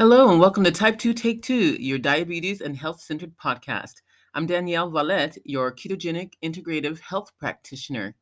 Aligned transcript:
Hello, 0.00 0.30
and 0.30 0.40
welcome 0.40 0.64
to 0.64 0.70
Type 0.70 0.98
2 0.98 1.12
Take 1.12 1.42
2, 1.42 1.76
your 1.78 1.98
diabetes 1.98 2.62
and 2.62 2.74
health 2.74 3.02
centered 3.02 3.36
podcast. 3.36 3.96
I'm 4.32 4.46
Danielle 4.46 4.88
Valette, 4.88 5.36
your 5.44 5.70
ketogenic 5.70 6.32
integrative 6.42 6.98
health 7.00 7.30
practitioner. 7.38 8.16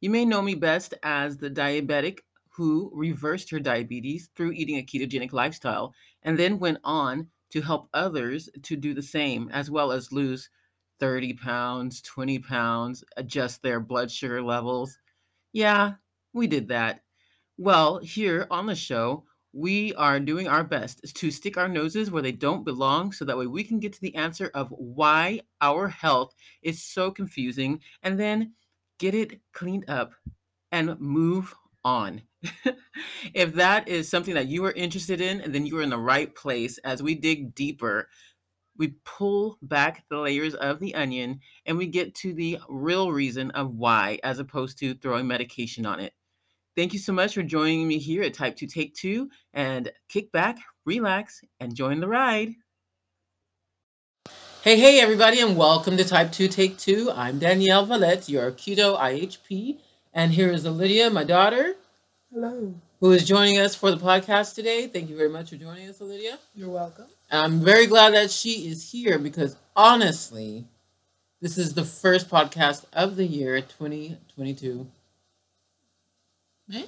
You 0.00 0.10
may 0.10 0.24
know 0.24 0.40
me 0.40 0.54
best 0.54 0.94
as 1.02 1.36
the 1.36 1.50
diabetic 1.50 2.20
who 2.50 2.88
reversed 2.94 3.50
her 3.50 3.58
diabetes 3.58 4.30
through 4.36 4.52
eating 4.52 4.78
a 4.78 4.82
ketogenic 4.84 5.32
lifestyle 5.32 5.92
and 6.22 6.38
then 6.38 6.60
went 6.60 6.78
on 6.84 7.26
to 7.50 7.60
help 7.60 7.88
others 7.92 8.48
to 8.62 8.76
do 8.76 8.94
the 8.94 9.02
same, 9.02 9.48
as 9.52 9.72
well 9.72 9.90
as 9.90 10.12
lose 10.12 10.48
30 11.00 11.32
pounds, 11.32 12.00
20 12.02 12.38
pounds, 12.38 13.02
adjust 13.16 13.60
their 13.60 13.80
blood 13.80 14.08
sugar 14.08 14.40
levels. 14.40 14.96
Yeah, 15.52 15.94
we 16.32 16.46
did 16.46 16.68
that. 16.68 17.00
Well, 17.58 17.98
here 17.98 18.46
on 18.52 18.66
the 18.66 18.76
show, 18.76 19.24
we 19.54 19.94
are 19.94 20.18
doing 20.18 20.48
our 20.48 20.64
best 20.64 21.14
to 21.14 21.30
stick 21.30 21.56
our 21.56 21.68
noses 21.68 22.10
where 22.10 22.22
they 22.22 22.32
don't 22.32 22.64
belong 22.64 23.12
so 23.12 23.24
that 23.24 23.38
way 23.38 23.46
we 23.46 23.62
can 23.62 23.78
get 23.78 23.92
to 23.92 24.00
the 24.00 24.14
answer 24.16 24.50
of 24.52 24.68
why 24.70 25.40
our 25.60 25.86
health 25.86 26.34
is 26.62 26.82
so 26.82 27.10
confusing 27.10 27.80
and 28.02 28.18
then 28.18 28.52
get 28.98 29.14
it 29.14 29.40
cleaned 29.52 29.88
up 29.88 30.12
and 30.72 30.98
move 30.98 31.54
on. 31.84 32.22
if 33.34 33.54
that 33.54 33.88
is 33.88 34.08
something 34.08 34.34
that 34.34 34.48
you 34.48 34.64
are 34.64 34.72
interested 34.72 35.20
in, 35.20 35.52
then 35.52 35.64
you 35.64 35.78
are 35.78 35.82
in 35.82 35.90
the 35.90 35.98
right 35.98 36.34
place 36.34 36.78
as 36.78 37.00
we 37.00 37.14
dig 37.14 37.54
deeper. 37.54 38.08
We 38.76 38.96
pull 39.04 39.58
back 39.62 40.04
the 40.10 40.18
layers 40.18 40.54
of 40.54 40.80
the 40.80 40.96
onion 40.96 41.38
and 41.64 41.78
we 41.78 41.86
get 41.86 42.16
to 42.16 42.32
the 42.32 42.58
real 42.68 43.12
reason 43.12 43.52
of 43.52 43.72
why, 43.76 44.18
as 44.24 44.40
opposed 44.40 44.78
to 44.78 44.94
throwing 44.94 45.28
medication 45.28 45.86
on 45.86 46.00
it. 46.00 46.12
Thank 46.76 46.92
you 46.92 46.98
so 46.98 47.12
much 47.12 47.34
for 47.34 47.42
joining 47.44 47.86
me 47.86 47.98
here 47.98 48.24
at 48.24 48.34
Type 48.34 48.56
2 48.56 48.66
Take 48.66 48.94
2 48.94 49.30
and 49.52 49.92
kick 50.08 50.32
back, 50.32 50.58
relax, 50.84 51.40
and 51.60 51.72
join 51.72 52.00
the 52.00 52.08
ride. 52.08 52.54
Hey, 54.62 54.76
hey, 54.76 54.98
everybody, 54.98 55.38
and 55.38 55.56
welcome 55.56 55.96
to 55.96 56.04
Type 56.04 56.32
2 56.32 56.48
Take 56.48 56.76
2. 56.76 57.12
I'm 57.14 57.38
Danielle 57.38 57.86
Valette, 57.86 58.28
your 58.28 58.50
keto 58.50 58.98
IHP, 58.98 59.78
and 60.12 60.32
here 60.32 60.50
is 60.50 60.64
Lydia, 60.64 61.10
my 61.10 61.22
daughter. 61.22 61.76
Hello. 62.32 62.74
Who 62.98 63.12
is 63.12 63.24
joining 63.24 63.60
us 63.60 63.76
for 63.76 63.92
the 63.92 63.96
podcast 63.96 64.56
today. 64.56 64.88
Thank 64.88 65.08
you 65.08 65.16
very 65.16 65.28
much 65.28 65.50
for 65.50 65.56
joining 65.56 65.88
us, 65.88 66.00
Lydia. 66.00 66.40
You're 66.56 66.70
welcome. 66.70 67.06
I'm 67.30 67.60
very 67.60 67.86
glad 67.86 68.14
that 68.14 68.32
she 68.32 68.68
is 68.68 68.90
here 68.90 69.20
because 69.20 69.54
honestly, 69.76 70.64
this 71.40 71.56
is 71.56 71.74
the 71.74 71.84
first 71.84 72.28
podcast 72.28 72.84
of 72.92 73.14
the 73.14 73.26
year 73.26 73.60
2022. 73.60 74.88
Man. 76.68 76.84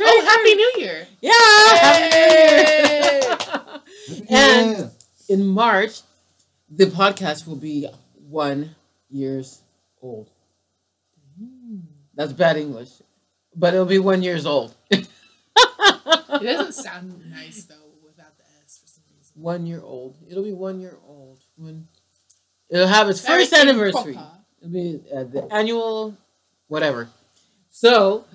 Oh, 0.00 0.24
Happy 0.24 0.54
New 0.54 0.72
Year! 0.78 1.06
Yeah! 1.20 1.32
Happy 1.78 2.16
New 2.16 3.58
Year! 4.30 4.30
and 4.30 4.90
in 5.28 5.46
March, 5.46 6.00
the 6.68 6.86
podcast 6.86 7.46
will 7.46 7.56
be 7.56 7.86
one 8.28 8.74
years 9.10 9.60
old. 10.00 10.30
That's 12.14 12.32
bad 12.32 12.56
English, 12.56 12.90
but 13.54 13.74
it'll 13.74 13.86
be 13.86 13.98
one 13.98 14.22
years 14.22 14.44
old. 14.44 14.74
it 14.90 15.06
doesn't 16.42 16.72
sound 16.72 17.30
nice 17.30 17.64
though 17.64 17.74
without 18.04 18.36
the 18.36 18.44
S 18.64 18.80
for 18.82 18.88
some 18.88 19.04
reason. 19.16 19.32
One 19.40 19.66
year 19.66 19.80
old. 19.82 20.16
It'll 20.28 20.42
be 20.42 20.52
one 20.52 20.80
year 20.80 20.98
old 21.06 21.38
when 21.56 21.86
it'll 22.68 22.88
have 22.88 23.08
its 23.08 23.24
first 23.24 23.52
anniversary. 23.52 24.18
It'll 24.60 24.72
be 24.72 25.00
uh, 25.14 25.24
the 25.24 25.48
annual, 25.52 26.16
whatever. 26.68 27.08
So, 27.74 28.26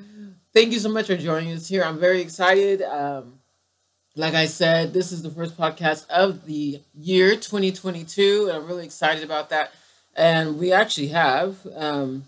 thank 0.52 0.74
you 0.74 0.80
so 0.80 0.90
much 0.90 1.06
for 1.06 1.16
joining 1.16 1.54
us 1.54 1.68
here. 1.68 1.84
I'm 1.84 2.00
very 2.00 2.22
excited. 2.22 2.82
Um, 2.82 3.34
like 4.16 4.34
I 4.34 4.48
said, 4.48 4.94
this 4.94 5.12
is 5.12 5.22
the 5.22 5.30
first 5.30 5.56
podcast 5.56 6.10
of 6.10 6.48
the 6.48 6.82
year 6.96 7.36
2022, 7.36 8.48
and 8.48 8.58
I'm 8.58 8.66
really 8.66 8.84
excited 8.84 9.24
about 9.24 9.52
that. 9.52 9.72
And 10.16 10.58
we 10.58 10.74
actually 10.74 11.10
have 11.10 11.56
um, 11.76 12.26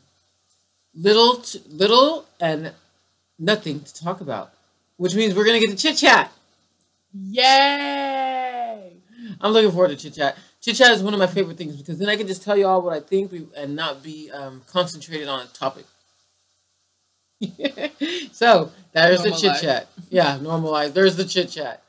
little, 0.94 1.38
t- 1.38 1.64
little, 1.68 2.25
and 2.40 2.74
nothing 3.40 3.80
to 3.80 3.94
talk 3.96 4.22
about, 4.22 4.53
which 4.98 5.16
means 5.16 5.34
we're 5.34 5.46
gonna 5.46 5.59
get 5.59 5.72
to 5.72 5.75
chit 5.75 5.98
chat. 5.98 6.31
Yay! 7.12 8.94
I'm 9.42 9.52
looking 9.52 9.72
forward 9.72 9.90
to 9.90 9.96
chit 9.96 10.14
chat. 10.14 10.38
Chit 10.62 10.75
chat 10.75 10.92
is 10.92 11.02
one 11.02 11.16
of 11.16 11.19
my 11.19 11.25
favorite 11.25 11.58
things 11.58 11.75
because 11.75 11.98
then 11.98 12.08
I 12.08 12.16
can 12.16 12.28
just 12.28 12.44
tell 12.44 12.56
you 12.56 12.68
all 12.68 12.84
what 12.84 12.94
I 12.94 13.00
think 13.00 13.34
and 13.58 13.75
not 13.75 14.03
be 14.03 14.30
um, 14.30 14.62
concentrated 14.68 15.28
on 15.28 15.40
a 15.40 15.48
topic. 15.48 15.86
so 18.32 18.72
there's 18.92 19.24
the 19.24 19.32
chit 19.32 19.62
chat. 19.62 19.88
Yeah, 20.10 20.38
normalize. 20.40 20.94
There's 20.94 21.16
the 21.16 21.26
chit 21.26 21.50
chat. 21.50 21.84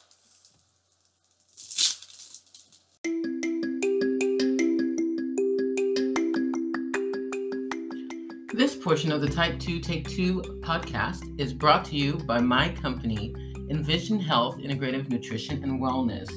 This 8.53 8.77
portion 8.77 9.10
of 9.10 9.22
the 9.22 9.28
Type 9.28 9.59
2 9.59 9.81
Take 9.81 10.09
2 10.09 10.60
podcast 10.60 11.41
is 11.41 11.55
brought 11.55 11.84
to 11.87 11.97
you 11.97 12.19
by 12.19 12.41
my 12.41 12.69
company, 12.69 13.34
Envision 13.71 14.21
Health 14.21 14.59
Integrative 14.59 15.09
Nutrition 15.09 15.65
and 15.65 15.81
Wellness, 15.81 16.28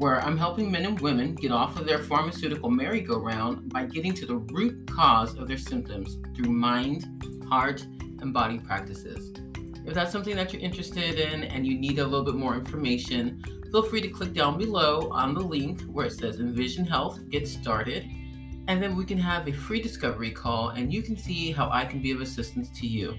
where 0.00 0.20
I'm 0.22 0.38
helping 0.38 0.70
men 0.70 0.86
and 0.86 1.00
women 1.00 1.34
get 1.34 1.50
off 1.50 1.78
of 1.78 1.84
their 1.84 1.98
pharmaceutical 1.98 2.70
merry-go-round 2.70 3.70
by 3.70 3.86
getting 3.86 4.14
to 4.14 4.24
the 4.24 4.36
root 4.36 4.88
cause 4.88 5.34
of 5.36 5.48
their 5.48 5.58
symptoms 5.58 6.18
through 6.36 6.50
mind, 6.50 7.06
heart, 7.48 7.84
body 8.32 8.58
practices. 8.58 9.32
If 9.86 9.92
that's 9.92 10.12
something 10.12 10.34
that 10.36 10.52
you're 10.52 10.62
interested 10.62 11.18
in 11.18 11.44
and 11.44 11.66
you 11.66 11.78
need 11.78 11.98
a 11.98 12.04
little 12.04 12.24
bit 12.24 12.36
more 12.36 12.54
information, 12.54 13.42
feel 13.70 13.82
free 13.82 14.00
to 14.00 14.08
click 14.08 14.32
down 14.32 14.56
below 14.56 15.10
on 15.10 15.34
the 15.34 15.40
link 15.40 15.82
where 15.82 16.06
it 16.06 16.12
says 16.12 16.40
Envision 16.40 16.86
Health 16.86 17.20
Get 17.28 17.46
Started, 17.46 18.08
and 18.66 18.82
then 18.82 18.96
we 18.96 19.04
can 19.04 19.18
have 19.18 19.46
a 19.46 19.52
free 19.52 19.82
discovery 19.82 20.30
call 20.30 20.70
and 20.70 20.92
you 20.92 21.02
can 21.02 21.16
see 21.16 21.52
how 21.52 21.68
I 21.70 21.84
can 21.84 22.00
be 22.00 22.12
of 22.12 22.20
assistance 22.22 22.70
to 22.80 22.86
you. 22.86 23.14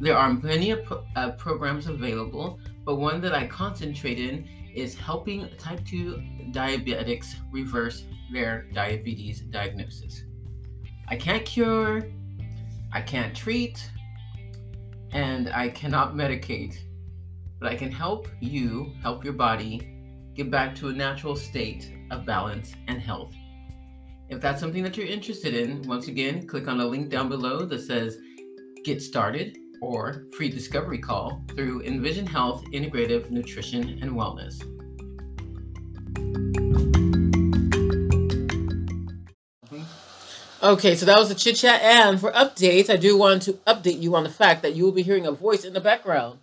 There 0.00 0.16
are 0.16 0.32
many 0.32 0.72
uh, 0.72 1.30
programs 1.32 1.86
available, 1.86 2.58
but 2.84 2.96
one 2.96 3.20
that 3.22 3.34
I 3.34 3.46
concentrate 3.46 4.18
in 4.18 4.48
is 4.74 4.94
helping 4.94 5.48
type 5.58 5.84
2 5.84 6.22
diabetics 6.52 7.34
reverse 7.50 8.04
their 8.32 8.66
diabetes 8.72 9.40
diagnosis. 9.40 10.24
I 11.08 11.16
can't 11.16 11.44
cure, 11.44 12.02
I 12.92 13.00
can't 13.02 13.34
treat, 13.34 13.90
and 15.12 15.48
I 15.50 15.68
cannot 15.68 16.14
medicate, 16.14 16.78
but 17.58 17.70
I 17.70 17.76
can 17.76 17.90
help 17.90 18.28
you, 18.40 18.92
help 19.02 19.24
your 19.24 19.32
body 19.34 19.96
get 20.34 20.50
back 20.50 20.74
to 20.76 20.88
a 20.88 20.92
natural 20.92 21.36
state 21.36 21.92
of 22.10 22.24
balance 22.24 22.74
and 22.88 23.00
health. 23.00 23.34
If 24.28 24.40
that's 24.40 24.60
something 24.60 24.82
that 24.84 24.96
you're 24.96 25.06
interested 25.06 25.54
in, 25.54 25.82
once 25.82 26.08
again, 26.08 26.46
click 26.46 26.68
on 26.68 26.78
the 26.78 26.84
link 26.84 27.10
down 27.10 27.28
below 27.28 27.64
that 27.66 27.80
says 27.80 28.16
Get 28.84 29.02
Started 29.02 29.58
or 29.82 30.26
Free 30.36 30.48
Discovery 30.48 30.98
Call 30.98 31.42
through 31.54 31.82
Envision 31.82 32.26
Health 32.26 32.64
Integrative 32.72 33.30
Nutrition 33.30 33.98
and 34.00 34.12
Wellness. 34.12 34.62
Okay, 40.62 40.94
so 40.94 41.06
that 41.06 41.18
was 41.18 41.28
the 41.28 41.34
chit 41.34 41.56
chat. 41.56 41.80
And 41.82 42.20
for 42.20 42.30
updates, 42.32 42.90
I 42.90 42.96
do 42.96 43.16
want 43.16 43.42
to 43.42 43.54
update 43.66 44.00
you 44.00 44.14
on 44.14 44.24
the 44.24 44.30
fact 44.30 44.62
that 44.62 44.74
you 44.76 44.84
will 44.84 44.92
be 44.92 45.02
hearing 45.02 45.26
a 45.26 45.32
voice 45.32 45.64
in 45.64 45.72
the 45.72 45.80
background. 45.80 46.38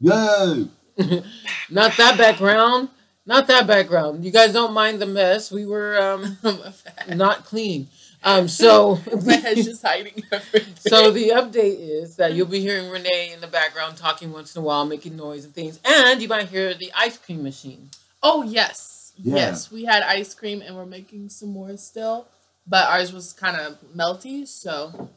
Yay! 0.00 0.68
Not 1.70 1.96
that 1.96 2.16
background. 2.16 2.90
Not 3.26 3.46
that 3.48 3.66
background. 3.66 4.24
You 4.24 4.30
guys 4.30 4.52
don't 4.52 4.72
mind 4.72 5.00
the 5.00 5.06
mess. 5.06 5.50
We 5.52 5.66
were 5.66 6.00
um, 6.00 6.38
not 7.14 7.44
clean. 7.44 7.88
Um, 8.24 8.48
so 8.48 9.00
my 9.26 9.34
head's 9.34 9.66
just 9.66 9.82
hiding 9.82 10.22
everything. 10.32 10.74
So 10.78 11.10
the 11.10 11.28
update 11.30 11.78
is 11.78 12.16
that 12.16 12.32
you'll 12.32 12.46
be 12.46 12.60
hearing 12.60 12.88
Renee 12.88 13.32
in 13.34 13.42
the 13.42 13.46
background 13.46 13.98
talking 13.98 14.32
once 14.32 14.56
in 14.56 14.62
a 14.62 14.64
while, 14.64 14.86
making 14.86 15.14
noise 15.14 15.44
and 15.44 15.54
things, 15.54 15.78
and 15.84 16.22
you 16.22 16.28
might 16.28 16.48
hear 16.48 16.72
the 16.72 16.90
ice 16.96 17.18
cream 17.18 17.42
machine. 17.42 17.90
Oh 18.22 18.44
yes, 18.44 19.12
yeah. 19.18 19.34
yes, 19.36 19.70
we 19.70 19.84
had 19.84 20.02
ice 20.02 20.34
cream 20.34 20.62
and 20.62 20.74
we're 20.74 20.86
making 20.86 21.28
some 21.28 21.50
more 21.50 21.76
still 21.76 22.26
but 22.68 22.88
ours 22.88 23.12
was 23.12 23.32
kind 23.32 23.56
of 23.56 23.78
melty, 23.96 24.46
so 24.46 25.10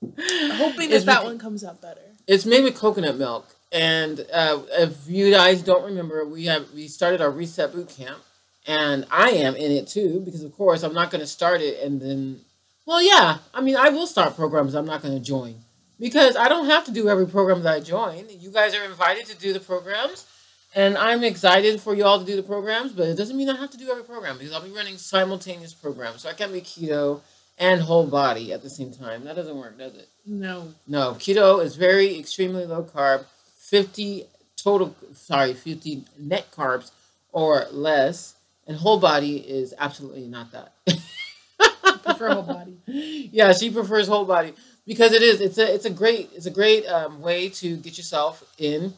hoping 0.18 0.90
that 0.90 1.04
that 1.06 1.24
one 1.24 1.38
comes 1.38 1.64
out 1.64 1.80
better. 1.80 2.00
It's 2.26 2.44
made 2.44 2.64
with 2.64 2.74
coconut 2.74 3.16
milk, 3.16 3.54
and 3.72 4.26
uh, 4.32 4.62
if 4.72 5.08
you 5.08 5.30
guys 5.30 5.62
don't 5.62 5.84
remember, 5.84 6.24
we 6.24 6.46
have 6.46 6.70
we 6.72 6.88
started 6.88 7.20
our 7.20 7.30
reset 7.30 7.72
boot 7.72 7.88
camp, 7.88 8.18
and 8.66 9.06
I 9.10 9.30
am 9.30 9.54
in 9.56 9.70
it 9.72 9.86
too 9.86 10.20
because 10.24 10.42
of 10.42 10.52
course 10.56 10.82
I'm 10.82 10.94
not 10.94 11.10
going 11.10 11.20
to 11.20 11.26
start 11.26 11.60
it 11.60 11.82
and 11.82 12.00
then. 12.00 12.40
Well, 12.86 13.02
yeah, 13.02 13.38
I 13.54 13.60
mean 13.60 13.76
I 13.76 13.90
will 13.90 14.06
start 14.06 14.34
programs 14.34 14.74
I'm 14.74 14.86
not 14.86 15.02
going 15.02 15.14
to 15.14 15.24
join 15.24 15.56
because 16.00 16.34
I 16.34 16.48
don't 16.48 16.66
have 16.66 16.84
to 16.86 16.90
do 16.90 17.08
every 17.08 17.26
program 17.26 17.62
that 17.62 17.74
I 17.74 17.80
join. 17.80 18.24
You 18.28 18.50
guys 18.50 18.74
are 18.74 18.84
invited 18.84 19.26
to 19.26 19.36
do 19.36 19.52
the 19.52 19.60
programs 19.60 20.26
and 20.74 20.96
I'm 20.96 21.24
excited 21.24 21.80
for 21.80 21.94
you 21.94 22.04
all 22.04 22.18
to 22.18 22.24
do 22.24 22.36
the 22.36 22.42
programs, 22.42 22.92
but 22.92 23.08
it 23.08 23.16
doesn't 23.16 23.36
mean 23.36 23.48
I 23.48 23.56
have 23.56 23.70
to 23.70 23.78
do 23.78 23.90
every 23.90 24.04
program 24.04 24.38
because 24.38 24.52
I'll 24.52 24.62
be 24.62 24.70
running 24.70 24.98
simultaneous 24.98 25.74
programs. 25.74 26.22
So 26.22 26.28
I 26.28 26.32
can't 26.32 26.52
be 26.52 26.60
keto 26.60 27.20
and 27.58 27.82
whole 27.82 28.06
body 28.06 28.52
at 28.52 28.62
the 28.62 28.70
same 28.70 28.92
time. 28.92 29.24
That 29.24 29.36
doesn't 29.36 29.56
work, 29.56 29.78
does 29.78 29.94
it? 29.94 30.08
No. 30.24 30.74
No. 30.86 31.14
Keto 31.14 31.62
is 31.62 31.76
very 31.76 32.18
extremely 32.18 32.66
low 32.66 32.84
carb, 32.84 33.24
50 33.56 34.26
total 34.62 34.94
sorry 35.14 35.54
50 35.54 36.04
net 36.18 36.50
carbs 36.50 36.90
or 37.32 37.66
less 37.70 38.34
and 38.66 38.76
whole 38.76 38.98
body 38.98 39.36
is 39.36 39.74
absolutely 39.78 40.26
not 40.26 40.52
that 40.52 40.72
prefer 42.02 42.34
whole 42.34 42.42
body 42.42 42.76
yeah 42.86 43.52
she 43.52 43.70
prefers 43.70 44.06
whole 44.06 44.24
body 44.24 44.52
because 44.86 45.12
it 45.12 45.22
is 45.22 45.40
it's 45.40 45.58
a 45.58 45.74
it's 45.74 45.84
a 45.84 45.90
great 45.90 46.30
it's 46.34 46.46
a 46.46 46.50
great 46.50 46.86
um, 46.86 47.20
way 47.20 47.48
to 47.48 47.76
get 47.76 47.96
yourself 47.96 48.44
in 48.58 48.92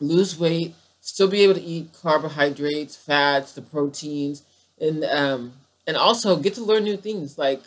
lose 0.00 0.38
weight 0.38 0.74
still 1.00 1.28
be 1.28 1.42
able 1.42 1.54
to 1.54 1.62
eat 1.62 1.90
carbohydrates 2.02 2.96
fats 2.96 3.52
the 3.52 3.62
proteins 3.62 4.42
and 4.80 5.04
um 5.04 5.52
and 5.86 5.96
also 5.96 6.36
get 6.36 6.54
to 6.54 6.62
learn 6.62 6.84
new 6.84 6.96
things 6.96 7.38
like 7.38 7.62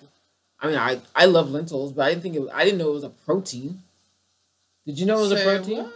i 0.59 0.67
mean 0.67 0.77
i 0.77 0.99
i 1.15 1.25
love 1.25 1.51
lentils 1.51 1.91
but 1.93 2.05
i 2.05 2.09
didn't 2.09 2.23
think 2.23 2.35
it 2.35 2.41
was, 2.41 2.51
i 2.53 2.63
didn't 2.63 2.77
know 2.79 2.89
it 2.89 2.93
was 2.93 3.03
a 3.03 3.09
protein 3.09 3.81
did 4.85 4.99
you 4.99 5.05
know 5.05 5.17
it 5.19 5.29
was 5.29 5.31
Say 5.31 5.41
a 5.41 5.57
protein 5.57 5.77
what? 5.83 5.93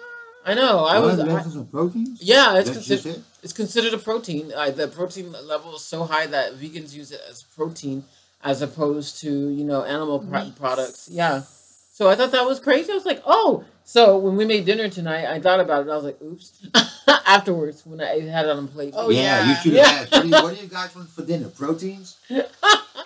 I 0.47 0.53
know. 0.53 0.85
I 0.85 0.99
was. 0.99 1.17
Lentils 1.17 1.57
I, 1.57 1.63
proteins. 1.63 2.21
Yeah, 2.21 2.57
it's 2.57 2.71
considered. 2.71 3.21
It's 3.43 3.51
considered 3.51 3.93
a 3.93 3.97
protein. 3.97 4.53
Uh, 4.55 4.71
the 4.71 4.87
protein 4.87 5.33
level 5.45 5.75
is 5.75 5.83
so 5.83 6.05
high 6.05 6.25
that 6.27 6.53
vegans 6.53 6.95
use 6.95 7.11
it 7.11 7.19
as 7.29 7.43
protein, 7.43 8.05
as 8.41 8.61
opposed 8.61 9.19
to 9.21 9.49
you 9.49 9.65
know 9.65 9.83
animal 9.83 10.19
products. 10.57 11.09
Yeah. 11.11 11.41
So 11.41 12.07
I 12.07 12.15
thought 12.15 12.31
that 12.31 12.45
was 12.45 12.61
crazy. 12.61 12.91
I 12.93 12.95
was 12.95 13.05
like, 13.05 13.21
oh. 13.25 13.65
So 13.83 14.17
when 14.17 14.37
we 14.37 14.45
made 14.45 14.65
dinner 14.65 14.87
tonight, 14.87 15.25
I 15.25 15.39
thought 15.39 15.59
about 15.59 15.85
it. 15.85 15.91
I 15.91 15.95
was 15.95 16.05
like, 16.05 16.21
oops. 16.21 16.65
Afterwards, 17.25 17.85
when 17.85 18.01
I 18.01 18.19
had 18.21 18.45
it 18.45 18.51
on 18.51 18.65
the 18.65 18.71
plate. 18.71 18.93
Oh 18.95 19.09
yeah, 19.09 19.21
yeah. 19.21 19.49
you 19.49 19.55
should 19.55 19.73
have 19.73 19.73
yeah. 19.73 19.99
asked. 20.01 20.11
What 20.11 20.21
do, 20.21 20.27
you, 20.27 20.33
what 20.33 20.55
do 20.55 20.61
you 20.63 20.69
guys 20.69 20.95
want 20.95 21.09
for 21.09 21.25
dinner? 21.25 21.49
Proteins. 21.49 22.17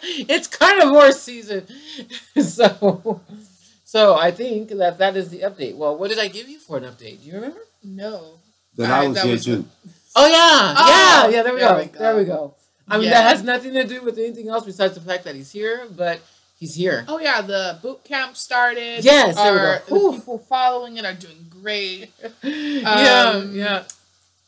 it's 0.03 0.48
carnivore 0.48 1.12
season, 1.12 1.68
so 2.42 3.21
so 3.83 4.15
I 4.15 4.31
think 4.31 4.69
that 4.69 4.98
that 4.98 5.15
is 5.15 5.30
the 5.30 5.39
update. 5.39 5.75
Well, 5.75 5.98
what 5.98 6.09
did 6.09 6.19
I 6.19 6.30
give 6.30 6.50
you 6.50 6.59
for 6.59 6.77
an 6.77 6.83
update? 6.83 7.21
Do 7.21 7.27
you 7.27 7.33
remember? 7.33 7.59
No. 7.83 8.36
That 8.77 8.89
I 8.89 9.07
was 9.07 9.15
that 9.18 9.25
here 9.25 9.33
was 9.33 9.45
too. 9.45 9.65
Oh 10.15 10.27
yeah, 10.27 10.75
oh, 10.77 11.30
yeah, 11.30 11.36
yeah. 11.36 11.44
There 11.44 11.53
we, 11.53 11.59
there 11.59 11.69
go. 11.69 11.77
we 11.77 11.86
go. 11.86 12.00
There 12.00 12.15
we 12.15 12.25
go. 12.25 12.56
I 12.88 12.98
mean, 12.98 13.06
yeah. 13.06 13.21
that 13.21 13.30
has 13.31 13.44
nothing 13.44 13.74
to 13.74 13.86
do 13.86 14.01
with 14.01 14.18
anything 14.18 14.50
else 14.50 14.65
besides 14.65 14.95
the 14.95 15.01
fact 15.01 15.24
that 15.25 15.36
he's 15.36 15.51
here, 15.51 15.88
but 15.95 16.19
he's 16.57 16.75
here. 16.75 17.06
Oh 17.07 17.19
yeah, 17.19 17.42
the 17.42 17.80
boot 17.81 18.03
camp 18.03 18.36
started. 18.36 19.03
Yes, 19.03 19.36
there 19.36 19.53
we 19.53 19.59
go. 19.59 20.12
The 20.12 20.18
people 20.18 20.38
following 20.39 20.98
it 20.98 21.06
are 21.06 21.13
doing 21.13 21.50
great. 21.62 22.12
yeah, 22.44 23.34
um, 23.36 23.56
yeah. 23.56 23.84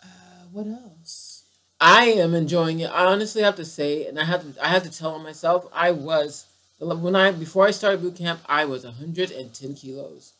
Uh, 0.02 0.08
what 0.52 0.68
else? 0.68 1.44
I 1.80 2.06
am 2.06 2.34
enjoying 2.34 2.80
it. 2.80 2.90
I 2.90 3.06
honestly 3.06 3.42
have 3.42 3.56
to 3.58 3.66
say, 3.66 4.08
and 4.08 4.20
I 4.20 4.24
have 4.24 4.56
to, 4.56 4.66
I 4.66 4.70
have 4.70 4.84
to 4.84 4.92
tell 4.92 5.20
myself, 5.20 5.68
I 5.74 5.92
was 5.92 6.46
when 6.80 7.16
I 7.16 7.32
before 7.32 7.68
I 7.68 7.72
started 7.72 8.02
boot 8.02 8.16
camp, 8.16 8.42
I 8.46 8.66
was 8.66 8.84
110 8.84 9.76
kilos. 9.76 10.34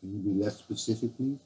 Can 0.00 0.12
you 0.12 0.18
be 0.18 0.42
less 0.42 0.58
specific, 0.58 1.16
please? 1.16 1.38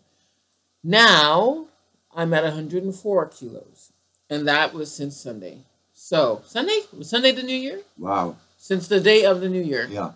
Now 0.82 1.66
I'm 2.14 2.32
at 2.32 2.44
104 2.44 3.26
kilos, 3.26 3.92
and 4.30 4.46
that 4.48 4.72
was 4.72 4.92
since 4.92 5.16
Sunday. 5.16 5.58
So 5.92 6.42
Sunday 6.46 6.80
was 6.96 7.10
Sunday 7.10 7.32
the 7.32 7.42
New 7.42 7.56
Year. 7.56 7.80
Wow! 7.98 8.36
Since 8.58 8.88
the 8.88 9.00
day 9.00 9.24
of 9.24 9.40
the 9.40 9.48
New 9.48 9.62
Year. 9.62 9.86
Yeah. 9.90 10.12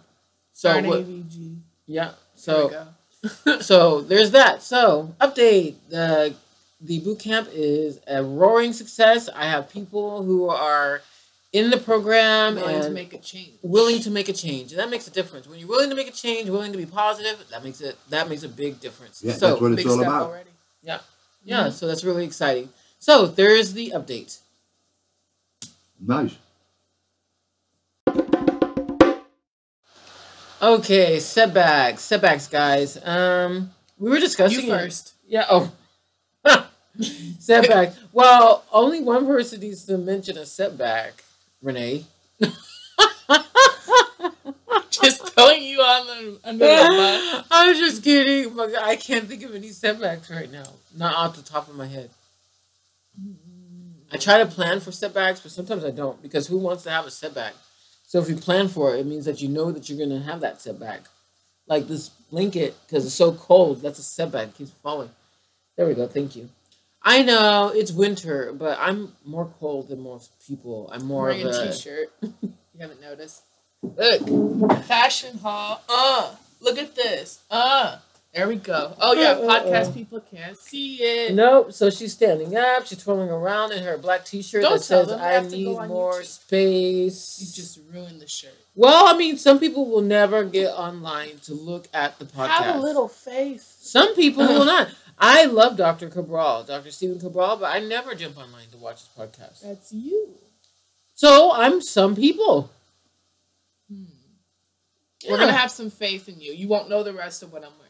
So 0.53 0.81
what, 0.83 1.05
Yeah. 1.91 2.13
So 2.35 2.87
so 3.61 4.01
there's 4.01 4.31
that. 4.31 4.63
So 4.63 5.15
update. 5.21 5.75
The 5.89 6.35
the 6.81 7.01
boot 7.01 7.19
camp 7.19 7.49
is 7.53 8.01
a 8.07 8.23
roaring 8.23 8.73
success. 8.73 9.29
I 9.29 9.45
have 9.45 9.69
people 9.69 10.23
who 10.23 10.49
are 10.49 11.03
in 11.53 11.71
the 11.71 11.77
program 11.77 12.55
willing 12.55 12.77
and 12.77 12.85
to 12.85 12.91
make 12.91 13.13
a 13.13 13.19
change. 13.19 13.51
Willing 13.63 14.01
to 14.03 14.11
make 14.11 14.29
a 14.29 14.33
change, 14.33 14.73
and 14.73 14.81
that 14.81 14.89
makes 14.89 15.07
a 15.07 15.11
difference. 15.11 15.47
When 15.47 15.59
you're 15.59 15.69
willing 15.69 15.91
to 15.91 15.97
make 15.97 16.09
a 16.09 16.13
change, 16.13 16.49
willing 16.49 16.73
to 16.73 16.79
be 16.79 16.87
positive, 16.87 17.45
that 17.51 17.65
makes 17.65 17.81
it 17.81 17.97
that 18.09 18.29
makes 18.29 18.45
a 18.45 18.49
big 18.49 18.81
difference. 18.81 19.23
Yeah, 19.23 19.35
so, 19.35 19.49
that's 19.51 19.61
what 19.61 19.73
it's 19.73 19.87
all 19.87 20.01
about. 20.01 20.23
Already. 20.29 20.51
Yeah, 20.83 21.01
yeah. 21.45 21.65
Mm-hmm. 21.65 21.71
So 21.73 21.87
that's 21.87 22.05
really 22.05 22.25
exciting. 22.25 22.71
So 22.99 23.27
there 23.27 23.55
is 23.55 23.75
the 23.75 23.93
update. 23.95 24.39
Nice. 26.01 26.37
Okay, 30.63 31.21
setbacks, 31.21 32.03
setbacks, 32.03 32.47
guys. 32.47 32.99
Um, 33.03 33.71
we 33.99 34.11
were 34.11 34.21
discussing 34.21 34.67
you 34.67 34.71
first. 34.71 35.15
It. 35.27 35.33
Yeah. 35.33 35.47
Oh. 35.49 35.73
setback. 37.39 37.95
Well, 38.13 38.65
only 38.71 39.01
one 39.01 39.27
person 39.27 39.61
needs 39.61 39.85
to 39.87 39.97
mention 39.97 40.37
a 40.37 40.45
setback. 40.45 41.25
Renee. 41.63 42.05
just 44.91 45.29
throwing 45.31 45.63
you 45.63 45.81
on 45.81 46.07
the 46.07 46.39
under 46.45 46.67
the 46.67 46.87
bus. 47.37 47.47
I'm 47.51 47.75
just 47.75 48.05
kidding, 48.05 48.55
but 48.55 48.77
I 48.83 48.97
can't 48.97 49.27
think 49.27 49.43
of 49.43 49.55
any 49.55 49.69
setbacks 49.69 50.31
right 50.31 50.51
now. 50.51 50.73
Not 50.95 51.15
off 51.15 51.37
the 51.37 51.43
top 51.43 51.69
of 51.69 51.77
my 51.77 51.87
head. 51.87 52.11
I 54.13 54.17
try 54.17 54.39
to 54.39 54.47
plan 54.47 54.81
for 54.81 54.93
setbacks, 54.93 55.41
but 55.41 55.53
sometimes 55.53 55.85
I 55.85 55.91
don't 55.91 56.21
because 56.21 56.49
who 56.49 56.59
wants 56.59 56.83
to 56.83 56.91
have 56.91 57.07
a 57.07 57.11
setback? 57.11 57.55
So 58.11 58.19
if 58.19 58.29
you 58.29 58.35
plan 58.35 58.67
for 58.67 58.93
it, 58.93 58.99
it 58.99 59.07
means 59.07 59.25
that 59.27 59.41
you 59.41 59.49
know 59.49 59.71
that 59.71 59.89
you're 59.89 59.97
going 59.97 60.11
to 60.11 60.27
have 60.27 60.41
that 60.41 60.61
setback. 60.61 61.03
Like 61.69 61.87
this 61.87 62.09
blanket, 62.09 62.75
because 62.85 63.07
it's 63.07 63.15
so 63.15 63.31
cold, 63.31 63.83
that's 63.83 64.01
a 64.01 64.03
setback. 64.03 64.49
It 64.49 64.55
keeps 64.57 64.73
falling. 64.73 65.11
There 65.77 65.87
we 65.87 65.95
go. 65.95 66.09
Thank 66.09 66.35
you. 66.35 66.49
I 67.05 67.23
know 67.23 67.71
it's 67.73 67.93
winter, 67.93 68.53
but 68.53 68.77
I'm 68.81 69.13
more 69.25 69.47
cold 69.61 69.91
than 69.91 70.03
most 70.03 70.33
people. 70.45 70.91
I'm 70.93 71.05
more 71.05 71.27
wearing 71.27 71.47
of 71.47 71.55
a, 71.55 71.69
a 71.69 71.73
t-shirt. 71.73 72.13
you 72.21 72.53
haven't 72.81 73.01
noticed. 73.01 73.45
Look, 73.81 74.83
fashion 74.87 75.39
haul. 75.39 75.81
Uh, 75.89 76.35
look 76.61 76.79
at 76.79 76.97
this. 76.97 77.39
Uh, 77.49 77.99
there 78.33 78.47
we 78.47 78.57
go. 78.57 78.95
Oh 79.01 79.13
yeah, 79.13 79.35
podcast 79.35 79.93
people 79.93 80.21
can't 80.21 80.57
see 80.57 80.97
it. 80.97 81.35
Nope. 81.35 81.73
So 81.73 81.91
she's 81.91 82.13
standing 82.13 82.57
up. 82.57 82.87
She's 82.87 83.03
twirling 83.03 83.29
around 83.31 83.73
in 83.73 83.83
her 83.83 83.99
black 83.99 84.25
t-shirt 84.25 84.63
Don't 84.63 84.75
that 84.75 84.83
says, 84.83 85.11
"I 85.11 85.41
need 85.41 85.67
more 85.89 86.21
YouTube. 86.21 86.25
space." 86.25 87.39
You 87.41 87.47
just 87.53 87.81
ruined 87.93 88.21
the 88.21 88.29
shirt. 88.29 88.55
Well, 88.77 89.13
I 89.13 89.17
mean, 89.19 89.37
some 89.37 89.59
people 89.59 89.91
will 89.91 90.03
never 90.03 90.45
get 90.45 90.69
online 90.71 91.39
to 91.41 91.55
look 91.55 91.89
at 91.93 92.19
the 92.21 92.25
podcast. 92.25 92.49
Have 92.49 92.77
a 92.77 92.79
little 92.79 93.09
faith. 93.09 93.77
Some 93.81 94.15
people 94.15 94.47
will 94.47 94.65
not. 94.77 94.89
I 95.19 95.45
love 95.47 95.77
Dr. 95.77 96.09
Cabral, 96.09 96.63
Dr. 96.63 96.91
Stephen 96.91 97.19
Cabral, 97.21 97.57
but 97.57 97.75
I 97.75 97.81
never 97.81 98.15
jump 98.15 98.39
online 98.39 98.69
to 98.71 98.79
watch 98.79 99.01
his 99.01 99.09
podcast. 99.19 99.61
That's 99.63 99.93
you. 99.93 100.29
So 101.15 101.53
I'm 101.53 101.83
some 101.83 102.15
people. 102.17 102.71
Hmm. 103.93 104.05
Yeah. 105.23 105.33
We're 105.33 105.39
gonna 105.39 105.53
have 105.53 105.71
some 105.71 105.91
faith 105.91 106.29
in 106.29 106.41
you. 106.41 106.53
You 106.53 106.69
won't 106.69 106.89
know 106.89 107.03
the 107.03 107.13
rest 107.13 107.43
of 107.43 107.53
what 107.53 107.63
I'm 107.65 107.73
wearing. 107.79 107.90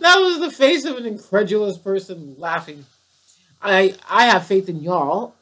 That 0.00 0.16
was 0.18 0.40
the 0.40 0.50
face 0.50 0.84
of 0.84 0.96
an 0.96 1.06
incredulous 1.06 1.78
person 1.78 2.34
laughing. 2.38 2.84
I 3.62 3.94
I 4.08 4.26
have 4.26 4.46
faith 4.46 4.68
in 4.68 4.82
y'all. 4.82 5.34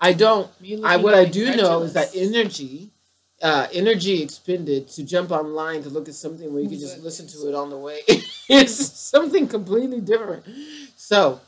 I 0.00 0.12
don't. 0.12 0.50
I 0.84 0.96
what 0.96 1.14
I 1.14 1.24
do 1.24 1.56
know 1.56 1.82
is 1.82 1.92
that 1.92 2.10
energy 2.14 2.92
uh, 3.42 3.66
energy 3.72 4.22
expended 4.22 4.88
to 4.88 5.02
jump 5.02 5.32
online 5.32 5.82
to 5.82 5.90
look 5.90 6.08
at 6.08 6.14
something 6.14 6.52
where 6.52 6.62
you 6.62 6.68
can 6.68 6.78
just 6.78 6.98
listen 7.00 7.26
to 7.26 7.48
it 7.48 7.54
on 7.54 7.70
the 7.70 7.78
way 7.78 8.00
is 8.48 8.92
something 8.92 9.48
completely 9.48 10.00
different. 10.00 10.44
So, 10.96 11.40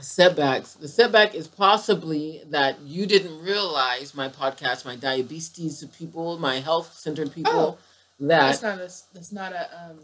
setbacks. 0.00 0.74
The 0.74 0.86
setback 0.86 1.34
is 1.34 1.48
possibly 1.48 2.42
that 2.50 2.80
you 2.82 3.06
didn't 3.06 3.42
realize 3.42 4.14
my 4.14 4.28
podcast, 4.28 4.84
my 4.84 4.94
diabetes 4.94 5.84
people, 5.98 6.38
my 6.38 6.60
health 6.60 6.94
centered 6.94 7.32
people. 7.32 7.52
Oh, 7.52 7.78
that 8.20 8.60
that's 8.60 8.62
not 8.62 8.78
a 8.78 8.92
that's 9.12 9.32
not 9.32 9.52
a 9.52 9.90
um. 9.90 9.98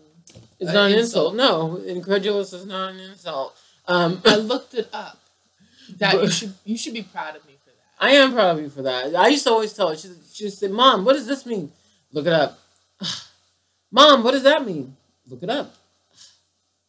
It's 0.59 0.73
not 0.73 0.91
an 0.91 0.99
insult. 0.99 1.35
insult. 1.35 1.37
No, 1.37 1.77
incredulous 1.77 2.53
is 2.53 2.67
not 2.67 2.93
an 2.93 3.01
insult. 3.01 3.57
Um, 3.89 4.21
I 4.25 4.37
looked 4.37 4.75
it 4.75 4.89
up. 4.93 5.19
That 5.99 6.15
but, 6.15 6.23
you 6.23 6.31
should 6.31 6.55
you 6.65 6.79
should 6.79 6.95
be 6.95 7.03
proud 7.03 7.37
of 7.37 7.47
me 7.47 7.55
for 7.65 7.71
that. 7.71 8.05
I 8.05 8.13
am 8.13 8.33
proud 8.33 8.57
of 8.57 8.63
you 8.63 8.71
for 8.71 8.83
that. 8.83 9.15
I 9.17 9.29
used 9.29 9.45
to 9.45 9.51
always 9.51 9.73
tell 9.73 9.89
her, 9.89 9.97
she, 9.97 10.09
she 10.33 10.45
would 10.45 10.53
say, 10.53 10.69
Mom, 10.69 11.05
what 11.05 11.15
does 11.15 11.27
this 11.27 11.45
mean? 11.47 11.73
Look 12.13 12.27
it 12.27 12.33
up. 12.33 12.59
Mom, 13.91 14.23
what 14.23 14.33
does 14.33 14.45
that 14.45 14.65
mean? 14.65 14.97
Look 15.29 15.43
it 15.43 15.51
up. 15.51 15.75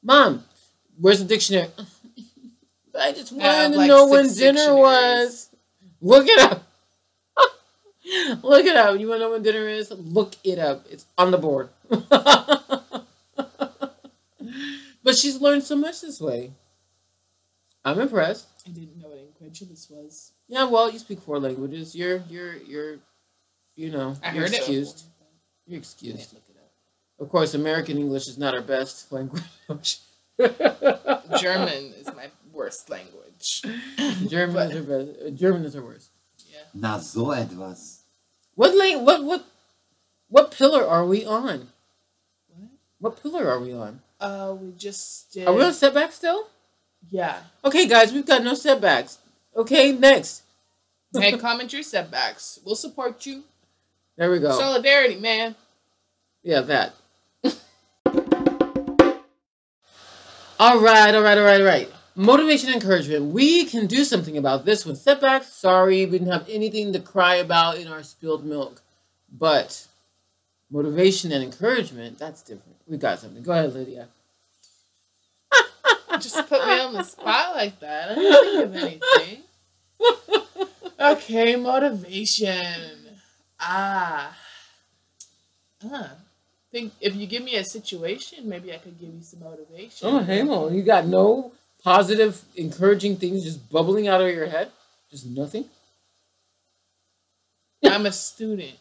Mom, 0.04 0.44
where's 1.00 1.20
the 1.20 1.26
dictionary? 1.26 1.70
I 3.00 3.12
just 3.14 3.32
wanted 3.32 3.72
to 3.72 3.78
like 3.78 3.88
know 3.88 4.08
when 4.08 4.32
dinner 4.34 4.76
was. 4.76 5.50
Look 6.02 6.28
it 6.28 6.40
up. 6.40 6.64
Look 8.44 8.66
it 8.66 8.76
up. 8.76 9.00
You 9.00 9.08
want 9.08 9.20
to 9.22 9.26
know 9.26 9.32
when 9.32 9.44
dinner 9.44 9.68
is? 9.68 9.92
Look 9.92 10.36
it 10.44 10.60
up. 10.60 10.86
It's 10.90 11.06
on 11.18 11.32
the 11.32 11.38
board. 11.38 11.70
But 15.04 15.16
she's 15.16 15.40
learned 15.42 15.64
so 15.64 15.76
much 15.76 16.02
this 16.02 16.20
way. 16.20 16.52
I'm 17.84 18.00
impressed. 18.00 18.48
I 18.68 18.70
didn't 18.70 18.98
know 19.00 19.10
what 19.10 19.20
incredulous 19.20 19.90
was. 19.90 20.32
Yeah, 20.48 20.66
well, 20.66 20.92
you 20.92 21.00
speak 21.00 21.20
four 21.22 21.40
languages. 21.40 21.96
You're 21.96 22.24
you're 22.30 22.56
you're 22.58 22.98
you 23.76 23.90
know, 23.90 24.16
I 24.24 24.34
you're 24.34 24.46
excused. 24.46 25.06
You're 25.66 25.80
excused. 25.80 26.36
Of 27.20 27.30
course, 27.30 27.54
American 27.54 27.98
English 27.98 28.28
is 28.28 28.38
not 28.38 28.54
our 28.54 28.62
best 28.62 29.12
language. 29.18 30.00
German 31.40 31.94
is 31.98 32.08
my 32.08 32.30
worst 32.52 32.90
language. 32.90 33.64
German 34.28 34.56
but, 34.56 34.72
is 34.72 34.76
our 34.76 34.84
best. 34.84 35.22
Uh, 35.26 35.30
German 35.30 35.66
is 35.66 35.76
our 35.76 35.84
worst. 35.84 36.10
Yeah. 36.52 36.60
Na 36.74 37.00
so 37.00 37.32
etwas. 37.32 38.02
What 38.56 38.76
lang- 38.76 39.06
what 39.06 39.24
what 39.24 39.46
what 40.30 40.52
pillar 40.52 40.86
are 40.86 41.06
we 41.06 41.26
on? 41.26 41.70
What 43.00 43.22
pillar 43.22 43.50
are 43.50 43.60
we 43.60 43.74
on? 43.74 44.02
Uh, 44.22 44.56
we 44.62 44.72
just 44.74 45.34
did. 45.34 45.48
Are 45.48 45.54
we 45.54 45.64
on 45.64 45.74
setbacks 45.74 46.16
still? 46.16 46.48
Yeah. 47.10 47.40
Okay, 47.66 47.88
guys, 47.88 48.14
we've 48.14 48.26
got 48.26 48.44
no 48.44 48.54
setbacks. 48.54 49.18
Okay, 49.56 49.92
next. 49.92 50.44
Hey, 51.14 51.38
comment 51.38 51.74
your 51.74 51.84
setbacks. 51.84 52.58
We'll 52.64 52.76
support 52.76 53.26
you. 53.26 53.44
There 54.16 54.32
we 54.32 54.40
go. 54.40 54.58
Solidarity, 54.58 55.18
man. 55.18 55.56
yeah, 56.42 56.62
that. 56.62 56.94
all 60.58 60.80
right, 60.80 61.14
all 61.14 61.22
right, 61.22 61.38
all 61.38 61.44
right, 61.44 61.60
all 61.60 61.68
right. 61.68 61.92
Motivation 62.16 62.70
and 62.70 62.82
encouragement. 62.82 63.34
We 63.34 63.66
can 63.66 63.88
do 63.88 64.06
something 64.06 64.38
about 64.38 64.64
this 64.64 64.86
one. 64.86 64.96
Setbacks, 64.96 65.52
sorry, 65.52 66.06
we 66.06 66.12
didn't 66.20 66.32
have 66.32 66.48
anything 66.48 66.94
to 66.94 67.00
cry 67.02 67.36
about 67.36 67.78
in 67.78 67.90
our 67.90 68.04
spilled 68.04 68.46
milk. 68.46 68.82
But 69.30 69.86
motivation 70.72 71.32
and 71.32 71.44
encouragement, 71.44 72.18
that's 72.18 72.42
different. 72.42 72.78
We 72.88 72.98
got 72.98 73.20
something. 73.20 73.44
Go 73.44 73.52
ahead, 73.52 73.74
Lydia. 73.74 74.08
Just 76.14 76.48
put 76.48 76.66
me 76.66 76.80
on 76.80 76.94
the 76.94 77.04
spot 77.04 77.56
like 77.56 77.80
that. 77.80 78.12
I 78.12 78.16
didn't 78.16 78.74
think 78.74 79.02
of 79.02 79.20
anything. 79.20 79.44
Okay, 81.00 81.56
motivation. 81.56 83.18
Ah. 83.60 84.38
Uh, 85.84 86.08
think 86.72 86.94
if 87.02 87.16
you 87.16 87.28
give 87.28 87.44
me 87.44 87.56
a 87.56 87.64
situation, 87.64 88.48
maybe 88.48 88.74
I 88.74 88.78
could 88.78 89.00
give 89.00 89.14
you 89.14 89.22
some 89.22 89.42
motivation. 89.42 90.08
Oh, 90.08 90.20
hang 90.20 90.50
on. 90.50 90.74
You 90.74 90.84
got 90.84 91.06
no 91.06 91.52
positive, 91.84 92.42
encouraging 92.56 93.18
things 93.18 93.44
just 93.44 93.70
bubbling 93.70 94.08
out 94.08 94.22
of 94.22 94.30
your 94.30 94.48
head? 94.48 94.72
Just 95.10 95.28
nothing? 95.28 95.66
I'm 97.84 98.06
a 98.06 98.12
student. 98.12 98.78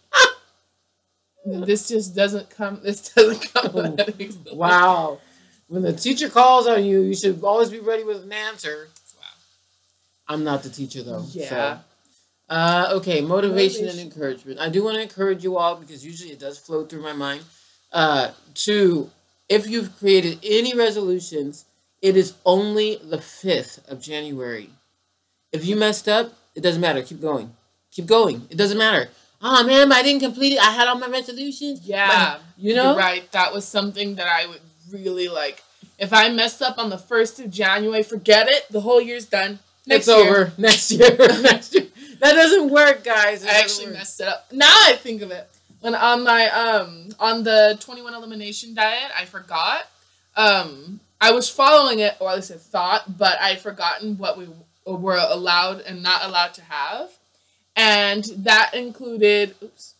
This 1.58 1.88
just 1.88 2.14
doesn't 2.14 2.50
come. 2.50 2.80
This 2.82 3.12
doesn't 3.12 3.52
come. 3.54 3.66
automatically. 3.66 4.30
Wow. 4.52 5.20
When 5.68 5.82
the 5.82 5.92
teacher 5.92 6.28
calls 6.28 6.66
on 6.66 6.84
you, 6.84 7.00
you 7.02 7.14
should 7.14 7.42
always 7.44 7.70
be 7.70 7.78
ready 7.78 8.02
with 8.04 8.24
an 8.24 8.32
answer. 8.32 8.88
Wow. 9.18 9.26
I'm 10.28 10.44
not 10.44 10.62
the 10.62 10.70
teacher 10.70 11.02
though. 11.02 11.24
Yeah. 11.30 11.48
So. 11.48 11.80
Uh, 12.48 12.88
okay, 12.94 13.20
motivation, 13.20 13.88
and 13.88 14.00
encouragement. 14.00 14.58
I 14.58 14.68
do 14.68 14.82
want 14.82 14.96
to 14.96 15.02
encourage 15.02 15.44
you 15.44 15.56
all 15.56 15.76
because 15.76 16.04
usually 16.04 16.32
it 16.32 16.40
does 16.40 16.58
flow 16.58 16.84
through 16.84 17.02
my 17.02 17.12
mind. 17.12 17.42
Uh, 17.92 18.32
to 18.54 19.08
if 19.48 19.68
you've 19.68 19.96
created 19.98 20.38
any 20.42 20.74
resolutions, 20.74 21.64
it 22.02 22.16
is 22.16 22.34
only 22.46 22.96
the 22.96 23.18
5th 23.18 23.86
of 23.88 24.00
January. 24.00 24.70
If 25.52 25.66
you 25.66 25.76
messed 25.76 26.08
up, 26.08 26.32
it 26.54 26.60
doesn't 26.62 26.80
matter. 26.80 27.02
Keep 27.02 27.20
going. 27.20 27.52
Keep 27.90 28.06
going. 28.06 28.46
It 28.50 28.56
doesn't 28.56 28.78
matter. 28.78 29.10
Oh 29.42 29.64
man, 29.64 29.90
I 29.92 30.02
didn't 30.02 30.20
complete 30.20 30.52
it. 30.52 30.58
I 30.60 30.70
had 30.72 30.86
all 30.88 30.98
my 30.98 31.08
resolutions. 31.08 31.80
Yeah. 31.82 32.38
You 32.58 32.74
know? 32.74 32.96
Right. 32.96 33.30
That 33.32 33.52
was 33.52 33.66
something 33.66 34.16
that 34.16 34.26
I 34.26 34.46
would 34.46 34.60
really 34.92 35.28
like. 35.28 35.62
If 35.98 36.12
I 36.12 36.28
messed 36.30 36.60
up 36.62 36.78
on 36.78 36.90
the 36.90 36.98
first 36.98 37.40
of 37.40 37.50
January, 37.50 38.02
forget 38.02 38.48
it. 38.48 38.66
The 38.70 38.80
whole 38.80 39.00
year's 39.00 39.26
done. 39.26 39.58
Next 39.86 40.06
Next 40.06 40.08
year. 40.08 40.30
over. 40.30 40.52
Next 40.58 40.90
year. 40.92 41.16
Next 41.42 41.74
year. 41.74 41.86
That 42.20 42.34
doesn't 42.34 42.70
work, 42.70 43.02
guys. 43.02 43.42
It 43.44 43.50
I 43.50 43.60
actually 43.60 43.86
work. 43.86 43.94
messed 43.94 44.20
it 44.20 44.28
up. 44.28 44.46
Now 44.52 44.66
I 44.68 44.94
think 44.96 45.22
of 45.22 45.30
it. 45.30 45.48
When 45.80 45.94
on 45.94 46.22
my 46.24 46.48
um 46.50 47.08
on 47.18 47.42
the 47.44 47.78
21 47.80 48.12
elimination 48.12 48.74
diet, 48.74 49.10
I 49.18 49.24
forgot. 49.24 49.86
Um 50.36 51.00
I 51.20 51.32
was 51.32 51.48
following 51.48 51.98
it, 52.00 52.14
or 52.20 52.28
at 52.30 52.36
least 52.36 52.50
I 52.50 52.56
thought, 52.56 53.16
but 53.18 53.38
I 53.40 53.50
had 53.50 53.60
forgotten 53.60 54.16
what 54.18 54.36
we 54.38 54.48
were 54.86 55.16
allowed 55.16 55.80
and 55.82 56.02
not 56.02 56.24
allowed 56.24 56.54
to 56.54 56.62
have. 56.62 57.10
And 57.80 58.24
that 58.44 58.74
included 58.74 59.54
oops. 59.62 59.94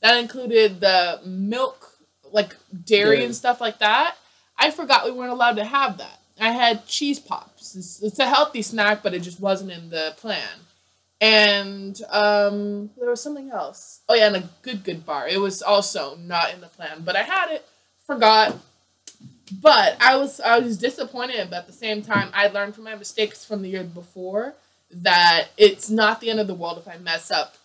That 0.00 0.18
included 0.18 0.80
the 0.80 1.20
milk, 1.24 1.96
like 2.32 2.56
dairy 2.84 3.16
Dairy. 3.16 3.24
and 3.24 3.34
stuff 3.34 3.60
like 3.60 3.78
that. 3.78 4.16
I 4.58 4.70
forgot 4.70 5.04
we 5.04 5.12
weren't 5.12 5.32
allowed 5.32 5.56
to 5.56 5.64
have 5.64 5.98
that. 5.98 6.18
I 6.40 6.50
had 6.50 6.86
cheese 6.86 7.20
pops. 7.20 7.76
It's, 7.76 8.02
it's 8.02 8.18
a 8.18 8.26
healthy 8.26 8.62
snack, 8.62 9.02
but 9.02 9.14
it 9.14 9.20
just 9.20 9.40
wasn't 9.40 9.70
in 9.70 9.90
the 9.90 10.14
plan 10.16 10.48
and 11.22 12.02
um, 12.10 12.90
there 12.98 13.08
was 13.08 13.22
something 13.22 13.50
else. 13.50 14.00
Oh 14.08 14.14
yeah, 14.14 14.26
and 14.26 14.36
a 14.36 14.48
good 14.62 14.82
good 14.82 15.06
bar. 15.06 15.28
It 15.28 15.40
was 15.40 15.62
also 15.62 16.16
not 16.16 16.52
in 16.52 16.60
the 16.60 16.66
plan, 16.66 17.02
but 17.04 17.14
I 17.14 17.22
had 17.22 17.52
it, 17.52 17.64
forgot. 18.04 18.58
But 19.62 19.96
I 20.00 20.16
was 20.16 20.40
I 20.40 20.58
was 20.58 20.76
disappointed, 20.78 21.48
but 21.48 21.58
at 21.60 21.66
the 21.68 21.72
same 21.72 22.02
time, 22.02 22.30
I 22.34 22.48
learned 22.48 22.74
from 22.74 22.84
my 22.84 22.96
mistakes 22.96 23.44
from 23.44 23.62
the 23.62 23.68
year 23.68 23.84
before 23.84 24.54
that 24.94 25.48
it's 25.56 25.88
not 25.90 26.20
the 26.20 26.30
end 26.30 26.40
of 26.40 26.46
the 26.46 26.54
world 26.54 26.78
if 26.78 26.88
I 26.88 26.98
mess 26.98 27.30
up, 27.30 27.56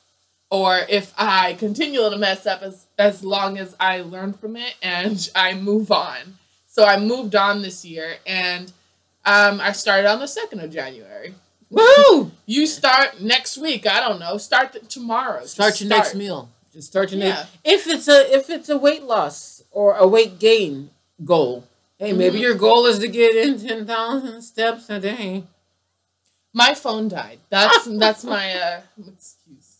or 0.50 0.80
if 0.90 1.14
I 1.18 1.54
continue 1.54 2.00
to 2.10 2.18
mess 2.18 2.46
up 2.46 2.62
as 2.62 2.86
as 2.98 3.24
long 3.24 3.58
as 3.58 3.76
I 3.80 4.02
learn 4.02 4.34
from 4.34 4.56
it 4.56 4.76
and 4.82 5.30
I 5.36 5.54
move 5.54 5.92
on. 5.92 6.38
So 6.68 6.86
I 6.86 6.98
moved 7.00 7.36
on 7.36 7.62
this 7.64 7.84
year, 7.84 8.16
and 8.26 8.72
um, 9.26 9.60
I 9.60 9.72
started 9.72 10.08
on 10.10 10.20
the 10.20 10.28
second 10.28 10.60
of 10.60 10.72
January. 10.72 11.34
Woo! 11.72 12.32
You 12.46 12.66
start 12.68 13.20
next 13.20 13.58
week. 13.58 13.86
I 13.88 14.00
don't 14.00 14.20
know. 14.20 14.38
Start 14.38 14.74
th- 14.74 14.88
tomorrow. 14.88 15.42
Just 15.42 15.54
Start 15.56 15.82
your 15.82 15.90
next 15.90 16.16
meal. 16.16 16.50
Just 16.72 16.88
start 16.90 17.12
your 17.12 17.20
Yeah. 17.22 17.30
next. 17.30 17.50
If 17.64 17.88
it's 17.88 18.08
a 18.08 18.34
if 18.34 18.50
it's 18.50 18.70
a 18.70 18.78
weight 18.78 19.04
loss 19.04 19.64
or 19.72 19.98
a 19.98 20.08
weight 20.08 20.40
gain 20.40 20.92
goal, 21.26 21.66
hey, 21.98 22.14
maybe 22.14 22.38
Mhm. 22.38 22.42
your 22.42 22.54
goal 22.56 22.86
is 22.86 23.00
to 23.00 23.08
get 23.08 23.36
in 23.36 23.60
ten 23.60 23.86
thousand 23.88 24.42
steps 24.44 24.90
a 24.90 25.00
day. 25.00 25.44
My 26.54 26.74
phone 26.74 27.08
died. 27.08 27.40
That's 27.50 27.86
that's 28.00 28.24
my 28.24 28.54
uh 28.54 28.82
excuse. 29.08 29.78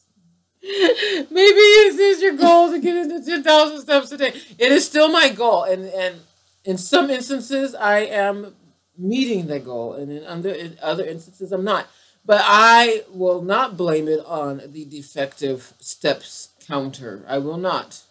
maybe 0.62 1.30
this 1.32 1.98
is 1.98 2.22
your 2.22 2.36
goal 2.36 2.72
to 2.72 2.80
get 2.80 2.96
into 2.96 3.24
ten 3.24 3.44
thousand 3.44 3.82
steps 3.82 4.12
a 4.12 4.18
day. 4.18 4.34
It 4.58 4.72
is 4.72 4.86
still 4.86 5.10
my 5.10 5.30
goal, 5.30 5.64
and 5.64 5.86
and 5.86 6.18
in 6.66 6.78
some 6.78 7.10
instances 7.10 7.74
I 7.76 8.00
am 8.00 8.56
meeting 8.98 9.48
that 9.48 9.66
goal, 9.66 9.94
and 9.94 10.12
in 10.12 10.26
other 10.26 10.52
in 10.52 10.78
other 10.82 11.06
instances 11.06 11.52
I'm 11.52 11.64
not. 11.64 11.88
But 12.26 12.42
I 12.44 13.04
will 13.10 13.42
not 13.42 13.78
blame 13.78 14.10
it 14.10 14.20
on 14.26 14.62
the 14.68 14.84
defective 14.84 15.74
steps 15.80 16.50
counter. 16.68 17.24
I 17.28 17.38
will 17.38 17.58
not. 17.58 18.02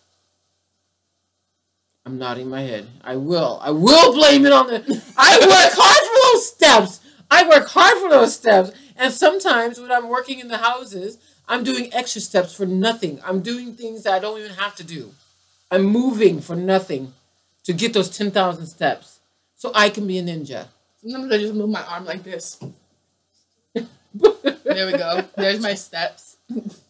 I'm 2.07 2.19
nodding 2.19 2.49
my 2.49 2.63
head. 2.63 2.89
I 3.03 3.17
will. 3.17 3.59
I 3.61 3.71
will 3.73 4.15
blame 4.15 4.47
it 4.47 4.53
on 4.53 4.69
the. 4.69 5.03
I 5.19 5.39
work 5.41 5.73
hard 5.77 6.07
for 6.07 6.35
those 6.37 6.49
steps. 6.49 7.01
I 7.30 7.49
work 7.49 7.68
hard 7.68 7.99
for 7.99 8.09
those 8.09 8.35
steps. 8.35 8.73
And 8.97 9.12
sometimes 9.12 9.80
when 9.80 9.92
I'm 9.92 10.09
working 10.09 10.38
in 10.38 10.49
the 10.49 10.59
houses, 10.59 11.18
I'm 11.49 11.64
doing 11.64 11.92
extra 11.92 12.21
steps 12.21 12.54
for 12.54 12.66
nothing. 12.66 13.21
I'm 13.25 13.40
doing 13.40 13.75
things 13.75 14.02
that 14.04 14.14
I 14.14 14.18
don't 14.18 14.38
even 14.38 14.52
have 14.52 14.75
to 14.76 14.85
do. 14.85 15.12
I'm 15.71 15.83
moving 15.83 16.40
for 16.40 16.56
nothing 16.56 17.12
to 17.64 17.73
get 17.73 17.92
those 17.92 18.11
10,000 18.16 18.66
steps 18.66 19.21
so 19.56 19.73
I 19.75 19.90
can 19.90 20.06
be 20.06 20.18
a 20.18 20.23
ninja. 20.23 20.68
Sometimes 21.02 21.33
I 21.33 21.38
just 21.38 21.54
move 21.54 21.71
my 21.71 21.83
arm 21.85 22.04
like 22.04 22.23
this. 22.23 22.59
There 24.64 24.87
we 24.87 24.92
go. 24.99 25.25
There's 25.37 25.61
my 25.61 25.75
steps. 25.75 26.37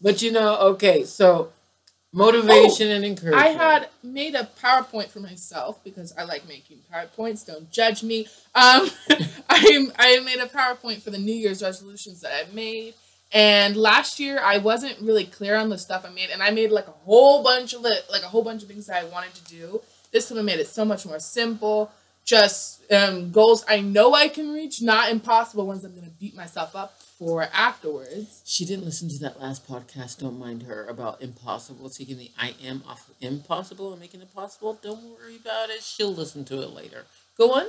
But 0.01 0.21
you 0.21 0.31
know, 0.31 0.57
okay, 0.71 1.03
so 1.03 1.51
motivation 2.13 2.89
and 2.89 3.05
encouragement. 3.05 3.45
I 3.45 3.49
had 3.49 3.89
made 4.03 4.35
a 4.35 4.49
PowerPoint 4.61 5.09
for 5.09 5.19
myself 5.19 5.83
because 5.83 6.13
I 6.17 6.23
like 6.23 6.47
making 6.47 6.79
PowerPoints. 6.93 7.45
Don't 7.45 7.69
judge 7.71 8.03
me. 8.03 8.25
Um, 8.55 8.89
I 9.49 9.87
I 9.97 10.19
made 10.21 10.39
a 10.39 10.47
PowerPoint 10.47 11.01
for 11.01 11.11
the 11.11 11.17
New 11.17 11.33
Year's 11.33 11.61
resolutions 11.61 12.21
that 12.21 12.31
I 12.33 12.53
made. 12.53 12.93
And 13.33 13.75
last 13.75 14.19
year 14.19 14.39
I 14.41 14.57
wasn't 14.57 14.99
really 15.01 15.25
clear 15.25 15.55
on 15.55 15.69
the 15.69 15.77
stuff 15.77 16.05
I 16.05 16.09
made, 16.09 16.29
and 16.29 16.41
I 16.41 16.49
made 16.51 16.71
like 16.71 16.87
a 16.87 16.91
whole 16.91 17.43
bunch 17.43 17.73
of 17.73 17.81
li- 17.81 17.99
like 18.09 18.23
a 18.23 18.27
whole 18.27 18.43
bunch 18.43 18.61
of 18.63 18.69
things 18.69 18.87
that 18.87 19.03
I 19.03 19.05
wanted 19.05 19.33
to 19.35 19.43
do. 19.45 19.81
This 20.11 20.29
time 20.29 20.39
I 20.39 20.41
made 20.41 20.59
it 20.59 20.67
so 20.67 20.85
much 20.85 21.05
more 21.05 21.19
simple. 21.19 21.91
Just 22.23 22.89
um, 22.91 23.31
goals 23.31 23.63
I 23.69 23.79
know 23.81 24.13
I 24.13 24.27
can 24.27 24.51
reach, 24.53 24.81
not 24.81 25.11
impossible 25.11 25.67
ones 25.67 25.83
I'm 25.83 25.95
gonna 25.95 26.11
beat 26.19 26.35
myself 26.35 26.75
up 26.75 26.96
for 27.17 27.47
afterwards. 27.53 28.41
She 28.45 28.65
didn't 28.65 28.85
listen 28.85 29.09
to 29.09 29.19
that 29.19 29.41
last 29.41 29.67
podcast. 29.67 30.19
Don't 30.19 30.37
mind 30.37 30.63
her 30.63 30.85
about 30.85 31.21
impossible, 31.21 31.89
taking 31.89 32.17
the 32.17 32.31
I 32.39 32.53
am 32.63 32.83
off 32.87 33.09
of 33.09 33.15
impossible 33.21 33.91
and 33.91 33.99
making 33.99 34.21
it 34.21 34.33
possible. 34.33 34.77
Don't 34.81 35.03
worry 35.03 35.37
about 35.37 35.69
it. 35.69 35.81
She'll 35.81 36.13
listen 36.13 36.45
to 36.45 36.61
it 36.61 36.71
later. 36.71 37.05
Go 37.37 37.53
on. 37.53 37.65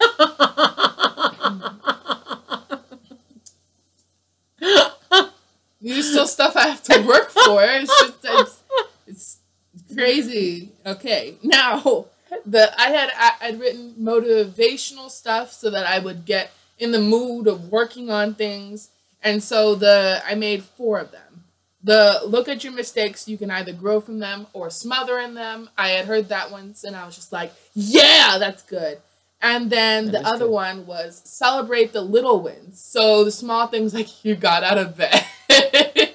There's 5.80 6.10
still 6.10 6.26
stuff 6.26 6.56
I 6.56 6.68
have 6.68 6.82
to 6.84 7.00
work 7.02 7.30
for. 7.30 7.62
It's 7.62 8.00
just 8.00 8.14
it's, 8.24 8.62
it's 9.06 9.38
crazy. 9.94 10.70
Okay, 10.84 11.36
now 11.42 12.06
the 12.44 12.80
I 12.80 12.90
had 12.90 13.10
I, 13.16 13.32
I'd 13.42 13.60
written 13.60 13.94
motivational 13.98 15.10
stuff 15.10 15.52
so 15.52 15.70
that 15.70 15.86
I 15.86 15.98
would 15.98 16.24
get 16.24 16.50
in 16.78 16.92
the 16.92 17.00
mood 17.00 17.46
of 17.46 17.70
working 17.72 18.10
on 18.10 18.34
things, 18.34 18.90
and 19.22 19.42
so 19.42 19.74
the 19.74 20.22
I 20.26 20.34
made 20.34 20.62
four 20.62 20.98
of 20.98 21.10
them. 21.10 21.44
The 21.84 22.20
look 22.26 22.48
at 22.48 22.64
your 22.64 22.72
mistakes, 22.72 23.28
you 23.28 23.38
can 23.38 23.50
either 23.50 23.72
grow 23.72 24.00
from 24.00 24.18
them 24.18 24.46
or 24.52 24.68
smother 24.70 25.18
in 25.18 25.34
them. 25.34 25.70
I 25.78 25.90
had 25.90 26.06
heard 26.06 26.28
that 26.28 26.50
once, 26.50 26.82
and 26.84 26.96
I 26.96 27.06
was 27.06 27.14
just 27.14 27.32
like, 27.32 27.52
yeah, 27.74 28.36
that's 28.38 28.62
good. 28.62 28.98
And 29.40 29.70
then 29.70 30.06
That 30.06 30.12
the 30.24 30.28
other 30.28 30.46
good. 30.46 30.50
one 30.52 30.86
was 30.86 31.22
celebrate 31.24 31.92
the 31.92 32.00
little 32.00 32.40
wins. 32.42 32.80
So 32.80 33.22
the 33.22 33.30
small 33.30 33.68
things 33.68 33.94
like 33.94 34.24
you 34.24 34.34
got 34.34 34.64
out 34.64 34.78
of 34.78 34.96
bed. 34.96 35.24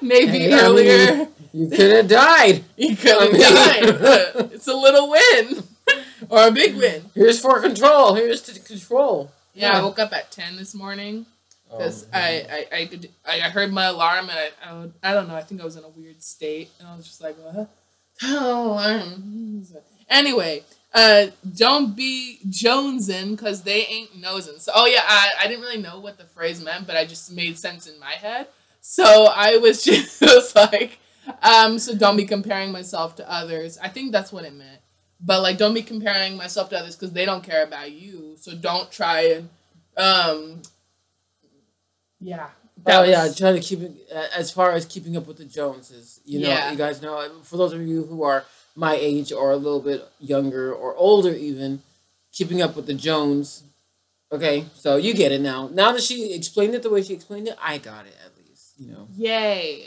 Maybe 0.00 0.38
Hey, 0.38 0.46
I 0.52 0.56
mean, 0.56 0.64
earlier 0.64 1.28
You 1.52 1.68
could 1.68 1.90
have 1.92 2.08
died. 2.08 2.64
you 2.76 2.96
could 2.96 3.32
have 3.32 3.40
died. 3.40 4.50
it's 4.52 4.66
a 4.66 4.74
little 4.74 5.08
win. 5.10 5.62
or 6.28 6.48
a 6.48 6.50
big 6.50 6.74
win. 6.76 7.04
Here's 7.14 7.40
for 7.40 7.60
control. 7.60 8.14
Here's 8.14 8.42
to 8.42 8.58
control. 8.58 9.30
Yeah, 9.54 9.78
I 9.78 9.82
woke 9.82 9.98
up 9.98 10.12
at 10.12 10.30
ten 10.30 10.56
this 10.56 10.74
morning 10.74 11.26
because 11.70 12.04
Oh, 12.04 12.08
I, 12.18 12.66
I, 12.72 12.76
I, 12.76 12.84
did- 12.84 13.10
I 13.26 13.34
I 13.40 13.48
heard 13.50 13.72
my 13.72 13.84
alarm 13.86 14.28
and 14.28 14.38
I, 14.38 14.50
I, 14.70 14.78
would- 14.78 14.94
I 15.02 15.14
don't 15.14 15.28
know. 15.28 15.34
I 15.36 15.42
think 15.42 15.60
I 15.60 15.64
was 15.64 15.76
in 15.76 15.84
a 15.84 15.88
weird 15.88 16.22
state 16.22 16.70
and 16.78 16.88
I 16.88 16.96
was 16.96 17.06
just 17.06 17.20
like, 17.22 17.36
what? 17.38 17.70
Alarm. 18.22 19.64
Anyway, 20.08 20.62
uh, 20.92 21.26
don't 21.56 21.96
be 21.96 22.38
jonesing 22.48 23.30
because 23.30 23.62
they 23.62 23.84
ain't 23.86 24.16
nosing. 24.20 24.58
So, 24.58 24.72
oh 24.74 24.86
yeah, 24.86 25.02
I, 25.06 25.30
I 25.42 25.46
didn't 25.48 25.62
really 25.62 25.80
know 25.82 25.98
what 25.98 26.18
the 26.18 26.24
phrase 26.24 26.62
meant, 26.62 26.86
but 26.86 26.96
I 26.96 27.04
just 27.04 27.32
made 27.32 27.58
sense 27.58 27.86
in 27.86 27.98
my 27.98 28.12
head. 28.12 28.46
So 28.80 29.26
I 29.34 29.56
was 29.56 29.82
just 30.20 30.54
like, 30.54 30.98
um, 31.42 31.78
so 31.78 31.94
don't 31.94 32.16
be 32.16 32.24
comparing 32.26 32.70
myself 32.70 33.16
to 33.16 33.30
others. 33.30 33.78
I 33.82 33.88
think 33.88 34.12
that's 34.12 34.32
what 34.32 34.44
it 34.44 34.52
meant. 34.54 34.80
But 35.24 35.42
like, 35.42 35.56
don't 35.56 35.74
be 35.74 35.82
comparing 35.82 36.36
myself 36.36 36.68
to 36.70 36.78
others 36.78 36.96
because 36.96 37.12
they 37.12 37.24
don't 37.24 37.42
care 37.42 37.64
about 37.64 37.90
you. 37.92 38.36
So 38.38 38.54
don't 38.54 38.90
try 38.92 39.20
and, 39.22 39.48
um, 39.96 40.62
yeah. 42.20 42.48
That 42.84 43.00
oh 43.00 43.04
yeah, 43.04 43.28
trying 43.32 43.54
to 43.54 43.60
keep 43.60 43.80
it 43.80 43.92
as 44.36 44.50
far 44.50 44.72
as 44.72 44.84
keeping 44.84 45.16
up 45.16 45.26
with 45.26 45.38
the 45.38 45.44
Joneses. 45.44 46.20
You 46.26 46.40
know, 46.40 46.48
Yeah. 46.48 46.70
you 46.72 46.76
guys 46.76 47.00
know. 47.00 47.26
For 47.42 47.56
those 47.56 47.72
of 47.72 47.80
you 47.80 48.04
who 48.04 48.22
are 48.24 48.44
my 48.74 48.94
age 48.96 49.32
or 49.32 49.52
a 49.52 49.56
little 49.56 49.80
bit 49.80 50.06
younger 50.20 50.74
or 50.74 50.94
older, 50.96 51.32
even 51.32 51.82
keeping 52.32 52.60
up 52.60 52.76
with 52.76 52.86
the 52.86 52.94
Jones. 52.94 53.62
Okay, 54.32 54.66
so 54.74 54.96
you 54.96 55.14
get 55.14 55.30
it 55.32 55.40
now. 55.40 55.68
Now 55.72 55.92
that 55.92 56.02
she 56.02 56.34
explained 56.34 56.74
it 56.74 56.82
the 56.82 56.90
way 56.90 57.02
she 57.02 57.14
explained 57.14 57.46
it, 57.48 57.56
I 57.62 57.78
got 57.78 58.06
it 58.06 58.16
at 58.26 58.36
least. 58.36 58.72
You 58.76 58.90
know, 58.92 59.08
Yay. 59.16 59.86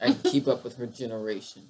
I 0.00 0.06
can 0.12 0.30
keep 0.30 0.48
up 0.48 0.64
with 0.64 0.76
her 0.76 0.86
generation. 0.86 1.62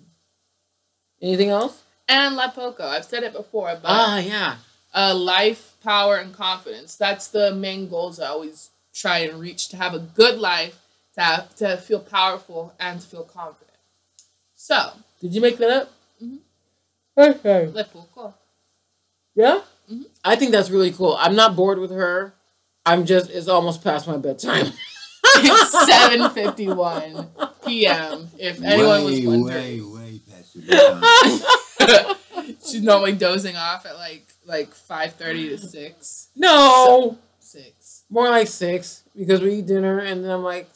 Anything 1.21 1.51
else? 1.51 1.84
And 2.09 2.37
La 2.37 2.49
Poco. 2.51 2.85
I've 2.87 3.05
said 3.05 3.23
it 3.23 3.33
before, 3.33 3.69
but 3.81 3.89
Ah, 3.91 4.19
yeah. 4.19 4.57
uh, 4.95 5.15
life, 5.15 5.73
power, 5.83 6.17
and 6.17 6.35
confidence. 6.35 6.97
That's 6.97 7.29
the 7.29 7.55
main 7.55 7.89
goals 7.89 8.21
I 8.21 8.27
always 8.29 8.71
try 8.93 9.19
and 9.19 9.41
reach 9.41 9.69
to 9.71 9.77
have 9.77 9.95
a 9.95 9.99
good 9.99 10.39
life, 10.39 10.79
to, 11.15 11.21
have, 11.23 11.55
to 11.57 11.77
feel 11.79 12.01
powerful, 12.01 12.75
and 12.79 13.01
to 13.01 13.07
feel 13.07 13.25
confident. 13.25 13.71
So, 14.55 14.93
Did 15.21 15.35
you 15.35 15.41
make 15.41 15.57
that 15.59 15.71
up? 15.71 15.93
Mhm. 16.23 16.39
Okay. 17.17 17.67
Le 17.73 17.85
Poco. 17.85 18.35
Yeah. 19.35 19.61
Mhm. 19.91 20.05
I 20.25 20.37
think 20.37 20.53
that's 20.53 20.71
really 20.71 20.93
cool. 20.93 21.17
I'm 21.19 21.35
not 21.35 21.57
bored 21.57 21.79
with 21.79 21.91
her. 21.91 22.35
I'm 22.87 23.05
just. 23.07 23.31
It's 23.31 23.49
almost 23.49 23.83
past 23.83 24.07
my 24.07 24.17
bedtime. 24.19 24.73
It's 25.37 25.75
7.51 25.91 27.29
p.m. 27.67 28.29
If 28.39 28.63
anyone 28.63 29.05
was 29.05 29.15
way, 29.21 29.27
wondering. 29.27 29.47
way, 29.47 29.81
way 29.81 30.21
past 30.31 30.55
your 30.55 30.65
bedtime. 30.65 31.41
She's 32.67 32.83
normally 32.83 33.13
dozing 33.13 33.57
off 33.57 33.87
at 33.87 33.97
like 33.97 34.27
like 34.47 34.75
5.30 34.75 35.51
to 35.51 35.59
6. 35.59 36.29
No, 36.37 37.19
6. 37.39 38.03
more 38.11 38.29
like 38.29 38.49
six 38.49 39.05
because 39.17 39.41
we 39.41 39.55
eat 39.55 39.67
dinner 39.67 39.99
and 40.01 40.25
then 40.25 40.31
I'm 40.31 40.43
like. 40.43 40.69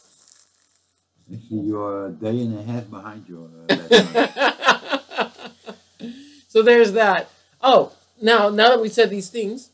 You're 1.51 2.07
a 2.07 2.11
day 2.11 2.41
and 2.41 2.59
a 2.59 2.63
half 2.63 2.89
behind 2.89 3.29
your 3.29 3.51
uh, 3.69 3.77
bedtime. 3.77 5.53
so 6.49 6.63
there's 6.63 6.93
that. 6.93 7.29
Oh, 7.61 7.93
now 8.23 8.49
now 8.49 8.71
that 8.71 8.81
we 8.81 8.89
said 8.89 9.11
these 9.11 9.29
things, 9.29 9.71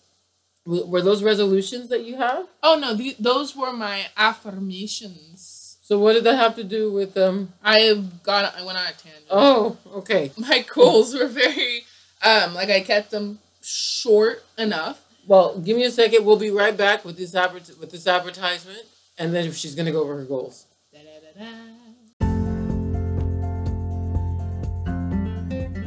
were 0.66 1.02
those 1.02 1.22
resolutions 1.22 1.88
that 1.90 2.04
you 2.04 2.16
have? 2.16 2.46
Oh 2.62 2.78
no, 2.78 2.94
the, 2.94 3.14
those 3.20 3.54
were 3.54 3.72
my 3.72 4.06
affirmations. 4.16 5.63
So 5.84 5.98
what 5.98 6.14
did 6.14 6.24
that 6.24 6.36
have 6.36 6.56
to 6.56 6.64
do 6.64 6.90
with 6.90 7.14
um? 7.18 7.52
I 7.62 8.02
got 8.22 8.54
I 8.58 8.64
went 8.64 8.78
on 8.78 8.84
a 8.84 8.92
tangent. 8.92 9.26
Oh, 9.28 9.76
okay. 9.96 10.32
My 10.38 10.64
goals 10.74 11.14
were 11.14 11.26
very 11.26 11.84
um 12.22 12.54
like 12.54 12.70
I 12.70 12.80
kept 12.80 13.10
them 13.10 13.38
short 13.62 14.42
enough. 14.56 15.04
Well, 15.26 15.58
give 15.58 15.76
me 15.76 15.84
a 15.84 15.90
second. 15.90 16.24
We'll 16.24 16.38
be 16.38 16.50
right 16.50 16.74
back 16.74 17.04
with 17.04 17.18
this 17.18 17.34
advert 17.34 17.70
with 17.78 17.90
this 17.90 18.06
advertisement, 18.06 18.80
and 19.18 19.34
then 19.34 19.52
she's 19.52 19.74
gonna 19.74 19.92
go 19.92 20.02
over 20.02 20.16
her 20.16 20.24
goals. 20.24 20.64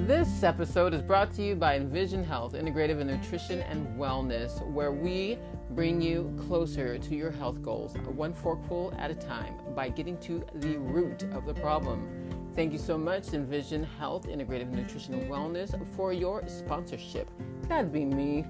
This 0.05 0.43
episode 0.43 0.93
is 0.93 1.01
brought 1.01 1.33
to 1.33 1.41
you 1.41 1.55
by 1.55 1.75
Envision 1.75 2.23
Health, 2.23 2.53
Integrative 2.53 3.01
in 3.01 3.07
Nutrition 3.07 3.61
and 3.61 3.99
Wellness, 3.99 4.63
where 4.71 4.91
we 4.91 5.39
bring 5.77 6.01
you 6.01 6.35
closer 6.47 6.97
to 6.97 7.15
your 7.15 7.29
health 7.29 7.61
goals, 7.61 7.95
one 8.15 8.33
forkful 8.33 8.91
at 8.97 9.11
a 9.11 9.13
time, 9.13 9.53
by 9.75 9.87
getting 9.87 10.17
to 10.17 10.43
the 10.55 10.75
root 10.79 11.21
of 11.33 11.45
the 11.45 11.53
problem. 11.53 12.49
Thank 12.55 12.73
you 12.73 12.79
so 12.79 12.97
much, 12.97 13.31
Envision 13.35 13.83
Health, 13.83 14.25
Integrative 14.25 14.71
Nutrition 14.71 15.13
and 15.13 15.29
Wellness, 15.29 15.79
for 15.95 16.13
your 16.13 16.41
sponsorship. 16.47 17.29
That'd 17.69 17.93
be 17.93 18.05
me. 18.05 18.43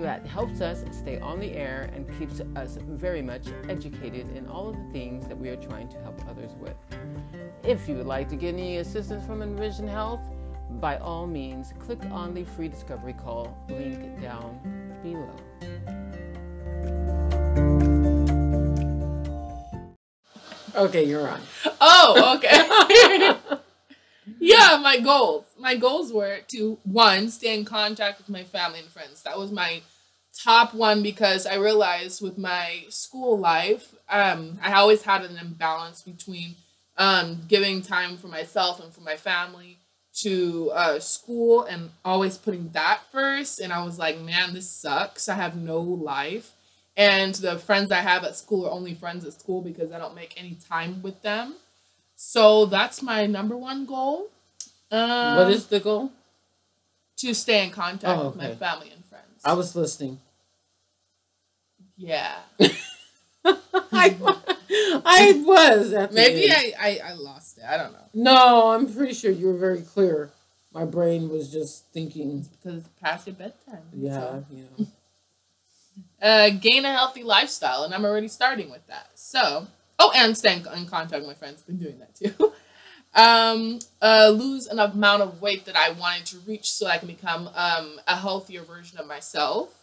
That 0.00 0.26
helps 0.26 0.60
us 0.60 0.82
stay 0.90 1.20
on 1.20 1.38
the 1.38 1.52
air 1.52 1.92
and 1.94 2.04
keeps 2.18 2.40
us 2.56 2.76
very 2.88 3.22
much 3.22 3.46
educated 3.68 4.36
in 4.36 4.48
all 4.48 4.70
of 4.70 4.74
the 4.74 4.92
things 4.92 5.28
that 5.28 5.38
we 5.38 5.50
are 5.50 5.56
trying 5.62 5.88
to 5.90 6.00
help 6.00 6.20
others 6.28 6.56
with. 6.58 6.74
If 7.62 7.88
you 7.88 7.94
would 7.94 8.08
like 8.08 8.28
to 8.30 8.36
get 8.36 8.54
any 8.54 8.78
assistance 8.78 9.24
from 9.24 9.42
Envision 9.42 9.86
Health, 9.86 10.22
by 10.80 10.96
all 10.96 11.28
means, 11.28 11.72
click 11.78 12.04
on 12.10 12.34
the 12.34 12.42
free 12.42 12.66
discovery 12.66 13.12
call 13.14 13.56
link 13.68 14.20
down 14.20 14.58
below. 15.04 15.77
Okay, 20.78 21.04
you're 21.04 21.28
on. 21.28 21.40
Oh, 21.80 22.36
okay. 22.36 23.58
yeah, 24.38 24.78
my 24.80 25.00
goals. 25.00 25.44
My 25.58 25.74
goals 25.74 26.12
were 26.12 26.38
to 26.48 26.78
one, 26.84 27.30
stay 27.30 27.58
in 27.58 27.64
contact 27.64 28.18
with 28.18 28.28
my 28.28 28.44
family 28.44 28.78
and 28.78 28.88
friends. 28.88 29.22
That 29.24 29.36
was 29.36 29.50
my 29.50 29.82
top 30.44 30.74
one 30.74 31.02
because 31.02 31.46
I 31.46 31.56
realized 31.56 32.22
with 32.22 32.38
my 32.38 32.84
school 32.90 33.36
life, 33.36 33.92
um, 34.08 34.60
I 34.62 34.74
always 34.74 35.02
had 35.02 35.24
an 35.24 35.36
imbalance 35.36 36.02
between 36.02 36.54
um, 36.96 37.42
giving 37.48 37.82
time 37.82 38.16
for 38.16 38.28
myself 38.28 38.80
and 38.80 38.92
for 38.92 39.00
my 39.00 39.16
family 39.16 39.78
to 40.20 40.70
uh, 40.74 41.00
school 41.00 41.64
and 41.64 41.90
always 42.04 42.38
putting 42.38 42.68
that 42.70 43.00
first. 43.10 43.58
And 43.58 43.72
I 43.72 43.84
was 43.84 43.98
like, 43.98 44.20
man, 44.20 44.54
this 44.54 44.70
sucks. 44.70 45.28
I 45.28 45.34
have 45.34 45.56
no 45.56 45.80
life. 45.80 46.52
And 46.98 47.34
the 47.36 47.58
friends 47.58 47.90
I 47.92 48.00
have 48.00 48.24
at 48.24 48.36
school 48.36 48.66
are 48.66 48.72
only 48.72 48.92
friends 48.92 49.24
at 49.24 49.32
school 49.32 49.62
because 49.62 49.92
I 49.92 49.98
don't 49.98 50.14
make 50.16 50.34
any 50.36 50.58
time 50.68 51.00
with 51.00 51.22
them. 51.22 51.54
So 52.16 52.66
that's 52.66 53.00
my 53.02 53.24
number 53.26 53.56
one 53.56 53.86
goal. 53.86 54.28
Um, 54.90 55.36
what 55.36 55.50
is 55.50 55.66
the 55.68 55.80
goal? 55.80 56.10
to 57.18 57.34
stay 57.34 57.64
in 57.64 57.70
contact 57.70 58.20
Oh, 58.20 58.26
with 58.28 58.36
my 58.36 58.54
family 58.54 58.90
and 58.94 59.04
friends. 59.06 59.42
I 59.44 59.52
was 59.54 59.74
listening. 59.74 60.20
yeah. 61.96 62.36
I, 63.44 64.16
I 65.04 65.42
was. 65.44 66.12
Maybe. 66.12 66.50
I, 66.50 66.72
I, 66.78 67.00
I 67.06 67.12
lost 67.14 67.58
it. 67.58 67.64
I 67.64 67.76
don't 67.76 67.92
know. 67.92 68.04
No, 68.14 68.70
I'm 68.70 68.92
pretty 68.92 69.14
sure 69.14 69.30
you 69.30 69.46
were 69.46 69.56
very 69.56 69.80
clear. 69.82 70.30
My 70.72 70.84
brain 70.84 71.28
was 71.28 71.50
just 71.50 71.86
thinking. 71.92 72.46
Because 72.62 72.80
it's 72.80 72.88
past 73.00 73.26
your 73.26 73.36
bedtime. 73.36 73.82
Yeah, 73.92 74.14
So, 74.14 74.44
you 74.50 74.68
know. 74.78 74.86
Uh, 76.22 76.50
gain 76.50 76.84
a 76.84 76.92
healthy 76.92 77.22
lifestyle, 77.22 77.84
and 77.84 77.94
I'm 77.94 78.04
already 78.04 78.28
starting 78.28 78.70
with 78.70 78.86
that. 78.88 79.10
So, 79.14 79.66
oh, 79.98 80.12
and 80.14 80.36
staying 80.36 80.64
in 80.76 80.86
contact 80.86 81.20
with 81.20 81.26
my 81.28 81.34
friends. 81.34 81.62
Been 81.62 81.78
doing 81.78 81.98
that 81.98 82.14
too. 82.14 82.52
um, 83.14 83.78
uh, 84.02 84.30
lose 84.34 84.66
an 84.66 84.78
amount 84.78 85.22
of 85.22 85.40
weight 85.40 85.64
that 85.66 85.76
I 85.76 85.90
wanted 85.92 86.26
to 86.26 86.38
reach, 86.40 86.70
so 86.72 86.86
I 86.86 86.98
can 86.98 87.08
become 87.08 87.48
um 87.54 88.00
a 88.06 88.16
healthier 88.16 88.62
version 88.62 88.98
of 88.98 89.06
myself. 89.06 89.74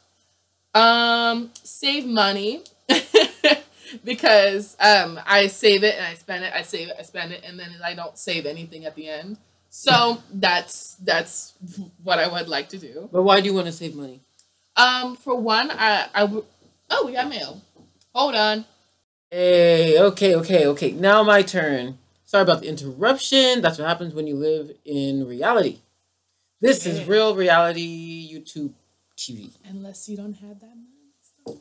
Um, 0.73 1.51
save 1.63 2.06
money. 2.06 2.63
because 4.04 4.75
um, 4.80 5.19
I 5.25 5.47
save 5.47 5.84
it 5.84 5.95
and 5.95 6.06
I 6.06 6.15
spend 6.15 6.43
it, 6.43 6.54
I 6.54 6.62
save 6.63 6.89
it, 6.89 6.95
I 6.99 7.04
spend 7.04 7.32
it, 7.32 7.43
and 7.45 7.60
then 7.60 7.69
I 7.84 7.93
don't 7.93 8.17
save 8.17 8.45
anything 8.45 8.86
at 8.86 8.95
the 8.95 9.10
end. 9.10 9.38
So 9.69 10.21
that's 10.34 10.95
that's 10.95 11.54
what 12.04 12.19
I 12.19 12.28
would 12.28 12.47
like 12.47 12.69
to 12.69 12.78
do. 12.78 13.10
But 13.12 13.23
why 13.23 13.41
do 13.41 13.47
you 13.47 13.54
want 13.54 13.67
to 13.67 13.71
save 13.71 13.95
money? 13.95 14.21
Um, 14.75 15.15
for 15.15 15.35
one, 15.35 15.71
I 15.71 16.07
I. 16.13 16.41
Oh, 16.89 17.05
we 17.05 17.13
got 17.13 17.29
mail. 17.29 17.61
Hold 18.13 18.35
on. 18.35 18.65
Hey, 19.31 19.99
okay, 19.99 20.35
okay, 20.35 20.67
okay. 20.67 20.91
Now 20.91 21.23
my 21.23 21.41
turn. 21.41 21.97
Sorry 22.25 22.43
about 22.43 22.61
the 22.61 22.67
interruption. 22.67 23.61
That's 23.61 23.77
what 23.77 23.88
happens 23.88 24.13
when 24.13 24.27
you 24.27 24.35
live 24.35 24.71
in 24.85 25.27
reality. 25.27 25.79
This 26.61 26.85
is 26.85 27.05
real 27.05 27.35
reality 27.35 28.33
YouTube 28.33 28.73
TV 29.17 29.51
Unless 29.69 30.09
you 30.09 30.17
don't 30.17 30.33
have 30.33 30.59
that 30.59 30.75
money. 30.75 31.59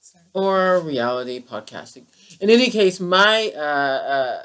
Sorry. 0.00 0.24
or 0.34 0.80
reality 0.80 1.42
podcasting. 1.42 2.04
In 2.40 2.50
any 2.50 2.70
case, 2.70 3.00
my 3.00 3.52
uh, 3.54 3.60
uh, 3.60 4.42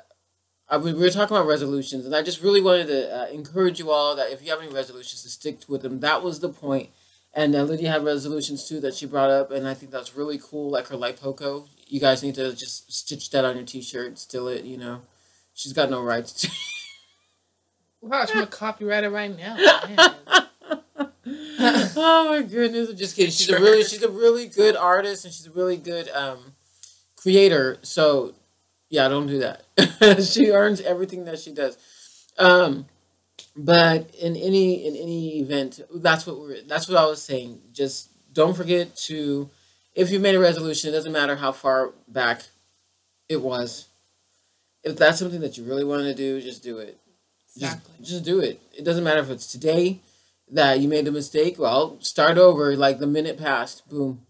I, 0.69 0.77
we 0.77 0.93
were 0.93 1.09
talking 1.09 1.35
about 1.35 1.47
resolutions, 1.47 2.05
and 2.05 2.15
I 2.15 2.21
just 2.21 2.41
really 2.41 2.61
wanted 2.61 2.87
to 2.87 3.21
uh, 3.21 3.27
encourage 3.27 3.79
you 3.79 3.91
all 3.91 4.15
that 4.15 4.31
if 4.31 4.43
you 4.43 4.51
have 4.51 4.61
any 4.61 4.71
resolutions, 4.71 5.23
to 5.23 5.29
stick 5.29 5.59
with 5.67 5.81
them. 5.81 5.99
That 5.99 6.23
was 6.23 6.39
the 6.39 6.49
point. 6.49 6.89
And 7.33 7.55
uh, 7.55 7.63
Lydia 7.63 7.91
had 7.91 8.03
resolutions 8.03 8.67
too 8.67 8.81
that 8.81 8.93
she 8.93 9.05
brought 9.05 9.29
up, 9.29 9.51
and 9.51 9.67
I 9.67 9.73
think 9.73 9.91
that's 9.91 10.15
really 10.15 10.37
cool. 10.37 10.69
Like 10.69 10.87
her 10.87 10.95
lipoco, 10.95 11.67
you 11.87 11.99
guys 11.99 12.23
need 12.23 12.35
to 12.35 12.53
just 12.53 12.91
stitch 12.91 13.29
that 13.31 13.45
on 13.45 13.55
your 13.55 13.65
T-shirt, 13.65 14.19
still 14.19 14.47
it. 14.49 14.65
You 14.65 14.77
know, 14.77 15.01
she's 15.53 15.73
got 15.73 15.89
no 15.89 16.01
rights. 16.01 16.33
to 16.33 16.49
Wow, 18.01 18.21
I'm 18.21 18.33
gonna 18.33 18.47
copyright 18.47 19.03
it 19.03 19.09
right 19.09 19.35
now. 19.37 19.57
Oh 21.23 22.29
my 22.29 22.41
goodness! 22.41 22.89
I'm 22.89 22.95
just 22.97 23.15
kidding. 23.15 23.31
She's 23.31 23.49
a 23.49 23.59
really, 23.59 23.83
she's 23.83 24.01
a 24.01 24.09
really 24.09 24.47
good 24.47 24.75
artist, 24.75 25.25
and 25.25 25.33
she's 25.33 25.47
a 25.47 25.51
really 25.51 25.77
good 25.77 26.09
um, 26.09 26.53
creator. 27.15 27.77
So, 27.83 28.33
yeah, 28.89 29.07
don't 29.07 29.27
do 29.27 29.39
that. 29.39 30.23
she 30.31 30.49
earns 30.49 30.81
everything 30.81 31.25
that 31.25 31.39
she 31.39 31.51
does. 31.51 31.77
Um, 32.37 32.87
but 33.55 34.13
in 34.15 34.35
any 34.35 34.85
in 34.87 34.95
any 34.95 35.39
event, 35.39 35.81
that's 35.95 36.25
what 36.25 36.39
we're. 36.39 36.61
That's 36.61 36.87
what 36.87 36.97
I 36.97 37.05
was 37.05 37.21
saying. 37.21 37.61
Just 37.73 38.09
don't 38.33 38.55
forget 38.55 38.95
to, 39.07 39.49
if 39.93 40.09
you 40.09 40.19
made 40.19 40.35
a 40.35 40.39
resolution, 40.39 40.89
it 40.89 40.93
doesn't 40.93 41.11
matter 41.11 41.35
how 41.35 41.51
far 41.51 41.91
back 42.07 42.43
it 43.27 43.41
was. 43.41 43.87
If 44.83 44.97
that's 44.97 45.19
something 45.19 45.41
that 45.41 45.57
you 45.57 45.63
really 45.65 45.83
want 45.83 46.03
to 46.03 46.13
do, 46.15 46.41
just 46.41 46.63
do 46.63 46.77
it. 46.79 46.97
Exactly. 47.55 47.93
Just, 47.99 48.09
just 48.11 48.23
do 48.25 48.39
it. 48.39 48.59
It 48.77 48.85
doesn't 48.85 49.03
matter 49.03 49.19
if 49.19 49.29
it's 49.29 49.51
today 49.51 49.99
that 50.49 50.79
you 50.79 50.87
made 50.87 51.07
a 51.07 51.11
mistake. 51.11 51.59
Well, 51.59 51.97
start 51.99 52.37
over. 52.37 52.75
Like 52.75 52.99
the 52.99 53.07
minute 53.07 53.37
passed, 53.37 53.87
boom, 53.89 54.21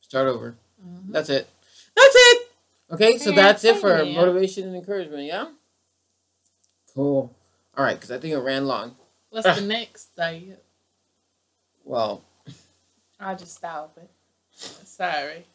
start 0.00 0.26
over. 0.26 0.56
Mhm. 0.82 1.12
That's 1.12 1.28
it. 1.28 1.48
That's 1.94 2.14
it. 2.16 2.50
Okay, 2.92 3.18
so 3.18 3.30
Yeah, 3.30 3.36
that's 3.36 3.62
it 3.64 3.76
for 3.76 4.02
yeah. 4.02 4.16
motivation 4.18 4.66
and 4.66 4.74
encouragement. 4.74 5.24
Yeah. 5.24 5.48
Cool. 6.94 7.34
All 7.80 7.86
right, 7.86 7.96
because 7.96 8.10
I 8.10 8.18
think 8.18 8.34
it 8.34 8.38
ran 8.40 8.66
long. 8.66 8.94
What's 9.30 9.58
the 9.58 9.66
next 9.66 10.14
day? 10.14 10.52
Well, 11.82 12.22
I'll 13.18 13.38
just 13.38 13.54
stop 13.54 13.96
it. 13.96 14.10
Sorry. 14.52 15.46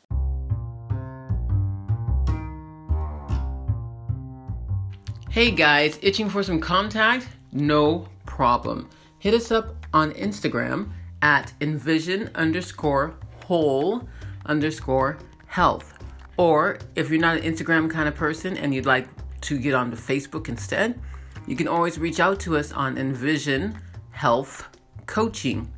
Hey 5.30 5.52
guys, 5.52 6.00
itching 6.02 6.28
for 6.28 6.42
some 6.42 6.60
contact? 6.60 7.28
No 7.52 8.10
problem. 8.26 8.90
Hit 9.20 9.36
us 9.36 9.52
up 9.52 9.86
on 9.94 10.12
Instagram 10.14 10.90
at 11.22 11.54
envision 11.62 12.32
underscore 12.34 13.14
whole 13.44 14.10
underscore 14.48 15.20
health. 15.46 15.94
Or 16.38 16.80
if 16.96 17.12
you're 17.12 17.22
not 17.22 17.38
an 17.38 17.44
Instagram 17.44 17.88
kind 17.88 18.08
of 18.08 18.16
person 18.16 18.58
and 18.58 18.74
you'd 18.74 18.88
like 18.88 19.08
to 19.42 19.60
get 19.60 19.76
onto 19.76 19.96
Facebook 19.96 20.50
instead, 20.50 21.00
you 21.48 21.56
can 21.56 21.68
always 21.68 22.00
reach 22.00 22.20
out 22.20 22.40
to 22.42 22.58
us 22.58 22.72
on 22.72 22.98
Envision 22.98 23.78
Health 24.12 24.68
Coaching. 25.06 25.72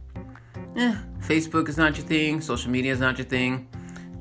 Eh, 0.76 0.96
Facebook 1.20 1.70
is 1.70 1.78
not 1.78 1.98
your 1.98 2.06
thing, 2.06 2.42
social 2.42 2.70
media 2.72 2.94
is 2.94 3.00
not 3.00 3.18
your 3.18 3.26
thing. 3.26 3.68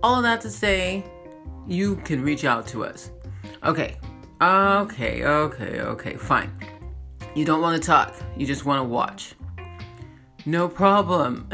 All 0.03 0.21
that 0.21 0.41
to 0.41 0.49
say, 0.49 1.03
you 1.67 1.95
can 1.97 2.23
reach 2.23 2.45
out 2.45 2.65
to 2.67 2.83
us. 2.83 3.11
Okay, 3.63 3.97
okay, 4.41 5.23
okay, 5.23 5.81
okay, 5.81 6.15
fine. 6.15 6.51
You 7.35 7.45
don't 7.45 7.61
want 7.61 7.79
to 7.81 7.85
talk, 7.85 8.15
you 8.35 8.47
just 8.47 8.65
want 8.65 8.79
to 8.79 8.83
watch. 8.83 9.35
No 10.47 10.69
problem. 10.69 11.49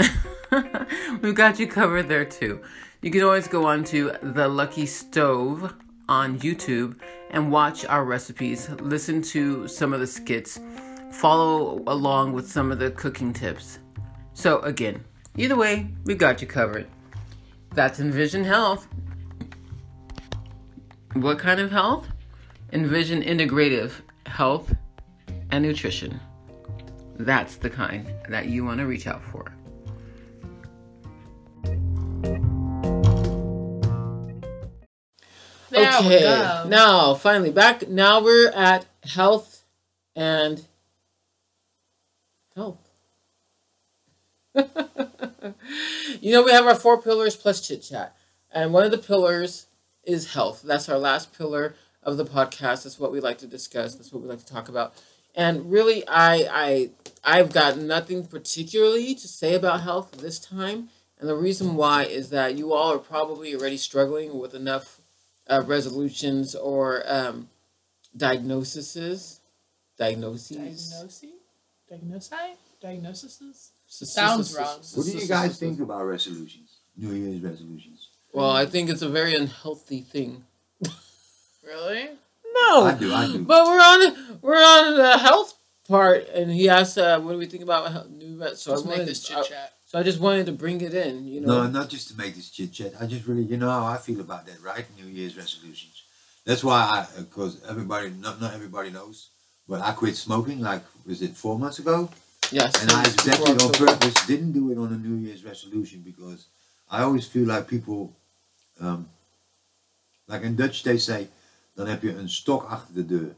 We've 1.24 1.34
got 1.34 1.58
you 1.58 1.66
covered 1.66 2.08
there 2.08 2.26
too. 2.26 2.62
You 3.02 3.10
can 3.10 3.24
always 3.24 3.48
go 3.48 3.66
on 3.66 3.84
to 3.86 4.12
The 4.22 4.48
Lucky 4.48 4.86
Stove 4.86 5.74
on 6.08 6.38
YouTube 6.38 7.00
and 7.32 7.52
watch 7.52 7.86
our 7.86 8.06
recipes, 8.06 8.70
listen 8.70 9.24
to 9.24 9.68
some 9.68 9.94
of 9.94 10.00
the 10.00 10.06
skits, 10.06 10.60
follow 11.12 11.82
along 11.88 12.34
with 12.34 12.48
some 12.48 12.72
of 12.72 12.78
the 12.78 12.92
cooking 12.92 13.34
tips. 13.34 13.80
So, 14.36 14.60
again, 14.60 15.04
either 15.38 15.56
way, 15.56 15.88
we 16.04 16.14
got 16.14 16.40
you 16.40 16.48
covered. 16.48 16.86
That's 17.74 18.00
Envision 18.00 18.44
Health. 18.44 18.88
What 21.14 21.40
kind 21.40 21.60
of 21.60 21.72
health? 21.72 22.10
Envision 22.72 23.24
Integrative 23.24 23.94
Health 24.28 24.72
and 25.50 25.66
Nutrition. 25.66 26.20
That's 27.18 27.58
the 27.58 27.70
kind 27.70 28.12
that 28.30 28.48
you 28.48 28.66
want 28.66 28.80
to 28.80 28.86
reach 28.86 29.08
out 29.08 29.24
for. 29.24 29.52
There 35.70 36.02
we 36.02 36.16
okay. 36.16 36.64
Now, 36.68 37.16
finally, 37.16 37.52
back. 37.52 37.88
Now 37.88 38.22
we're 38.22 38.50
at 38.52 38.86
health 39.04 39.64
and 40.16 40.66
health. 42.56 42.80
you 44.56 46.32
know, 46.32 46.44
we 46.44 46.52
have 46.52 46.68
our 46.68 46.76
four 46.76 47.02
pillars 47.02 47.36
plus 47.36 47.68
chit 47.68 47.82
chat. 47.82 48.16
And 48.52 48.72
one 48.72 48.84
of 48.84 48.92
the 48.92 49.00
pillars 49.00 49.66
is 50.04 50.34
health. 50.34 50.62
That's 50.64 50.90
our 50.90 51.00
last 51.00 51.36
pillar 51.36 51.76
of 52.04 52.18
the 52.18 52.26
podcast. 52.26 52.84
That's 52.84 53.00
what 53.00 53.12
we 53.12 53.20
like 53.20 53.40
to 53.40 53.48
discuss. 53.48 53.96
That's 53.96 54.14
what 54.14 54.22
we 54.22 54.30
like 54.30 54.40
to 54.40 54.46
talk 54.46 54.70
about. 54.70 54.94
And 55.36 55.72
really, 55.72 56.08
I, 56.08 56.48
I, 56.52 56.90
I've 57.24 57.52
got 57.52 57.78
nothing 57.78 58.26
particularly 58.26 59.16
to 59.16 59.28
say 59.28 59.56
about 59.56 59.82
health 59.82 60.12
this 60.12 60.40
time. 60.40 60.90
And 61.20 61.30
the 61.30 61.36
reason 61.36 61.76
why 61.76 62.04
is 62.04 62.30
that 62.30 62.56
you 62.56 62.74
all 62.74 62.94
are 62.94 63.00
probably 63.00 63.56
already 63.56 63.78
struggling 63.78 64.40
with 64.40 64.54
enough 64.54 65.00
uh, 65.48 65.64
resolutions 65.66 66.54
or 66.56 67.04
um, 67.08 67.50
diagnoses. 68.16 69.40
Diagnoses. 69.98 70.58
Diagnosis? 70.58 71.32
Diagnosi? 71.92 72.56
Diagnoses? 72.82 73.72
Sounds 73.88 74.56
wrong. 74.56 74.80
What 74.96 75.06
do 75.06 75.12
you 75.18 75.28
guys 75.28 75.58
think 75.58 75.80
about 75.80 76.06
resolutions? 76.06 76.78
New 76.98 77.14
Year's 77.14 77.42
resolutions? 77.42 78.10
Well, 78.34 78.52
I 78.52 78.66
think 78.66 78.90
it's 78.90 79.02
a 79.02 79.10
very 79.10 79.36
unhealthy 79.36 80.02
thing. 80.02 80.44
Really? 81.66 82.10
No, 82.54 82.84
I 82.86 82.94
do, 82.94 83.14
I 83.14 83.28
do. 83.28 83.40
But 83.44 83.66
we're 83.66 83.80
on 83.80 84.40
we're 84.42 84.56
on 84.56 84.98
the 84.98 85.18
health 85.18 85.54
part, 85.88 86.28
and 86.30 86.52
he 86.52 86.70
asked, 86.70 86.98
uh, 86.98 87.20
"What 87.20 87.32
do 87.34 87.38
we 87.38 87.46
think 87.46 87.64
about 87.64 88.10
new?" 88.12 88.42
res- 88.42 88.62
So 88.62 88.72
Let's 88.72 88.84
I 88.84 88.86
make 88.86 88.92
wanted, 88.98 89.08
this 89.08 89.24
chit 89.24 89.46
chat. 89.46 89.74
so 89.86 90.00
I 90.00 90.04
just 90.04 90.20
wanted 90.20 90.46
to 90.48 90.52
bring 90.52 90.82
it 90.82 90.94
in. 90.94 91.28
You 91.28 91.42
know. 91.42 91.64
No, 91.64 91.68
not 91.68 91.90
just 91.90 92.10
to 92.10 92.18
make 92.18 92.36
this 92.36 92.50
chit 92.50 92.72
chat. 92.72 92.94
I 93.00 93.06
just 93.08 93.26
really, 93.28 93.44
you 93.44 93.58
know 93.58 93.70
how 93.70 93.86
I 93.86 93.98
feel 93.98 94.20
about 94.22 94.46
that, 94.48 94.62
right? 94.62 94.86
New 95.00 95.08
Year's 95.08 95.36
resolutions. 95.38 96.04
That's 96.46 96.64
why 96.64 96.80
I, 96.82 97.22
because 97.22 97.64
everybody, 97.68 98.10
not 98.12 98.40
not 98.42 98.54
everybody 98.54 98.90
knows, 98.92 99.30
but 99.68 99.82
I 99.82 99.92
quit 99.94 100.16
smoking. 100.16 100.60
Like, 100.62 100.84
was 101.06 101.22
it 101.22 101.36
four 101.36 101.58
months 101.58 101.80
ago? 101.80 102.10
yes, 102.52 102.82
And 102.82 102.92
I 102.92 103.02
exactly 103.04 103.54
on 103.54 103.72
purpose 103.72 104.14
didn't 104.28 104.52
do 104.52 104.72
it 104.72 104.78
on 104.78 104.94
a 104.94 104.98
New 104.98 105.16
Year's 105.26 105.44
resolution 105.44 106.02
because 106.06 106.46
I 106.92 107.02
always 107.02 107.26
feel 107.26 107.48
like 107.48 107.68
people, 107.68 108.14
um, 108.80 109.10
like 110.28 110.44
in 110.44 110.56
Dutch 110.56 110.84
they 110.84 110.98
say, 110.98 111.28
dan 111.76 111.88
heb 111.88 112.02
je 112.02 112.16
een 112.16 112.30
stok 112.30 112.64
achter 112.64 112.94
de 112.94 113.06
deur. 113.06 113.36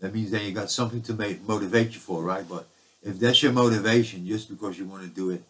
That 0.00 0.12
means 0.12 0.30
that 0.30 0.40
you 0.42 0.52
got 0.54 0.70
something 0.70 1.02
to 1.04 1.14
make, 1.14 1.38
motivate 1.46 1.90
you 1.92 2.00
for, 2.00 2.24
right? 2.24 2.46
But 2.48 2.66
if 3.00 3.18
that's 3.18 3.40
your 3.40 3.52
motivation, 3.52 4.26
just 4.26 4.48
because 4.48 4.78
you 4.78 4.88
want 4.88 5.02
to 5.02 5.08
do 5.20 5.30
it, 5.30 5.42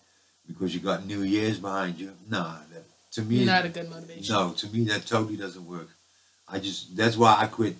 because 0.47 0.73
you 0.75 0.81
got 0.83 1.05
New 1.07 1.23
Year's 1.23 1.59
behind 1.61 1.99
you, 1.99 2.13
nah. 2.29 2.57
That, 2.73 2.85
to 3.11 3.23
me, 3.23 3.45
Not 3.45 3.65
a 3.65 3.69
good 3.69 3.89
motivation. 3.91 4.35
no, 4.35 4.53
to 4.53 4.67
me 4.69 4.85
that 4.85 5.07
totally 5.07 5.37
doesn't 5.37 5.67
work. 5.67 5.89
I 6.47 6.59
just 6.59 6.97
that's 6.97 7.17
why 7.17 7.37
I 7.43 7.47
quit. 7.47 7.77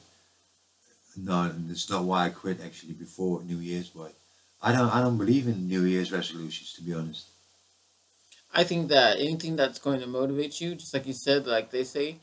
No, 1.17 1.49
that's 1.67 1.89
not 1.91 2.05
why 2.05 2.27
I 2.27 2.31
quit 2.31 2.61
actually 2.61 2.93
before 2.93 3.43
New 3.43 3.59
Year's, 3.59 3.89
but 3.89 4.13
I 4.63 4.73
don't 4.73 4.91
I 4.91 5.01
don't 5.01 5.19
believe 5.19 5.47
in 5.49 5.69
New 5.69 5.85
Year's 5.85 6.13
resolutions 6.13 6.73
to 6.75 6.83
be 6.83 6.95
honest. 6.95 7.27
I 8.55 8.65
think 8.65 8.89
that 8.89 9.19
anything 9.19 9.57
that's 9.57 9.79
going 9.79 10.01
to 10.01 10.07
motivate 10.07 10.61
you, 10.61 10.75
just 10.75 10.95
like 10.95 11.07
you 11.07 11.13
said, 11.13 11.47
like 11.47 11.71
they 11.71 11.85
say, 11.85 12.17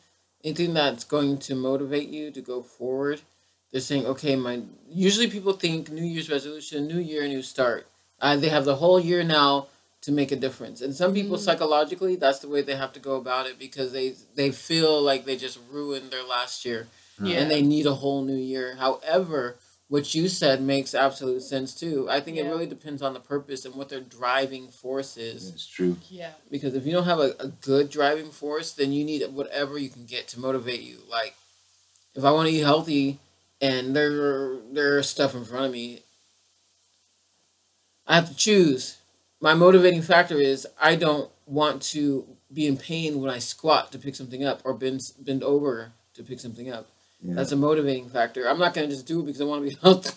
anything 0.45 0.73
that's 0.73 1.03
going 1.03 1.37
to 1.39 1.55
motivate 1.55 2.07
you 2.09 2.31
to 2.31 2.41
go 2.41 2.61
forward, 2.61 3.21
they're 3.71 3.81
saying, 3.81 4.05
okay, 4.05 4.35
my. 4.35 4.61
Usually 4.89 5.29
people 5.29 5.53
think 5.53 5.89
New 5.91 6.03
Year's 6.05 6.29
resolution, 6.29 6.87
New 6.87 6.99
Year, 6.99 7.27
New 7.27 7.41
Start. 7.41 7.87
Uh, 8.21 8.37
they 8.37 8.49
have 8.49 8.63
the 8.63 8.75
whole 8.77 8.99
year 8.99 9.23
now 9.23 9.67
to 10.01 10.11
make 10.11 10.31
a 10.31 10.35
difference, 10.35 10.81
and 10.81 10.95
some 10.95 11.13
people 11.15 11.35
Mhm. 11.35 11.41
psychologically, 11.41 12.15
that's 12.15 12.39
the 12.39 12.47
way 12.47 12.61
they 12.61 12.75
have 12.75 12.93
to 12.93 12.99
go 12.99 13.15
about 13.15 13.47
it 13.47 13.57
because 13.57 13.91
they 13.91 14.15
they 14.35 14.51
feel 14.51 15.01
like 15.01 15.25
they 15.25 15.35
just 15.35 15.57
ruined 15.71 16.11
their 16.11 16.23
last 16.23 16.63
year 16.63 16.87
Yeah. 17.21 17.39
and 17.39 17.49
they 17.51 17.63
need 17.63 17.87
a 17.87 17.95
whole 17.95 18.21
new 18.23 18.35
year. 18.37 18.75
However, 18.75 19.57
what 19.87 20.15
you 20.15 20.27
said 20.27 20.61
makes 20.61 20.95
absolute 20.95 21.41
sense 21.43 21.73
too. 21.75 22.07
I 22.09 22.19
think 22.19 22.37
it 22.37 22.43
really 22.43 22.65
depends 22.65 23.01
on 23.03 23.13
the 23.13 23.19
purpose 23.19 23.65
and 23.65 23.75
what 23.75 23.89
their 23.89 24.01
driving 24.01 24.67
force 24.69 25.15
is 25.15 25.51
That's 25.51 25.67
true. 25.67 25.97
yeah. 26.09 26.31
because 26.49 26.73
if 26.73 26.85
you 26.87 26.91
don't 26.91 27.05
have 27.05 27.19
a, 27.19 27.35
a 27.39 27.47
good 27.47 27.89
driving 27.91 28.31
force 28.31 28.73
then 28.73 28.91
you 28.91 29.03
need 29.05 29.23
whatever 29.31 29.77
you 29.77 29.89
can 29.89 30.05
get 30.05 30.27
to 30.29 30.39
motivate 30.39 30.81
you 30.81 30.97
like 31.09 31.35
if 32.15 32.23
i 32.23 32.31
want 32.31 32.47
to 32.49 32.53
eat 32.55 32.61
healthy 32.61 33.19
and 33.61 33.95
there 33.95 34.57
there's 34.73 35.07
stuff 35.07 35.35
in 35.35 35.45
front 35.45 35.65
of 35.65 35.71
me 35.71 36.01
i 38.07 38.15
have 38.15 38.29
to 38.29 38.35
choose 38.35 38.97
my 39.39 39.53
motivating 39.53 40.01
factor 40.01 40.37
is 40.37 40.67
i 40.81 40.95
don't 40.95 41.29
want 41.45 41.81
to 41.81 42.25
be 42.51 42.65
in 42.67 42.75
pain 42.77 43.21
when 43.21 43.29
i 43.29 43.37
squat 43.39 43.91
to 43.91 43.99
pick 43.99 44.15
something 44.15 44.43
up 44.43 44.61
or 44.63 44.73
bend 44.73 45.11
bend 45.19 45.43
over 45.43 45.91
to 46.15 46.23
pick 46.23 46.39
something 46.39 46.71
up 46.71 46.87
Yeah. 47.27 47.33
that's 47.35 47.51
a 47.51 47.55
motivating 47.55 48.09
factor 48.09 48.47
i'm 48.47 48.59
not 48.59 48.73
going 48.73 48.87
to 48.89 48.93
just 48.95 49.07
do 49.07 49.19
it 49.21 49.25
because 49.25 49.41
i 49.41 49.45
want 49.45 49.63
to 49.63 49.69
be 49.69 49.77
healthy 49.83 50.11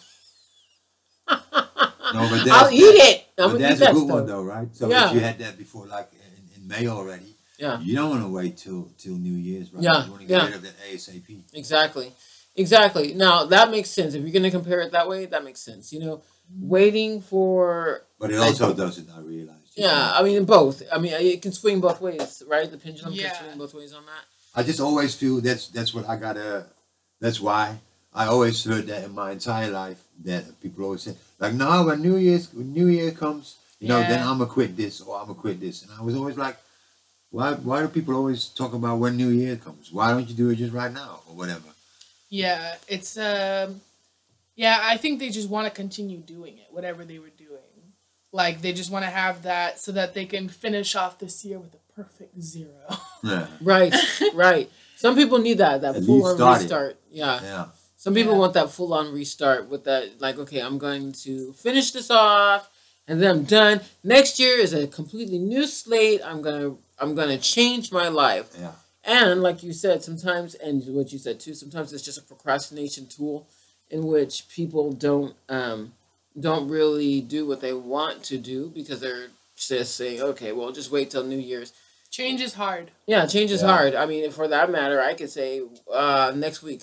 No, 2.15 2.21
but 2.31 2.41
i'll 2.41 2.45
that's- 2.45 2.73
eat 2.73 2.97
it 3.11 3.27
i'm 3.39 3.53
but 3.53 3.53
gonna 3.53 3.59
eat 3.59 3.63
that's 3.69 3.81
that 3.81 3.91
a 3.91 3.93
good 3.95 4.05
stuff 4.05 4.11
one 4.17 4.27
though, 4.27 4.43
right? 4.43 4.69
So 4.75 4.89
Yeah. 4.91 5.09
if 5.09 5.15
you 5.15 5.21
had 5.21 5.39
that 5.41 5.59
before 5.59 5.87
like 5.87 6.11
in, 6.13 6.63
in 6.63 6.69
May 6.69 6.87
already, 6.89 7.35
Yeah. 7.59 7.81
You 7.81 7.95
don't 7.97 8.11
want 8.11 8.23
to 8.23 8.29
wait 8.29 8.57
till 8.57 8.91
till 8.99 9.17
New 9.29 9.37
Year's, 9.49 9.73
right? 9.73 9.83
Yeah, 9.83 10.05
You 10.05 10.11
want 10.13 10.23
to 10.23 10.29
get 10.29 10.39
yeah. 10.39 10.47
rid 10.47 10.55
of 10.57 10.63
that 10.63 10.75
ASAP. 10.91 11.29
Exactly. 11.53 12.13
Exactly. 12.57 13.15
Now 13.15 13.45
that 13.47 13.71
makes 13.71 13.91
sense. 13.91 14.15
If 14.15 14.23
you're 14.23 14.33
gonna 14.39 14.51
compare 14.51 14.81
it 14.81 14.93
that 14.93 15.07
way, 15.09 15.27
that 15.27 15.45
makes 15.45 15.61
sense. 15.61 15.93
You 15.93 16.01
know, 16.01 16.23
waiting 16.59 17.21
for 17.21 18.03
But 18.19 18.31
it 18.33 18.37
I- 18.37 18.47
also 18.49 18.73
doesn't. 18.75 19.09
I 19.11 19.21
realize. 19.21 19.57
yeah, 19.77 19.87
know. 19.89 20.13
I 20.19 20.23
mean 20.23 20.45
both. 20.45 20.83
I 20.91 20.99
mean 20.99 21.13
it 21.13 21.43
can 21.43 21.53
swing 21.53 21.81
both 21.81 22.01
ways, 22.01 22.43
right? 22.49 22.69
The 22.71 22.79
pendulum 22.79 23.13
Yeah. 23.13 23.31
can 23.31 23.45
swing 23.45 23.59
both 23.59 23.75
ways 23.75 23.93
on 23.93 24.05
that. 24.07 24.25
I 24.55 24.63
just 24.63 24.81
always 24.81 25.15
feel 25.15 25.41
that's 25.41 25.69
that's 25.69 25.93
what 25.95 26.09
I 26.09 26.17
gotta. 26.17 26.67
That's 27.21 27.41
why 27.41 27.79
I 28.15 28.27
always 28.27 28.65
heard 28.65 28.87
that 28.87 29.05
in 29.05 29.15
my 29.15 29.33
entire 29.33 29.71
life 29.71 30.03
that 30.25 30.61
people 30.61 30.85
always 30.85 31.03
say 31.03 31.15
like, 31.39 31.55
no, 31.55 31.85
when 31.85 32.03
New 32.03 32.17
Year's 32.17 32.53
when 32.53 32.73
New 32.73 32.89
Year 32.89 33.11
comes, 33.13 33.57
you 33.81 33.89
know, 33.89 34.03
then 34.03 34.21
I'm 34.21 34.39
gonna 34.39 34.47
quit 34.47 34.77
this 34.77 35.01
or 35.01 35.19
I'm 35.19 35.27
gonna 35.27 35.39
quit 35.39 35.61
this, 35.61 35.83
and 35.83 35.91
I 35.99 36.03
was 36.03 36.15
always 36.15 36.37
like, 36.37 36.57
why 37.31 37.53
why 37.53 37.83
do 37.83 37.89
people 37.89 38.15
always 38.15 38.47
talk 38.49 38.73
about 38.73 38.99
when 38.99 39.17
New 39.17 39.29
Year 39.31 39.57
comes? 39.57 39.93
Why 39.93 40.11
don't 40.11 40.29
you 40.29 40.35
do 40.35 40.51
it 40.51 40.57
just 40.57 40.73
right 40.73 40.93
now 40.93 41.21
or 41.29 41.37
whatever? 41.37 41.69
Yeah, 42.31 42.77
it's 42.89 43.17
um 43.17 43.81
yeah, 44.57 44.81
I 44.83 44.97
think 44.97 45.21
they 45.21 45.31
just 45.31 45.49
want 45.49 45.67
to 45.67 45.71
continue 45.71 46.19
doing 46.19 46.59
it, 46.59 46.67
whatever 46.71 47.05
they 47.05 47.19
were 47.21 47.31
doing. 47.31 47.63
Like 48.33 48.61
they 48.61 48.73
just 48.73 48.91
want 48.91 49.05
to 49.05 49.11
have 49.11 49.43
that 49.43 49.79
so 49.79 49.93
that 49.93 50.15
they 50.15 50.27
can 50.27 50.49
finish 50.49 50.97
off 50.97 51.19
this 51.19 51.45
year 51.45 51.59
with 51.59 51.75
a 51.75 51.93
perfect 51.95 52.41
zero. 52.41 52.87
Yeah, 53.23 53.47
Right, 53.61 53.93
right. 54.33 54.71
Some 54.99 55.15
people 55.15 55.39
need 55.39 55.59
that 55.59 55.81
that 55.83 55.95
full 56.05 56.27
on 56.27 56.37
start 56.37 56.59
it. 56.59 56.63
restart. 56.65 56.97
Yeah. 57.11 57.41
yeah. 57.43 57.65
Some 57.97 58.15
people 58.15 58.33
Yeah. 58.33 58.39
want 58.41 58.55
that 58.55 58.71
full 58.71 58.93
on 58.95 59.13
restart 59.13 59.69
with 59.69 59.85
that, 59.85 60.21
like, 60.21 60.39
okay, 60.39 60.61
I'm 60.61 60.77
going 60.79 61.13
to 61.25 61.53
finish 61.53 61.93
this 61.93 62.11
off, 62.11 62.69
and 63.07 63.23
then 63.23 63.31
I'm 63.31 63.45
done. 63.45 63.81
Next 64.03 64.39
year 64.41 64.59
is 64.59 64.73
a 64.73 64.87
completely 64.89 65.39
new 65.39 65.67
slate. 65.67 66.21
I'm 66.25 66.43
gonna, 66.43 66.75
I'm 66.99 67.15
gonna 67.15 67.39
change 67.39 67.93
my 67.93 68.09
life. 68.09 68.49
Yeah. 68.59 68.73
And 69.05 69.41
like 69.41 69.63
you 69.63 69.73
said, 69.73 70.03
sometimes, 70.03 70.55
and 70.57 70.83
what 70.95 71.13
you 71.13 71.19
said 71.19 71.39
too, 71.41 71.55
sometimes 71.55 71.93
it's 71.93 72.05
just 72.05 72.19
a 72.19 72.23
procrastination 72.23 73.07
tool 73.07 73.47
in 73.91 74.05
which 74.07 74.49
people 74.49 74.93
don't, 74.93 75.35
um, 75.49 75.93
don't 76.39 76.69
really 76.69 77.21
do 77.21 77.47
what 77.47 77.61
they 77.61 77.73
want 77.73 78.23
to 78.25 78.37
do 78.37 78.71
because 78.75 79.01
they're 79.01 79.29
just 79.57 79.97
saying, 79.97 80.21
okay, 80.21 80.53
well, 80.53 80.73
just 80.73 80.91
wait 80.91 81.11
till 81.11 81.25
New 81.25 81.39
Year's. 81.39 81.73
Change 82.11 82.41
is 82.41 82.55
hard. 82.55 82.91
Yeah, 83.07 83.27
change 83.27 83.51
is 83.51 83.61
Yeah. 83.63 83.69
hard. 83.69 83.95
I 83.95 84.07
mean, 84.07 84.31
for 84.31 84.49
that 84.49 84.71
matter, 84.71 85.01
I 85.01 85.15
could 85.15 85.31
say 85.31 85.63
uh, 85.93 86.33
next 86.35 86.63
week. 86.63 86.83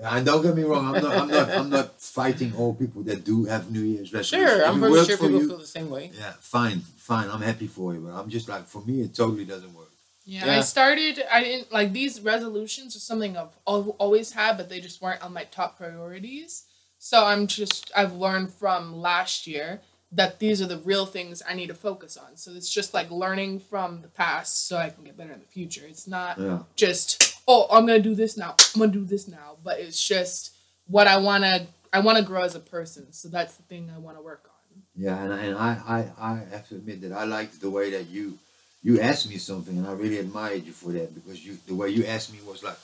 And 0.00 0.24
don't 0.24 0.42
get 0.42 0.54
me 0.54 0.62
wrong, 0.62 0.94
I'm 0.94 1.02
not, 1.02 1.16
I'm 1.16 1.28
not, 1.28 1.50
I'm 1.50 1.70
not 1.70 2.00
fighting 2.00 2.54
all 2.56 2.72
people 2.72 3.02
that 3.02 3.24
do 3.24 3.44
have 3.46 3.70
New 3.70 3.80
Year's 3.82 4.12
resolutions. 4.12 4.52
Sure, 4.58 4.64
I'm 4.64 4.78
pretty 4.80 5.04
sure 5.06 5.16
for 5.16 5.24
people 5.26 5.40
you, 5.42 5.48
feel 5.48 5.58
the 5.58 5.66
same 5.66 5.90
way. 5.90 6.12
Yeah, 6.16 6.34
fine, 6.40 6.80
fine. 6.96 7.28
I'm 7.28 7.42
happy 7.42 7.66
for 7.66 7.94
you, 7.94 8.00
but 8.00 8.12
I'm 8.14 8.28
just 8.30 8.48
like, 8.48 8.66
for 8.68 8.80
me, 8.82 9.00
it 9.02 9.14
totally 9.14 9.44
doesn't 9.44 9.74
work. 9.74 9.90
Yeah, 10.24 10.46
Yeah. 10.46 10.58
I 10.58 10.60
started. 10.60 11.24
I 11.32 11.42
didn't 11.42 11.72
like 11.72 11.92
these 11.92 12.20
resolutions 12.20 12.94
are 12.94 13.00
something 13.00 13.36
I've 13.36 13.56
always 13.66 14.32
had, 14.32 14.56
but 14.56 14.68
they 14.68 14.80
just 14.80 15.02
weren't 15.02 15.22
on 15.22 15.32
my 15.32 15.44
top 15.44 15.78
priorities. 15.78 16.64
So 16.98 17.24
I'm 17.24 17.46
just 17.46 17.90
I've 17.96 18.14
learned 18.14 18.52
from 18.52 18.94
last 18.94 19.46
year 19.46 19.80
that 20.12 20.38
these 20.38 20.62
are 20.62 20.66
the 20.66 20.78
real 20.78 21.04
things 21.04 21.42
I 21.46 21.54
need 21.54 21.66
to 21.68 21.74
focus 21.74 22.16
on. 22.16 22.36
So 22.36 22.52
it's 22.52 22.70
just 22.72 22.94
like 22.94 23.10
learning 23.10 23.60
from 23.60 24.00
the 24.00 24.08
past 24.08 24.66
so 24.66 24.76
I 24.78 24.90
can 24.90 25.04
get 25.04 25.16
better 25.16 25.32
in 25.32 25.40
the 25.40 25.46
future. 25.46 25.84
It's 25.86 26.06
not 26.06 26.38
Yeah. 26.38 26.60
just 26.76 27.34
oh 27.46 27.66
I'm 27.70 27.86
gonna 27.86 28.00
do 28.00 28.14
this 28.14 28.36
now. 28.36 28.54
I'm 28.74 28.80
gonna 28.80 28.92
do 28.92 29.04
this 29.04 29.28
now, 29.28 29.56
but 29.62 29.78
it's 29.80 30.02
just 30.02 30.52
what 30.86 31.06
I 31.06 31.18
wanna 31.18 31.66
I 31.92 32.00
wanna 32.00 32.22
grow 32.22 32.42
as 32.42 32.54
a 32.54 32.60
person. 32.60 33.12
So 33.12 33.28
that's 33.28 33.56
the 33.56 33.62
thing 33.64 33.90
I 33.94 33.98
wanna 33.98 34.22
work 34.22 34.44
on. 34.46 34.82
Yeah, 34.96 35.22
and, 35.22 35.32
and 35.32 35.56
I, 35.56 35.78
I, 35.86 36.30
I 36.32 36.34
have 36.50 36.68
to 36.70 36.74
admit 36.76 37.02
that 37.02 37.12
I 37.12 37.24
liked 37.24 37.60
the 37.60 37.70
way 37.70 37.90
that 37.90 38.08
you 38.08 38.38
you 38.82 39.00
asked 39.00 39.28
me 39.28 39.36
something, 39.38 39.76
and 39.76 39.86
I 39.86 39.92
really 39.92 40.18
admired 40.18 40.64
you 40.64 40.72
for 40.72 40.92
that 40.92 41.14
because 41.14 41.44
you 41.44 41.58
the 41.66 41.74
way 41.74 41.90
you 41.90 42.04
asked 42.06 42.32
me 42.32 42.38
was 42.46 42.62
like, 42.62 42.78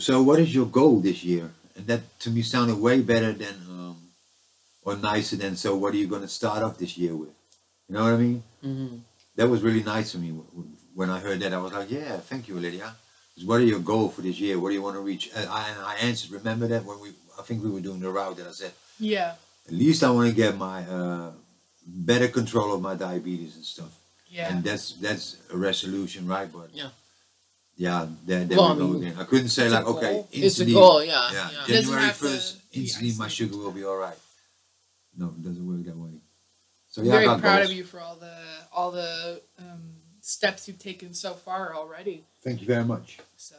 so 0.00 0.22
what 0.22 0.38
is 0.38 0.54
your 0.54 0.66
goal 0.66 1.00
this 1.00 1.24
year? 1.24 1.50
And 1.76 1.86
that 1.86 2.02
to 2.20 2.30
me 2.30 2.42
sounded 2.42 2.76
way 2.78 3.00
better 3.00 3.32
than 3.32 3.54
um, 3.70 3.96
or 4.84 4.96
nicer 4.96 5.36
than 5.36 5.56
so 5.56 5.74
what 5.76 5.94
are 5.94 5.96
you 5.96 6.06
going 6.06 6.22
to 6.22 6.28
start 6.28 6.62
off 6.62 6.78
this 6.78 6.96
year 6.98 7.14
with? 7.16 7.30
You 7.88 7.94
know 7.94 8.04
what 8.04 8.14
I 8.14 8.16
mean? 8.16 8.42
Mm-hmm. 8.64 8.96
That 9.36 9.48
was 9.48 9.62
really 9.62 9.82
nice 9.82 10.12
to 10.12 10.18
me 10.18 10.30
when 10.94 11.10
I 11.10 11.18
heard 11.20 11.40
that. 11.40 11.52
I 11.52 11.58
was 11.58 11.72
like, 11.72 11.90
yeah, 11.90 12.16
thank 12.18 12.48
you, 12.48 12.54
lydia 12.54 12.94
What 13.44 13.60
are 13.60 13.64
your 13.64 13.80
goal 13.80 14.08
for 14.08 14.22
this 14.22 14.38
year? 14.38 14.58
What 14.58 14.68
do 14.68 14.74
you 14.74 14.82
want 14.82 14.96
to 14.96 15.00
reach? 15.00 15.30
And 15.34 15.48
I, 15.48 15.68
and 15.70 15.80
I 15.80 15.94
answered. 15.96 16.30
Remember 16.30 16.66
that 16.68 16.84
when 16.84 17.00
we, 17.00 17.10
I 17.38 17.42
think 17.42 17.62
we 17.64 17.70
were 17.70 17.80
doing 17.80 18.00
the 18.00 18.10
route 18.10 18.36
that 18.36 18.46
I 18.46 18.52
said, 18.52 18.72
Yeah. 19.00 19.34
at 19.66 19.74
least 19.74 20.04
I 20.04 20.10
want 20.10 20.28
to 20.28 20.34
get 20.34 20.56
my 20.56 20.82
uh, 20.82 21.30
better 21.86 22.28
control 22.28 22.74
of 22.74 22.80
my 22.80 22.94
diabetes 22.94 23.56
and 23.56 23.64
stuff. 23.64 23.92
Yeah. 24.28 24.50
And 24.50 24.64
that's 24.64 24.92
that's 24.94 25.36
a 25.52 25.56
resolution, 25.56 26.26
right? 26.26 26.50
But 26.50 26.70
Yeah. 26.72 26.90
yeah, 27.76 28.06
there, 28.26 28.44
there 28.44 28.58
Well, 28.58 28.74
we 28.76 28.82
I 28.82 28.86
go 28.86 28.92
mean, 28.92 29.02
again. 29.02 29.16
I 29.20 29.24
couldn't 29.24 29.48
say 29.48 29.68
like, 29.68 29.86
okay, 29.86 30.12
goal. 30.12 30.28
It's 30.30 30.38
a 30.38 30.44
instantly, 30.44 30.74
goal, 30.74 31.04
yeah. 31.04 31.30
yeah, 31.32 31.48
yeah. 31.52 31.66
January 31.66 32.08
to 32.08 32.14
first, 32.14 32.56
instantly 32.72 33.12
my 33.18 33.28
sugar 33.28 33.56
will 33.56 33.72
be 33.72 33.84
all 33.84 33.96
right. 33.96 34.18
No, 35.16 35.26
it 35.26 35.42
doesn't 35.42 35.66
work 35.66 35.84
that 35.84 35.96
way. 35.96 36.20
So 36.88 37.02
yeah, 37.02 37.12
very 37.12 37.24
I 37.24 37.26
got 37.26 37.40
proud 37.40 37.56
goals. 37.58 37.70
of 37.70 37.76
you 37.76 37.84
for 37.84 38.00
all 38.00 38.16
the 38.16 38.36
all 38.72 38.90
the 38.90 39.42
um, 39.58 39.94
steps 40.20 40.68
you've 40.68 40.78
taken 40.78 41.14
so 41.14 41.34
far 41.34 41.74
already. 41.74 42.24
Thank 42.42 42.60
you 42.60 42.66
very 42.66 42.84
much. 42.84 43.18
So 43.36 43.56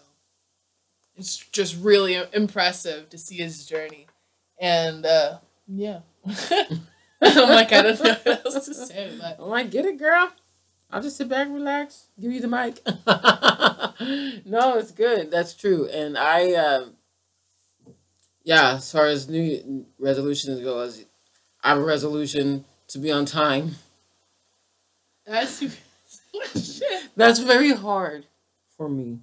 it's 1.15 1.37
just 1.37 1.77
really 1.81 2.21
impressive 2.33 3.09
to 3.09 3.17
see 3.17 3.35
his 3.37 3.65
journey, 3.65 4.07
and 4.59 5.05
uh, 5.05 5.37
yeah, 5.67 5.99
I'm 6.25 7.49
like 7.49 7.71
I 7.73 7.81
don't 7.81 8.03
know 8.03 8.15
what 8.23 8.45
else 8.45 8.65
to 8.65 8.73
say, 8.73 9.11
but 9.19 9.37
I'm 9.39 9.49
like, 9.49 9.71
get 9.71 9.85
it, 9.85 9.97
girl. 9.97 10.31
I'll 10.91 11.01
just 11.01 11.17
sit 11.17 11.27
back, 11.27 11.47
relax, 11.49 12.07
give 12.19 12.31
you 12.31 12.41
the 12.41 12.47
mic. 12.47 12.79
no, 14.45 14.77
it's 14.77 14.91
good. 14.91 15.31
That's 15.31 15.53
true. 15.53 15.87
And 15.89 16.17
I, 16.17 16.53
uh, 16.53 16.85
yeah, 18.43 18.75
as 18.75 18.91
far 18.91 19.07
as 19.07 19.27
new 19.27 19.85
resolutions 19.97 20.61
go, 20.61 20.79
as 20.79 21.04
I 21.65 21.69
have 21.69 21.79
a 21.79 21.83
resolution 21.83 22.63
to 22.89 22.99
be 22.99 23.11
on 23.11 23.25
time. 23.25 23.75
that's. 25.25 25.63
That's 27.15 27.39
very 27.39 27.71
hard 27.71 28.25
for 28.77 28.87
me. 28.89 29.19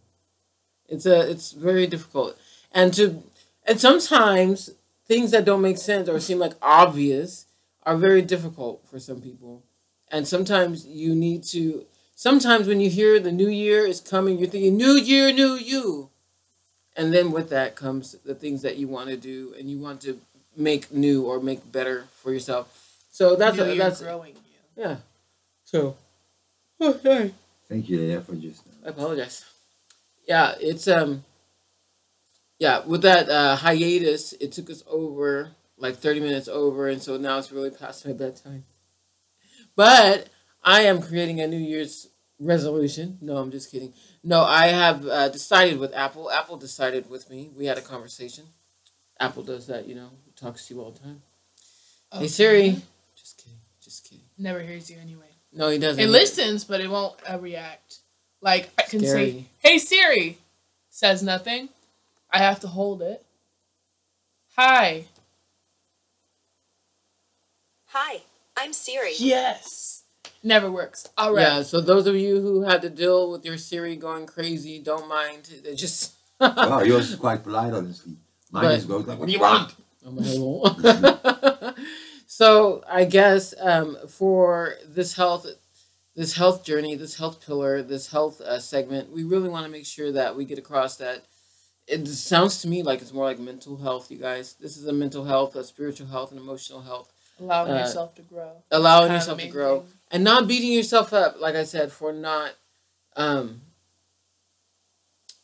It's 0.89 1.07
a 1.07 1.31
it's 1.31 1.53
very 1.53 1.87
difficult. 1.87 2.37
And 2.73 2.93
to 2.95 3.23
and 3.65 3.79
sometimes 3.79 4.71
things 5.07 5.31
that 5.31 5.45
don't 5.45 5.61
make 5.61 5.79
sense 5.79 6.09
or 6.09 6.19
seem 6.19 6.39
like 6.39 6.55
obvious 6.63 7.47
are 7.85 7.97
very 7.97 8.23
difficult 8.23 8.83
for 8.89 8.99
some 8.99 9.21
people. 9.21 9.63
And 10.11 10.27
sometimes 10.27 10.87
you 10.87 11.15
need 11.15 11.45
to 11.45 11.85
sometimes 12.17 12.67
when 12.67 12.81
you 12.81 12.91
hear 12.91 13.21
the 13.21 13.31
new 13.31 13.49
year 13.49 13.87
is 13.87 14.01
coming, 14.01 14.39
you're 14.39 14.49
thinking 14.49 14.77
new 14.77 14.95
year, 14.95 15.33
new 15.33 15.55
you. 15.55 16.09
And 16.97 17.13
then 17.13 17.31
with 17.31 17.51
that 17.51 17.77
comes 17.77 18.17
the 18.25 18.35
things 18.35 18.63
that 18.63 18.79
you 18.79 18.89
want 18.89 19.11
to 19.11 19.17
do 19.17 19.55
and 19.59 19.71
you 19.71 19.79
want 19.79 20.01
to 20.03 20.19
make 20.57 20.93
new 20.93 21.25
or 21.25 21.41
make 21.41 21.71
better 21.71 22.05
for 22.23 22.33
yourself. 22.33 22.97
So 23.11 23.37
that's 23.37 23.57
New 23.57 23.67
year 23.67 23.77
that's 23.77 24.01
growing 24.03 24.35
you. 24.35 24.83
yeah. 24.83 24.97
So 25.65 25.97
okay. 26.81 27.33
Thank 27.69 27.89
you, 27.89 27.99
Leah, 27.99 28.21
for 28.21 28.35
just 28.35 28.63
I 28.85 28.91
apologize. 28.91 29.45
Yeah, 30.27 30.55
it's 30.61 30.89
um 30.89 31.25
yeah, 32.59 32.85
with 32.85 33.03
that 33.03 33.29
uh 33.29 33.57
hiatus, 33.57 34.33
it 34.35 34.53
took 34.53 34.71
us 34.71 34.83
over 34.87 35.51
like 35.77 35.97
30 35.97 36.21
minutes 36.21 36.49
over 36.49 36.89
and 36.89 37.03
so 37.03 37.17
now 37.17 37.39
it's 37.39 37.53
really 37.53 37.71
past 37.71 38.07
my 38.07 38.13
bedtime. 38.13 38.65
But 39.75 40.29
I 40.63 40.83
am 40.83 41.01
creating 41.03 41.41
a 41.41 41.47
New 41.47 41.59
Year's 41.59 42.09
resolution. 42.39 43.19
No, 43.21 43.37
I'm 43.39 43.51
just 43.51 43.71
kidding. 43.71 43.95
No, 44.23 44.43
I 44.43 44.69
have 44.69 45.07
uh, 45.07 45.29
decided 45.29 45.79
with 45.79 45.95
Apple. 45.95 46.31
Apple 46.31 46.57
decided 46.57 47.09
with 47.09 47.31
me. 47.31 47.51
We 47.57 47.67
had 47.67 47.79
a 47.79 47.83
conversation. 47.83 48.45
Apple 49.19 49.43
does 49.43 49.67
that, 49.69 49.87
you 49.87 49.95
know, 49.95 50.11
talks 50.37 50.67
to 50.69 50.75
you 50.75 50.81
all 50.83 50.91
the 50.91 50.99
time. 51.01 51.23
Hey 52.13 52.29
Siri. 52.29 52.77
Just 53.17 53.39
kidding. 53.39 53.59
Just 53.83 54.05
kidding. 54.05 54.25
never 54.39 54.61
hears 54.61 54.91
you 54.91 54.99
anyway. 55.01 55.27
No, 55.53 55.69
he 55.69 55.79
doesn't. 55.79 56.03
It 56.03 56.09
listens, 56.09 56.65
but 56.65 56.81
it 56.81 56.89
won't 56.91 57.15
uh, 57.31 57.39
react. 57.39 57.99
Like 58.41 58.71
I 58.79 58.83
can 58.83 59.01
say, 59.01 59.45
"Hey 59.61 59.79
Siri," 59.79 60.39
says 60.91 61.23
nothing. 61.23 61.69
I 62.31 62.39
have 62.39 62.61
to 62.61 62.69
hold 62.69 63.03
it. 63.03 63.25
Hi. 64.57 65.05
Hi, 67.87 68.23
I'm 68.57 68.73
Siri. 68.73 69.13
Yes. 69.19 70.03
Never 70.43 70.71
works. 70.71 71.07
All 71.17 71.33
right. 71.35 71.43
Yeah, 71.43 71.63
so 71.63 71.81
those 71.81 72.07
of 72.07 72.17
you 72.17 72.41
who 72.41 72.63
had 72.63 72.83
to 72.83 72.91
deal 72.91 73.31
with 73.31 73.45
your 73.45 73.59
Siri 73.59 73.97
going 73.97 74.27
crazy, 74.27 74.79
don't 74.81 75.09
mind. 75.09 75.49
It 75.65 75.75
just 75.77 76.15
wow, 76.41 76.81
yours 76.85 77.11
is 77.11 77.17
quite 77.17 77.45
polite, 77.45 77.73
honestly. 77.73 78.15
Mine 78.51 78.65
But- 78.65 78.75
just 78.77 78.89
goes 78.89 79.07
like, 79.07 79.19
"What 79.19 79.27
do 79.27 79.33
you 79.33 79.41
want?" 79.51 79.75
I'm 80.07 80.19
a 80.19 80.21
little- 80.21 81.75
so 82.27 82.83
I 82.89 83.05
guess 83.05 83.55
um, 83.61 83.97
for 84.09 84.75
this 84.87 85.15
health, 85.15 85.47
this 86.17 86.35
health 86.35 86.65
journey, 86.65 86.95
this 86.97 87.17
health 87.17 87.45
pillar, 87.45 87.83
this 87.83 88.11
health 88.11 88.41
uh, 88.41 88.59
segment, 88.59 89.11
we 89.13 89.25
really 89.25 89.49
want 89.49 89.65
to 89.67 89.71
make 89.73 89.87
sure 89.87 90.13
that 90.13 90.37
we 90.37 90.45
get 90.45 90.59
across 90.59 90.97
that. 90.97 91.25
It 91.87 92.07
sounds 92.09 92.63
to 92.63 92.69
me 92.69 92.83
like 92.83 93.01
it's 93.03 93.13
more 93.13 93.25
like 93.25 93.39
mental 93.39 93.77
health, 93.77 94.11
you 94.11 94.19
guys. 94.19 94.55
This 94.55 94.77
is 94.77 94.87
a 94.87 94.93
mental 94.93 95.25
health, 95.25 95.57
a 95.57 95.65
spiritual 95.65 96.07
health, 96.07 96.31
and 96.31 96.41
emotional 96.41 96.81
health. 96.83 97.13
Allowing 97.41 97.73
Uh, 97.73 97.79
yourself 97.81 98.15
to 98.17 98.23
grow. 98.23 98.53
Allowing 98.71 99.13
yourself 99.13 99.39
to 99.41 99.47
grow 99.49 99.81
thing. 99.81 99.89
and 100.13 100.25
not 100.25 100.47
beating 100.47 100.73
yourself 100.73 101.13
up, 101.13 101.41
like 101.41 101.55
I 101.57 101.65
said, 101.65 101.91
for 101.91 102.13
not 102.13 102.53
um, 103.17 103.63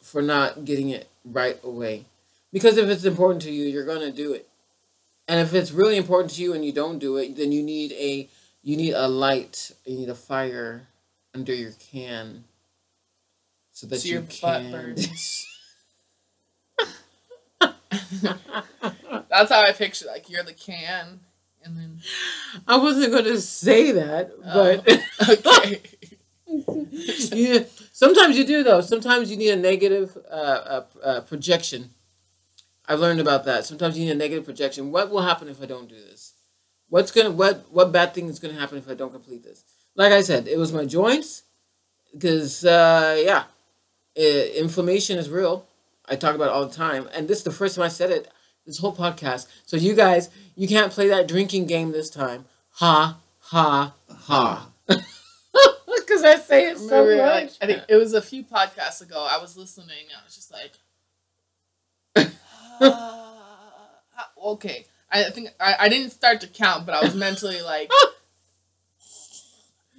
for 0.02 0.22
not 0.22 0.64
getting 0.64 0.90
it 0.90 1.08
right 1.24 1.58
away. 1.64 2.04
Because 2.52 2.76
if 2.78 2.88
it's 2.88 3.04
important 3.04 3.42
to 3.42 3.50
you, 3.50 3.64
you're 3.66 3.84
gonna 3.84 4.12
do 4.12 4.32
it. 4.32 4.47
And 5.28 5.40
if 5.40 5.54
it's 5.54 5.72
really 5.72 5.96
important 5.96 6.32
to 6.34 6.42
you 6.42 6.54
and 6.54 6.64
you 6.64 6.72
don't 6.72 6.98
do 6.98 7.16
it, 7.18 7.36
then 7.36 7.52
you 7.52 7.62
need 7.62 7.92
a 7.92 8.28
you 8.62 8.76
need 8.76 8.94
a 8.94 9.08
light, 9.08 9.72
you 9.84 9.98
need 9.98 10.08
a 10.08 10.14
fire 10.14 10.88
under 11.34 11.54
your 11.54 11.72
can, 11.72 12.44
so 13.72 13.86
that 13.86 14.00
So 14.00 14.08
you 14.08 14.14
your 14.14 14.22
butt 14.22 14.70
can. 14.70 14.70
burns. 14.94 15.46
That's 19.30 19.50
how 19.50 19.62
I 19.62 19.72
picture 19.72 20.06
like 20.06 20.28
you're 20.28 20.42
the 20.42 20.52
can 20.52 21.20
and 21.64 21.76
then 21.76 22.00
I 22.66 22.76
wasn't 22.78 23.12
gonna 23.12 23.38
say 23.40 23.92
that, 23.92 24.32
but 24.52 24.84
Oh, 25.20 25.32
okay. 25.32 25.80
yeah, 27.32 27.64
sometimes 27.92 28.36
you 28.38 28.44
do 28.44 28.62
though. 28.62 28.80
Sometimes 28.80 29.30
you 29.30 29.36
need 29.36 29.50
a 29.50 29.56
negative 29.56 30.16
uh, 30.30 30.34
uh, 30.34 30.84
uh, 31.02 31.20
projection. 31.22 31.90
I've 32.88 33.00
learned 33.00 33.20
about 33.20 33.44
that. 33.44 33.66
Sometimes 33.66 33.98
you 33.98 34.06
need 34.06 34.12
a 34.12 34.14
negative 34.14 34.46
projection. 34.46 34.90
What 34.90 35.10
will 35.10 35.20
happen 35.20 35.48
if 35.48 35.62
I 35.62 35.66
don't 35.66 35.88
do 35.88 35.94
this? 35.94 36.32
What's 36.88 37.10
gonna 37.10 37.30
what 37.30 37.66
what 37.70 37.92
bad 37.92 38.14
thing 38.14 38.28
is 38.28 38.38
gonna 38.38 38.54
happen 38.54 38.78
if 38.78 38.88
I 38.88 38.94
don't 38.94 39.12
complete 39.12 39.44
this? 39.44 39.62
Like 39.94 40.12
I 40.12 40.22
said, 40.22 40.48
it 40.48 40.56
was 40.56 40.72
my 40.72 40.86
joints 40.86 41.42
because 42.12 42.64
uh, 42.64 43.20
yeah, 43.22 43.44
i 44.16 44.52
inflammation 44.56 45.18
is 45.18 45.28
real. 45.28 45.66
I 46.08 46.16
talk 46.16 46.34
about 46.34 46.46
it 46.46 46.52
all 46.52 46.66
the 46.66 46.74
time, 46.74 47.08
and 47.12 47.28
this 47.28 47.38
is 47.38 47.44
the 47.44 47.50
first 47.50 47.76
time 47.76 47.84
I 47.84 47.88
said 47.88 48.10
it 48.10 48.28
this 48.64 48.78
whole 48.78 48.96
podcast. 48.96 49.48
So 49.66 49.76
you 49.76 49.94
guys, 49.94 50.30
you 50.56 50.66
can't 50.66 50.90
play 50.90 51.08
that 51.08 51.28
drinking 51.28 51.66
game 51.66 51.92
this 51.92 52.08
time. 52.08 52.46
Ha 52.72 53.18
ha 53.40 53.94
ha. 54.08 54.70
Because 55.86 56.24
I 56.24 56.36
say 56.36 56.70
it 56.70 56.78
so 56.78 57.04
much. 57.04 57.52
I 57.60 57.66
think 57.66 57.82
it 57.86 57.96
was 57.96 58.14
a 58.14 58.22
few 58.22 58.42
podcasts 58.42 59.02
ago. 59.02 59.28
I 59.30 59.36
was 59.38 59.58
listening. 59.58 60.06
I 60.18 60.24
was 60.24 60.34
just 60.34 60.50
like, 60.50 60.72
okay. 64.44 64.86
I 65.10 65.24
think 65.30 65.48
I, 65.58 65.76
I 65.80 65.88
didn't 65.88 66.10
start 66.10 66.40
to 66.42 66.46
count, 66.46 66.86
but 66.86 66.94
I 66.94 67.02
was 67.02 67.14
mentally 67.14 67.62
like, 67.62 67.90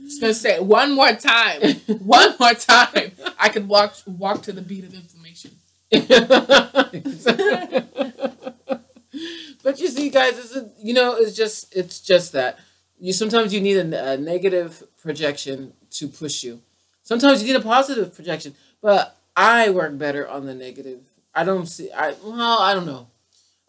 just 0.04 0.22
gonna 0.22 0.34
say 0.34 0.56
it 0.56 0.64
one 0.64 0.94
more 0.94 1.14
time, 1.14 1.62
one 1.88 2.36
more 2.40 2.54
time. 2.54 3.12
I 3.40 3.50
could 3.50 3.68
walk 3.68 3.96
walk 4.06 4.44
to 4.44 4.52
the 4.52 4.62
beat 4.62 4.84
of 4.84 4.94
inflammation. 4.94 5.52
but 9.64 9.80
you 9.80 9.88
see, 9.88 10.10
guys, 10.10 10.38
it's 10.38 10.56
a, 10.56 10.70
you 10.82 10.94
know, 10.94 11.16
it's 11.16 11.36
just 11.36 11.76
it's 11.76 12.00
just 12.00 12.34
that 12.34 12.60
you 13.00 13.14
sometimes 13.14 13.54
you 13.54 13.62
need 13.62 13.78
a, 13.78 14.12
a 14.12 14.18
negative 14.18 14.84
projection 15.02 15.74
to 15.92 16.08
push 16.08 16.44
you. 16.44 16.62
Sometimes 17.02 17.42
you 17.42 17.48
need 17.48 17.60
a 17.60 17.64
positive 17.64 18.14
projection, 18.14 18.54
but 18.82 19.18
I 19.36 19.72
work 19.72 19.98
better 19.98 20.28
on 20.28 20.46
the 20.46 20.54
negative. 20.54 21.00
I 21.40 21.46
don't 21.46 21.68
see. 21.68 21.90
I 21.90 22.16
well, 22.22 22.60
I 22.60 22.74
don't 22.74 22.86
know. 22.86 23.08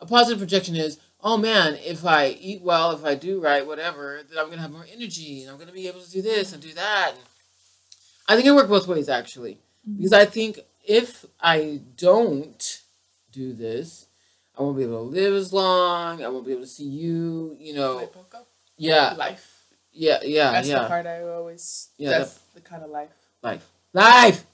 A 0.00 0.06
positive 0.06 0.40
projection 0.40 0.74
is, 0.74 0.98
oh 1.22 1.36
man, 1.36 1.78
if 1.84 2.04
I 2.04 2.30
eat 2.30 2.62
well, 2.62 2.90
if 2.90 3.04
I 3.04 3.14
do 3.14 3.40
right, 3.40 3.64
whatever, 3.64 4.22
then 4.28 4.38
I'm 4.40 4.50
gonna 4.50 4.62
have 4.62 4.72
more 4.72 4.86
energy, 4.92 5.42
and 5.42 5.52
I'm 5.52 5.56
gonna 5.56 5.70
be 5.70 5.86
able 5.86 6.00
to 6.00 6.10
do 6.10 6.20
this 6.20 6.52
and 6.52 6.60
do 6.60 6.72
that. 6.72 7.12
And 7.12 7.24
I 8.26 8.34
think 8.34 8.48
it 8.48 8.52
works 8.52 8.68
both 8.68 8.88
ways 8.88 9.08
actually, 9.08 9.60
mm-hmm. 9.88 9.98
because 9.98 10.12
I 10.12 10.24
think 10.24 10.58
if 10.84 11.24
I 11.40 11.80
don't 11.96 12.82
do 13.30 13.52
this, 13.52 14.06
I 14.58 14.62
won't 14.62 14.76
be 14.76 14.82
able 14.82 15.04
to 15.04 15.10
live 15.10 15.34
as 15.34 15.52
long. 15.52 16.24
I 16.24 16.28
won't 16.28 16.46
be 16.46 16.52
able 16.52 16.62
to 16.62 16.68
see 16.68 16.88
you. 16.88 17.56
You 17.60 17.74
know, 17.74 18.10
yeah, 18.76 19.12
life. 19.12 19.64
yeah, 19.92 20.18
yeah, 20.24 20.50
That's 20.50 20.68
the 20.68 20.88
part 20.88 21.06
I 21.06 21.22
always. 21.22 21.90
Yeah, 21.98 22.10
that's 22.10 22.34
the 22.52 22.62
kind 22.62 22.82
of 22.82 22.90
life. 22.90 23.10
Life, 23.44 23.70
life. 23.92 24.44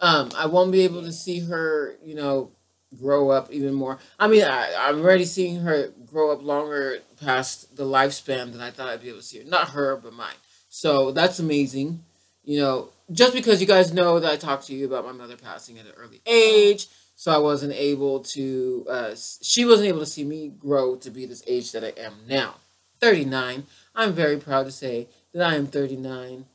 Um, 0.00 0.30
I 0.36 0.46
won't 0.46 0.72
be 0.72 0.82
able 0.82 1.02
to 1.02 1.12
see 1.12 1.40
her. 1.40 1.96
You 2.02 2.14
know, 2.14 2.50
grow 2.98 3.30
up 3.30 3.50
even 3.50 3.74
more. 3.74 3.98
I 4.18 4.28
mean, 4.28 4.44
I, 4.44 4.72
I'm 4.76 5.00
already 5.00 5.24
seeing 5.24 5.60
her 5.60 5.88
grow 6.06 6.32
up 6.32 6.42
longer 6.42 6.98
past 7.20 7.76
the 7.76 7.84
lifespan 7.84 8.52
than 8.52 8.60
I 8.60 8.70
thought 8.70 8.88
I'd 8.88 9.02
be 9.02 9.08
able 9.08 9.18
to 9.18 9.24
see 9.24 9.38
her. 9.38 9.44
Not 9.44 9.70
her, 9.70 9.96
but 9.96 10.12
mine. 10.12 10.34
So 10.68 11.12
that's 11.12 11.38
amazing. 11.38 12.04
You 12.44 12.60
know, 12.60 12.88
just 13.12 13.32
because 13.32 13.60
you 13.60 13.66
guys 13.66 13.92
know 13.92 14.20
that 14.20 14.30
I 14.30 14.36
talked 14.36 14.66
to 14.66 14.74
you 14.74 14.86
about 14.86 15.06
my 15.06 15.12
mother 15.12 15.36
passing 15.36 15.78
at 15.78 15.86
an 15.86 15.92
early 15.96 16.20
age, 16.26 16.88
so 17.16 17.32
I 17.32 17.38
wasn't 17.38 17.72
able 17.74 18.20
to. 18.20 18.86
Uh, 18.88 19.14
she 19.42 19.64
wasn't 19.64 19.88
able 19.88 20.00
to 20.00 20.06
see 20.06 20.24
me 20.24 20.48
grow 20.48 20.96
to 20.96 21.10
be 21.10 21.26
this 21.26 21.42
age 21.46 21.72
that 21.72 21.84
I 21.84 22.00
am 22.00 22.14
now. 22.28 22.56
39. 23.00 23.66
I'm 23.94 24.12
very 24.12 24.38
proud 24.38 24.64
to 24.64 24.72
say 24.72 25.08
that 25.32 25.48
I 25.48 25.56
am 25.56 25.66
39. 25.66 26.46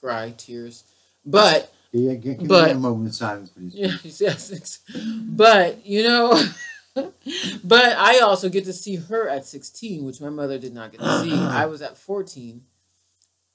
Cry 0.00 0.34
tears, 0.36 0.84
but 1.26 1.72
Yeah, 1.92 2.14
give 2.14 2.40
me 2.40 2.46
But- 2.46 2.70
a 2.70 2.74
moment 2.74 3.08
of 3.10 3.14
silence, 3.14 3.50
please. 3.50 3.74
Yes, 3.74 4.20
yes. 4.20 4.78
But 5.26 5.84
you 5.86 6.02
know, 6.04 6.40
but 7.64 7.96
I 7.96 8.20
also 8.20 8.48
get 8.48 8.64
to 8.64 8.72
see 8.72 8.96
her 8.96 9.28
at 9.28 9.44
sixteen, 9.46 10.04
which 10.04 10.20
my 10.20 10.30
mother 10.30 10.58
did 10.58 10.72
not 10.74 10.92
get 10.92 11.00
to 11.00 11.20
see. 11.20 11.32
I 11.34 11.66
was 11.66 11.82
at 11.82 11.96
fourteen. 11.98 12.62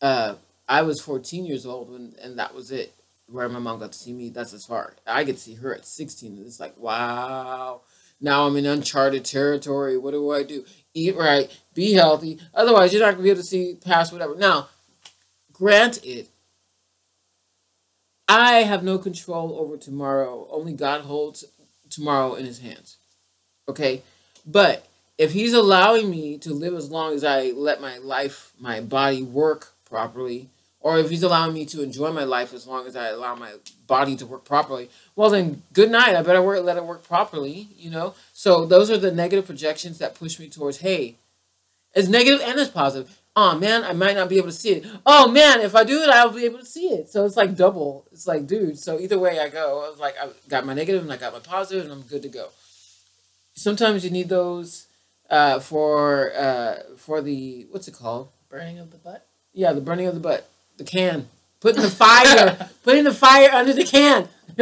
Uh, 0.01 0.35
I 0.67 0.81
was 0.83 1.01
fourteen 1.01 1.45
years 1.45 1.65
old 1.65 1.91
when, 1.91 2.15
and 2.21 2.37
that 2.39 2.53
was 2.53 2.71
it. 2.71 2.93
Where 3.27 3.47
my 3.47 3.59
mom 3.59 3.79
got 3.79 3.93
to 3.93 3.97
see 3.97 4.11
me, 4.11 4.29
that's 4.29 4.53
as 4.53 4.65
far. 4.65 4.93
I 5.07 5.23
get 5.23 5.37
to 5.37 5.41
see 5.41 5.53
her 5.55 5.73
at 5.73 5.85
sixteen. 5.85 6.35
and 6.37 6.45
It's 6.45 6.59
like 6.59 6.75
wow. 6.77 7.81
Now 8.19 8.45
I'm 8.45 8.55
in 8.57 8.65
uncharted 8.67 9.25
territory. 9.25 9.97
What 9.97 10.11
do 10.11 10.29
I 10.31 10.43
do? 10.43 10.63
Eat 10.93 11.15
right, 11.15 11.49
be 11.73 11.93
healthy. 11.93 12.39
Otherwise, 12.53 12.93
you're 12.93 13.01
not 13.01 13.11
gonna 13.13 13.23
be 13.23 13.29
able 13.31 13.41
to 13.41 13.47
see 13.47 13.75
past 13.83 14.11
whatever. 14.13 14.35
Now, 14.35 14.67
granted, 15.53 16.27
I 18.31 18.63
have 18.63 18.81
no 18.81 18.97
control 18.97 19.57
over 19.59 19.75
tomorrow. 19.75 20.47
Only 20.49 20.71
God 20.71 21.01
holds 21.01 21.43
tomorrow 21.89 22.35
in 22.35 22.45
his 22.45 22.59
hands. 22.59 22.95
Okay? 23.67 24.03
But 24.45 24.87
if 25.17 25.33
he's 25.33 25.51
allowing 25.51 26.09
me 26.09 26.37
to 26.37 26.53
live 26.53 26.73
as 26.73 26.89
long 26.89 27.13
as 27.13 27.25
I 27.25 27.47
let 27.47 27.81
my 27.81 27.97
life, 27.97 28.53
my 28.57 28.79
body 28.79 29.21
work 29.21 29.73
properly, 29.83 30.47
or 30.79 30.97
if 30.97 31.09
he's 31.09 31.23
allowing 31.23 31.53
me 31.53 31.65
to 31.65 31.83
enjoy 31.83 32.13
my 32.13 32.23
life 32.23 32.53
as 32.53 32.65
long 32.65 32.87
as 32.87 32.95
I 32.95 33.09
allow 33.09 33.35
my 33.35 33.51
body 33.85 34.15
to 34.15 34.25
work 34.25 34.45
properly, 34.45 34.89
well 35.17 35.29
then 35.29 35.63
good 35.73 35.91
night. 35.91 36.15
I 36.15 36.21
better 36.21 36.41
work 36.41 36.63
let 36.63 36.77
it 36.77 36.85
work 36.85 37.03
properly, 37.03 37.67
you 37.77 37.91
know? 37.91 38.15
So 38.31 38.65
those 38.65 38.89
are 38.89 38.97
the 38.97 39.11
negative 39.11 39.45
projections 39.45 39.97
that 39.97 40.15
push 40.15 40.39
me 40.39 40.47
towards, 40.47 40.77
hey, 40.77 41.17
it's 41.93 42.07
negative 42.07 42.39
and 42.39 42.57
it's 42.57 42.71
positive. 42.71 43.20
Oh 43.35 43.57
man, 43.57 43.83
I 43.83 43.93
might 43.93 44.15
not 44.15 44.27
be 44.27 44.37
able 44.37 44.47
to 44.47 44.53
see 44.53 44.71
it. 44.73 44.85
Oh 45.05 45.31
man, 45.31 45.61
if 45.61 45.73
I 45.73 45.83
do 45.85 46.01
it, 46.01 46.09
I'll 46.09 46.31
be 46.31 46.45
able 46.45 46.59
to 46.59 46.65
see 46.65 46.87
it. 46.87 47.09
So 47.09 47.25
it's 47.25 47.37
like 47.37 47.55
double. 47.55 48.05
It's 48.11 48.27
like, 48.27 48.45
dude. 48.45 48.77
So 48.77 48.99
either 48.99 49.17
way 49.17 49.39
I 49.39 49.47
go, 49.47 49.85
I 49.85 49.89
was 49.89 49.99
like, 49.99 50.15
I 50.21 50.27
got 50.49 50.65
my 50.65 50.73
negative 50.73 51.01
and 51.01 51.13
I 51.13 51.17
got 51.17 51.31
my 51.33 51.39
positive, 51.39 51.85
and 51.85 51.93
I'm 51.93 52.01
good 52.01 52.21
to 52.23 52.27
go. 52.27 52.49
Sometimes 53.53 54.03
you 54.03 54.09
need 54.09 54.27
those 54.27 54.87
uh, 55.29 55.59
for 55.59 56.33
uh, 56.35 56.75
for 56.97 57.21
the 57.21 57.67
what's 57.71 57.87
it 57.87 57.93
called? 57.93 58.29
Burning 58.49 58.79
of 58.79 58.91
the 58.91 58.97
butt. 58.97 59.25
Yeah, 59.53 59.71
the 59.71 59.81
burning 59.81 60.07
of 60.07 60.13
the 60.13 60.19
butt, 60.19 60.49
the 60.77 60.83
can, 60.83 61.29
putting 61.61 61.81
the 61.81 61.89
fire, 61.89 62.69
putting 62.83 63.05
the 63.05 63.13
fire 63.13 63.49
under 63.51 63.71
the 63.71 63.85
can. 63.85 64.27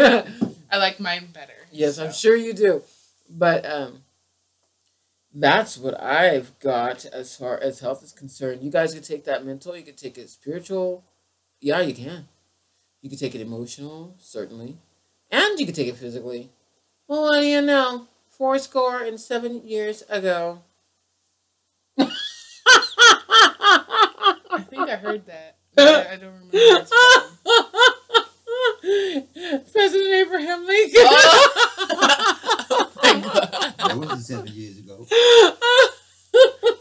I 0.72 0.78
like 0.78 1.00
mine 1.00 1.30
better. 1.34 1.54
Yes, 1.72 1.98
I'm 1.98 2.14
sure 2.14 2.36
you 2.36 2.54
do. 2.54 2.84
But 3.30 3.66
um 3.66 4.04
that's 5.34 5.78
what 5.78 6.02
I've 6.02 6.58
got 6.60 7.06
as 7.06 7.36
far 7.36 7.58
as 7.58 7.80
health 7.80 8.04
is 8.04 8.12
concerned. 8.12 8.64
You 8.64 8.72
guys 8.72 8.94
can 8.94 9.04
take 9.04 9.26
that 9.26 9.46
mental, 9.46 9.76
you 9.76 9.84
can 9.84 9.96
take 9.96 10.18
it 10.18 10.30
spiritual. 10.30 11.04
Yeah, 11.62 11.82
you 11.82 11.94
can. 11.94 12.28
You 13.02 13.10
can 13.10 13.20
take 13.20 13.36
it 13.36 13.42
emotional, 13.42 14.16
certainly. 14.18 14.78
And 15.32 15.60
you 15.60 15.66
can 15.66 15.76
take 15.76 15.88
it 15.88 15.98
physically. 15.98 16.50
Well, 17.08 17.24
what 17.24 17.42
do 17.42 17.48
you 17.48 17.62
know? 17.62 18.08
Four 18.28 18.58
score 18.60 19.02
and 19.02 19.20
seven 19.20 19.68
years 19.68 20.04
ago. 20.10 20.62
I 21.98 22.10
think 24.70 24.90
I 24.90 24.96
heard 24.96 25.26
that. 25.28 25.58
I, 25.78 26.14
I 26.14 26.16
don't 26.16 26.34
remember. 26.34 26.52
where 26.52 26.82
it's 26.82 26.92
from. 26.92 27.36
President 29.72 30.14
Abraham 30.14 30.66
Lincoln. 30.66 31.02
Oh 32.72 32.92
my 33.04 33.20
god. 33.20 33.74
That 33.78 33.98
wasn't 33.98 34.22
seven 34.22 34.48
years 34.48 34.78
ago. 34.80 35.06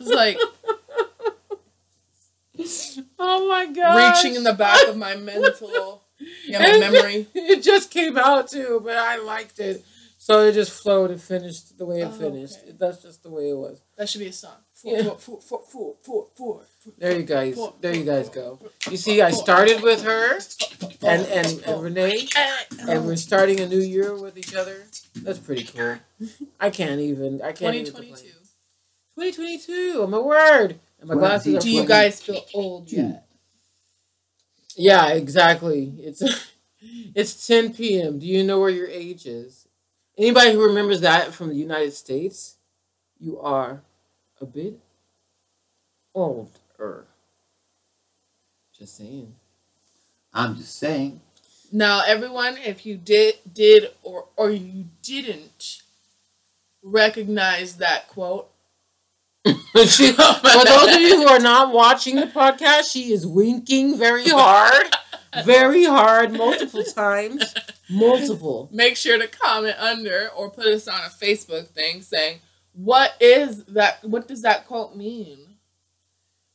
It's 0.01 0.11
like 0.11 0.38
oh 3.18 3.49
my 3.49 3.66
god. 3.66 4.14
reaching 4.16 4.34
in 4.36 4.44
the 4.44 4.53
back 4.53 4.86
of 4.88 4.96
my 5.14 5.20
mental, 5.20 6.02
yeah, 6.46 6.59
my 6.61 6.78
memory. 6.78 7.26
It 7.34 7.62
just 7.62 7.90
came 7.90 8.16
out 8.18 8.48
too, 8.50 8.80
but 8.84 8.96
I 8.96 9.16
liked 9.16 9.59
it. 9.59 9.84
So 10.20 10.40
it 10.40 10.52
just 10.52 10.72
flowed 10.82 11.11
and 11.12 11.20
finished 11.22 11.78
the 11.78 11.86
way 11.86 12.00
it 12.00 12.06
Oh, 12.06 12.11
finished. 12.11 12.59
okay. 12.62 12.72
That's 12.78 13.00
just 13.02 13.22
the 13.22 13.30
way 13.30 13.50
it 13.50 13.56
was. 13.56 13.80
That 13.96 14.09
should 14.09 14.18
be 14.18 14.26
a 14.26 14.32
song. 14.32 14.56
Four, 14.74 14.96
Yeah. 14.96 15.02
four, 15.04 15.18
four, 15.18 15.40
four, 15.40 15.62
four, 15.62 15.94
four, 16.02 16.26
four, 16.36 16.66
four, 16.84 16.92
There 16.98 17.16
you 17.16 17.22
guys. 17.22 17.54
four, 17.54 17.74
There 17.80 17.94
you 17.94 18.04
guys 18.04 18.28
go. 18.28 18.59
You 18.90 18.96
see, 18.96 19.22
I 19.22 19.30
started 19.30 19.80
with 19.82 20.02
her 20.02 20.38
and 21.02 21.24
and, 21.26 21.62
and 21.64 21.82
Renee, 21.82 22.26
and 22.80 23.06
we're 23.06 23.16
starting 23.16 23.61
a 23.61 23.66
new 23.68 23.80
year 23.80 24.14
with 24.14 24.36
each 24.36 24.54
other. 24.54 24.84
That's 25.22 25.38
pretty 25.38 25.64
cool. 25.64 25.96
I 26.61 26.70
can't 26.70 27.00
even. 27.00 27.40
I 27.40 27.52
can't 27.52 27.76
even. 27.76 27.92
2022. 27.94 28.28
2022. 29.14 29.94
Oh 30.02 30.06
my 30.09 30.18
word. 30.18 30.80
And 31.00 31.09
my 31.09 31.14
glasses 31.14 31.54
are. 31.54 31.61
Do 31.61 31.70
you 31.70 31.86
guys 31.86 32.20
feel 32.20 32.44
old 32.54 32.90
yet? 32.90 33.28
Yeah, 34.79 35.11
exactly. 35.11 35.95
It's 36.01 36.22
it's 37.16 37.49
10 37.49 37.74
p.m. 37.74 38.20
Do 38.20 38.26
you 38.26 38.45
know 38.45 38.61
where 38.61 38.70
your 38.70 38.89
age 38.89 39.26
is? 39.26 39.68
Anybody 40.18 40.53
who 40.55 40.66
remembers 40.66 41.03
that 41.03 41.35
from 41.35 41.51
the 41.51 41.57
United 41.57 41.95
States, 41.95 42.57
you 43.20 43.41
are 43.41 43.83
a 44.41 44.47
bit 44.47 44.81
older. 46.14 47.07
Just 48.79 48.97
saying. 48.97 49.35
I'm 50.35 50.57
just 50.57 50.76
saying. 50.76 51.20
Now, 51.72 52.03
everyone, 52.07 52.59
if 52.59 52.87
you 52.87 52.97
did 52.97 53.37
did 53.53 53.91
or 54.03 54.26
or 54.37 54.51
you 54.51 54.87
didn't 55.03 55.83
recognize 56.83 57.76
that 57.76 58.09
quote, 58.09 58.51
She- 59.86 60.12
for 60.12 60.64
those 60.64 60.94
of 60.94 61.01
you 61.01 61.16
who 61.22 61.28
are 61.28 61.38
not 61.38 61.72
watching 61.72 62.16
the 62.16 62.26
podcast, 62.26 62.90
she 62.92 63.12
is 63.12 63.26
winking 63.26 63.96
very 63.96 64.28
hard, 64.28 64.86
very 65.44 65.84
hard, 65.84 66.32
multiple 66.32 66.82
times, 66.84 67.55
multiple. 67.88 68.68
make 68.72 68.96
sure 68.96 69.18
to 69.18 69.28
comment 69.28 69.76
under 69.78 70.28
or 70.36 70.51
put 70.51 70.66
us 70.66 70.88
on 70.88 71.01
a 71.01 71.09
Facebook 71.09 71.68
thing 71.68 72.03
saying 72.03 72.40
what 72.74 73.14
is 73.20 73.64
that? 73.64 74.05
What 74.05 74.28
does 74.28 74.42
that 74.42 74.66
quote 74.66 74.94
mean? 74.96 75.38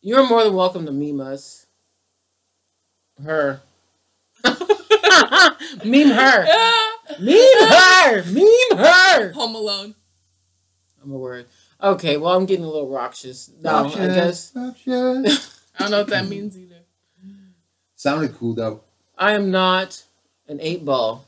You're 0.02 0.28
more 0.28 0.44
than 0.44 0.54
welcome 0.54 0.86
to 0.86 0.92
meme 0.92 1.20
us. 1.22 1.66
Her. 3.24 3.62
meme 4.44 6.10
her. 6.10 6.46
Meme 7.20 7.68
her. 7.70 8.24
Meme 8.32 8.78
her. 8.78 9.32
Home 9.34 9.56
Alone. 9.56 9.94
I'm 11.04 11.12
a 11.12 11.18
word. 11.18 11.46
Okay, 11.84 12.16
well, 12.18 12.34
I'm 12.34 12.46
getting 12.46 12.64
a 12.64 12.68
little 12.70 12.90
raucous. 12.90 13.52
No, 13.62 13.88
I 13.88 14.08
guess 14.08 14.54
Roxas. 14.56 15.60
I 15.76 15.80
don't 15.80 15.92
know 15.92 15.98
what 16.00 16.08
that 16.08 16.28
means 16.30 16.58
either. 16.58 16.76
Sounded 17.96 18.36
cool 18.36 18.54
though. 18.54 18.82
I 19.18 19.34
am 19.34 19.52
not 19.52 20.04
an 20.48 20.60
eight 20.62 20.84
ball, 20.86 21.26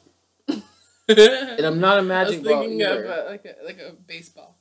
and 0.47 0.61
and 1.09 1.65
I'm 1.65 1.79
not 1.79 1.99
a 1.99 2.03
magic 2.03 2.43
ball 2.43 2.61
thinking 2.61 2.81
of 2.83 2.91
either, 2.91 3.07
uh, 3.11 3.29
like 3.31 3.45
a 3.45 3.65
like 3.65 3.79
a 3.79 3.91
baseball. 4.07 4.57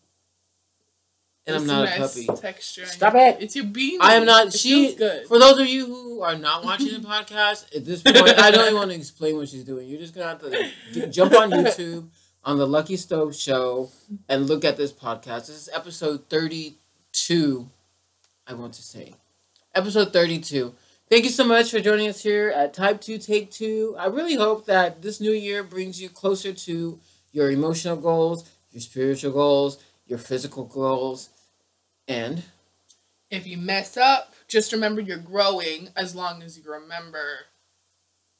and 1.47 1.57
I'm 1.57 1.67
not 1.67 1.87
a 1.89 1.99
nice 1.99 2.27
puppy. 2.27 2.41
Texture. 2.41 2.87
Stop 2.87 3.15
it. 3.15 3.39
It's 3.41 3.55
your 3.57 3.65
beanie. 3.67 3.97
I 4.01 4.15
am 4.15 4.25
not. 4.27 4.49
It 4.49 4.53
She. 4.55 4.87
feels 4.87 4.99
good. 4.99 5.27
For 5.29 5.39
those 5.39 5.59
of 5.59 5.67
you 5.67 5.87
who 5.87 6.23
are 6.23 6.37
not 6.37 6.65
watching 6.65 6.89
the 7.01 7.07
podcast 7.09 7.75
at 7.75 7.85
this 7.85 8.03
point, 8.03 8.17
I 8.39 8.51
don't 8.51 8.65
even 8.67 8.75
want 8.75 8.91
to 8.91 8.97
explain 8.97 9.37
what 9.37 9.49
she's 9.49 9.65
doing. 9.65 9.89
You're 9.89 10.01
just 10.01 10.15
gonna 10.15 10.29
have 10.29 10.41
to 10.41 10.71
g- 10.93 11.07
jump 11.07 11.35
on 11.35 11.51
YouTube 11.51 12.09
on 12.45 12.59
the 12.59 12.67
Lucky 12.67 12.97
Stove 12.97 13.35
Show 13.35 13.91
and 14.29 14.47
look 14.47 14.65
at 14.65 14.77
this 14.77 14.93
podcast. 14.93 15.47
This 15.47 15.51
is 15.51 15.69
episode 15.73 16.29
thirty-two. 16.29 17.69
I 18.47 18.55
want 18.55 18.75
to 18.75 18.83
say, 18.83 19.15
episode 19.75 20.13
thirty-two. 20.13 20.75
Thank 21.11 21.25
you 21.25 21.31
so 21.31 21.45
much 21.45 21.71
for 21.71 21.81
joining 21.81 22.09
us 22.09 22.23
here 22.23 22.51
at 22.51 22.75
Type 22.75 23.01
Two 23.01 23.19
Take 23.19 23.51
Two. 23.51 23.95
I 23.99 24.07
really 24.07 24.35
hope 24.35 24.67
that 24.67 25.03
this 25.03 25.21
new 25.21 25.33
year 25.33 25.63
brings 25.63 26.01
you 26.01 26.09
closer 26.09 26.53
to 26.53 26.99
your 27.33 27.51
emotional 27.51 27.97
goals, 27.97 28.49
your 28.73 28.81
spiritual 28.81 29.33
goals, 29.33 29.79
your 30.07 30.19
physical 30.19 30.65
goals, 30.65 31.29
and 32.09 32.43
If 33.31 33.47
you 33.47 33.57
mess 33.59 33.97
up, 33.97 34.33
just 34.49 34.73
remember 34.73 35.01
you're 35.01 35.17
growing 35.19 35.89
as 35.97 36.15
long 36.15 36.43
as 36.43 36.57
you 36.59 36.65
remember 36.71 37.47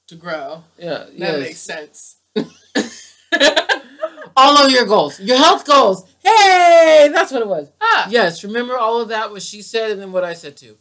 to 0.09 0.15
grow. 0.17 0.65
yeah, 0.79 1.05
That 1.05 1.13
yes. 1.19 1.41
makes 1.41 1.61
sense. 1.61 2.17
all 4.37 4.57
of 4.65 4.71
your 4.71 4.87
goals, 4.87 5.21
your 5.21 5.37
health 5.37 5.65
goals. 5.67 6.05
Hey, 6.23 7.11
that's 7.13 7.31
what 7.33 7.43
it 7.43 7.49
was. 7.49 7.71
ah, 7.81 8.07
Yes, 8.11 8.43
remember 8.45 8.77
all 8.77 9.01
of 9.01 9.09
that 9.09 9.31
what 9.31 9.43
she 9.43 9.63
said 9.63 9.91
and 9.93 10.01
then 10.01 10.13
what 10.13 10.25
I 10.25 10.35
said 10.35 10.57
too. 10.57 10.77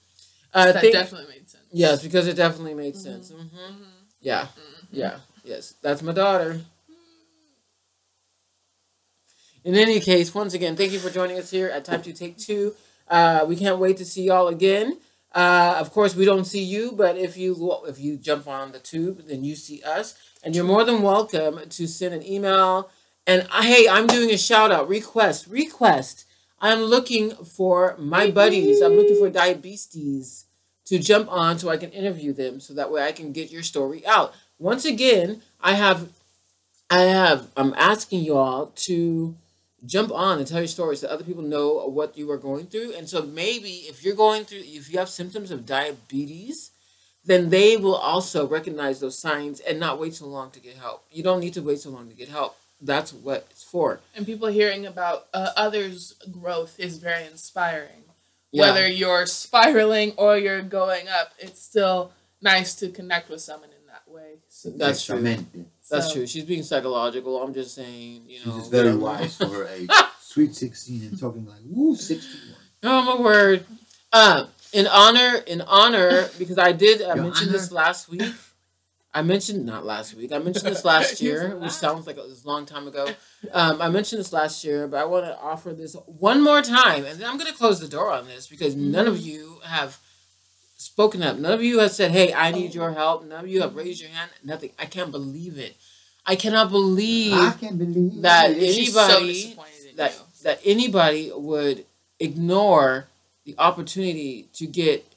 Uh, 0.53 0.71
that 0.71 0.81
think- 0.81 0.93
definitely 0.93 1.27
made 1.33 1.49
sense. 1.49 1.63
yes, 1.71 2.01
because 2.03 2.27
it 2.27 2.35
definitely 2.35 2.73
made 2.75 2.95
sense. 2.95 3.29
hmm 3.31 3.37
Mhm. 3.41 3.85
Yeah, 4.21 4.43
Mhm. 4.45 4.85
yeah, 4.91 5.19
yes. 5.43 5.73
That's 5.81 6.01
my 6.01 6.13
daughter. 6.13 6.61
In 9.63 9.75
any 9.75 9.99
case, 10.01 10.33
once 10.35 10.53
again, 10.53 10.75
thank 10.75 10.91
you 10.91 10.99
for 10.99 11.09
joining 11.09 11.37
us 11.39 11.49
here 11.49 11.69
at 11.69 11.85
Type 11.85 12.03
Two 12.03 12.11
Take 12.13 12.37
Two. 12.37 12.75
Uh, 13.07 13.45
we 13.47 13.55
can't 13.55 13.79
wait 13.79 13.97
to 13.97 14.05
see 14.05 14.23
y'all 14.23 14.47
again. 14.49 14.99
Uh, 15.33 15.75
of 15.79 15.91
course, 15.91 16.15
we 16.15 16.25
don't 16.25 16.45
see 16.45 16.61
you, 16.63 16.91
but 16.91 17.17
if 17.17 17.37
you 17.37 17.73
if 17.87 17.97
you 17.99 18.17
jump 18.17 18.47
on 18.47 18.71
the 18.71 18.79
tube, 18.79 19.23
then 19.27 19.43
you 19.43 19.55
see 19.55 19.81
us, 19.83 20.15
and 20.43 20.53
you're 20.55 20.65
more 20.65 20.83
than 20.83 21.01
welcome 21.01 21.59
to 21.69 21.87
send 21.87 22.13
an 22.13 22.25
email. 22.27 22.89
And 23.25 23.47
hey, 23.51 23.87
I'm 23.89 24.07
doing 24.07 24.31
a 24.31 24.37
shout 24.37 24.71
out 24.71 24.89
request 24.89 25.47
request. 25.47 26.25
I'm 26.59 26.79
looking 26.79 27.31
for 27.31 27.95
my 27.97 28.31
buddies. 28.31 28.81
I'm 28.81 28.93
looking 28.93 29.17
for 29.17 29.29
diabetes 29.29 30.45
to 30.85 30.99
jump 30.99 31.31
on 31.31 31.59
so 31.59 31.69
I 31.69 31.77
can 31.77 31.91
interview 31.91 32.33
them, 32.33 32.59
so 32.59 32.73
that 32.73 32.91
way 32.91 33.03
I 33.03 33.11
can 33.11 33.31
get 33.31 33.51
your 33.51 33.63
story 33.63 34.05
out. 34.05 34.33
Once 34.59 34.85
again, 34.85 35.41
I 35.61 35.73
have, 35.73 36.09
I 36.89 37.01
have. 37.01 37.47
I'm 37.55 37.73
asking 37.75 38.21
y'all 38.21 38.67
to 38.87 39.35
jump 39.85 40.11
on 40.11 40.39
and 40.39 40.47
tell 40.47 40.59
your 40.59 40.67
story 40.67 40.95
so 40.95 41.07
other 41.07 41.23
people 41.23 41.43
know 41.43 41.85
what 41.87 42.17
you 42.17 42.29
are 42.31 42.37
going 42.37 42.67
through. 42.67 42.93
And 42.93 43.09
so 43.09 43.21
maybe 43.21 43.85
if 43.89 44.03
you're 44.03 44.15
going 44.15 44.45
through, 44.45 44.63
if 44.63 44.91
you 44.91 44.99
have 44.99 45.09
symptoms 45.09 45.51
of 45.51 45.65
diabetes, 45.65 46.71
then 47.25 47.49
they 47.49 47.77
will 47.77 47.95
also 47.95 48.47
recognize 48.47 48.99
those 48.99 49.19
signs 49.19 49.59
and 49.61 49.79
not 49.79 49.99
wait 49.99 50.13
so 50.13 50.25
long 50.27 50.51
to 50.51 50.59
get 50.59 50.75
help. 50.75 51.05
You 51.11 51.23
don't 51.23 51.39
need 51.39 51.53
to 51.53 51.61
wait 51.61 51.79
so 51.79 51.89
long 51.89 52.09
to 52.09 52.15
get 52.15 52.29
help. 52.29 52.57
That's 52.85 53.13
what 53.13 53.47
it's 53.51 53.63
for. 53.63 54.01
And 54.15 54.25
people 54.25 54.47
hearing 54.49 54.85
about 54.85 55.27
uh, 55.33 55.49
others' 55.55 56.15
growth 56.31 56.79
is 56.79 56.97
very 56.97 57.25
inspiring. 57.25 58.03
Yeah. 58.51 58.63
Whether 58.71 58.87
you're 58.87 59.25
spiraling 59.25 60.11
or 60.17 60.37
you're 60.37 60.61
going 60.61 61.07
up, 61.07 61.31
it's 61.39 61.61
still 61.61 62.11
nice 62.41 62.75
to 62.75 62.89
connect 62.89 63.29
with 63.29 63.41
someone 63.41 63.69
in 63.69 63.87
that 63.87 64.03
way. 64.07 64.39
So, 64.49 64.69
That's 64.69 65.03
true. 65.05 65.15
Exactamente. 65.17 65.65
That's 65.89 66.07
so- 66.07 66.13
true. 66.13 66.27
She's 66.27 66.43
being 66.45 66.63
psychological. 66.63 67.41
I'm 67.41 67.53
just 67.53 67.73
saying, 67.73 68.23
you 68.27 68.37
She's 68.39 68.45
know. 68.47 68.57
just 68.59 68.71
very 68.71 68.95
wise 68.95 69.37
for 69.37 69.47
her 69.47 69.67
age. 69.73 69.89
Sweet 70.19 70.53
16 70.55 71.03
and 71.03 71.19
talking 71.19 71.45
like, 71.45 71.59
woo, 71.65 71.95
61. 71.95 72.57
Oh 72.83 73.01
my 73.17 73.21
word. 73.21 73.65
Uh, 74.11 74.45
in 74.73 74.87
honor, 74.87 75.37
in 75.47 75.61
honor, 75.61 76.27
because 76.37 76.57
I 76.57 76.71
did 76.73 77.01
I 77.01 77.15
Your 77.15 77.23
mentioned 77.23 77.51
this 77.51 77.71
last 77.71 78.09
week. 78.09 78.23
I 79.13 79.21
mentioned 79.21 79.65
not 79.65 79.85
last 79.85 80.15
week. 80.15 80.31
I 80.31 80.39
mentioned 80.39 80.65
this 80.65 80.83
last 80.83 81.21
year, 81.25 81.55
which 81.55 81.71
sounds 81.71 82.07
like 82.07 82.17
it 82.17 82.23
was 82.23 82.43
a 82.43 82.47
long 82.47 82.65
time 82.65 82.87
ago. 82.87 83.07
Um, 83.51 83.81
I 83.81 83.89
mentioned 83.89 84.19
this 84.19 84.33
last 84.33 84.63
year, 84.63 84.87
but 84.87 84.97
I 84.97 85.05
want 85.05 85.25
to 85.25 85.37
offer 85.39 85.71
this 85.73 85.95
one 86.05 86.41
more 86.41 86.61
time, 86.61 87.05
and 87.05 87.19
then 87.19 87.29
I'm 87.29 87.37
going 87.37 87.51
to 87.51 87.57
close 87.57 87.79
the 87.79 87.87
door 87.87 88.11
on 88.11 88.27
this 88.27 88.47
because 88.47 88.75
none 88.75 89.07
of 89.07 89.19
you 89.19 89.59
have 89.65 89.99
spoken 90.77 91.21
up. 91.21 91.37
None 91.37 91.53
of 91.53 91.63
you 91.63 91.79
have 91.79 91.91
said, 91.91 92.11
"Hey, 92.11 92.33
I 92.33 92.51
need 92.51 92.73
your 92.73 92.91
help." 92.93 93.25
None 93.25 93.45
of 93.45 93.49
you 93.49 93.61
have 93.61 93.75
raised 93.75 94.01
your 94.01 94.09
hand. 94.09 94.31
Nothing. 94.43 94.71
I 94.79 94.85
can't 94.85 95.11
believe 95.11 95.57
it. 95.57 95.75
I 96.25 96.35
cannot 96.35 96.71
believe 96.71 97.33
I 97.33 97.51
can't 97.51 97.77
believe 97.77 98.21
that. 98.21 98.55
She's 98.55 98.93
so 98.93 99.17
anybody 99.17 99.93
that 99.95 100.13
you. 100.13 100.43
that 100.43 100.59
anybody 100.65 101.31
would 101.35 101.85
ignore 102.19 103.07
the 103.45 103.55
opportunity 103.57 104.47
to 104.53 104.65
get 104.65 105.12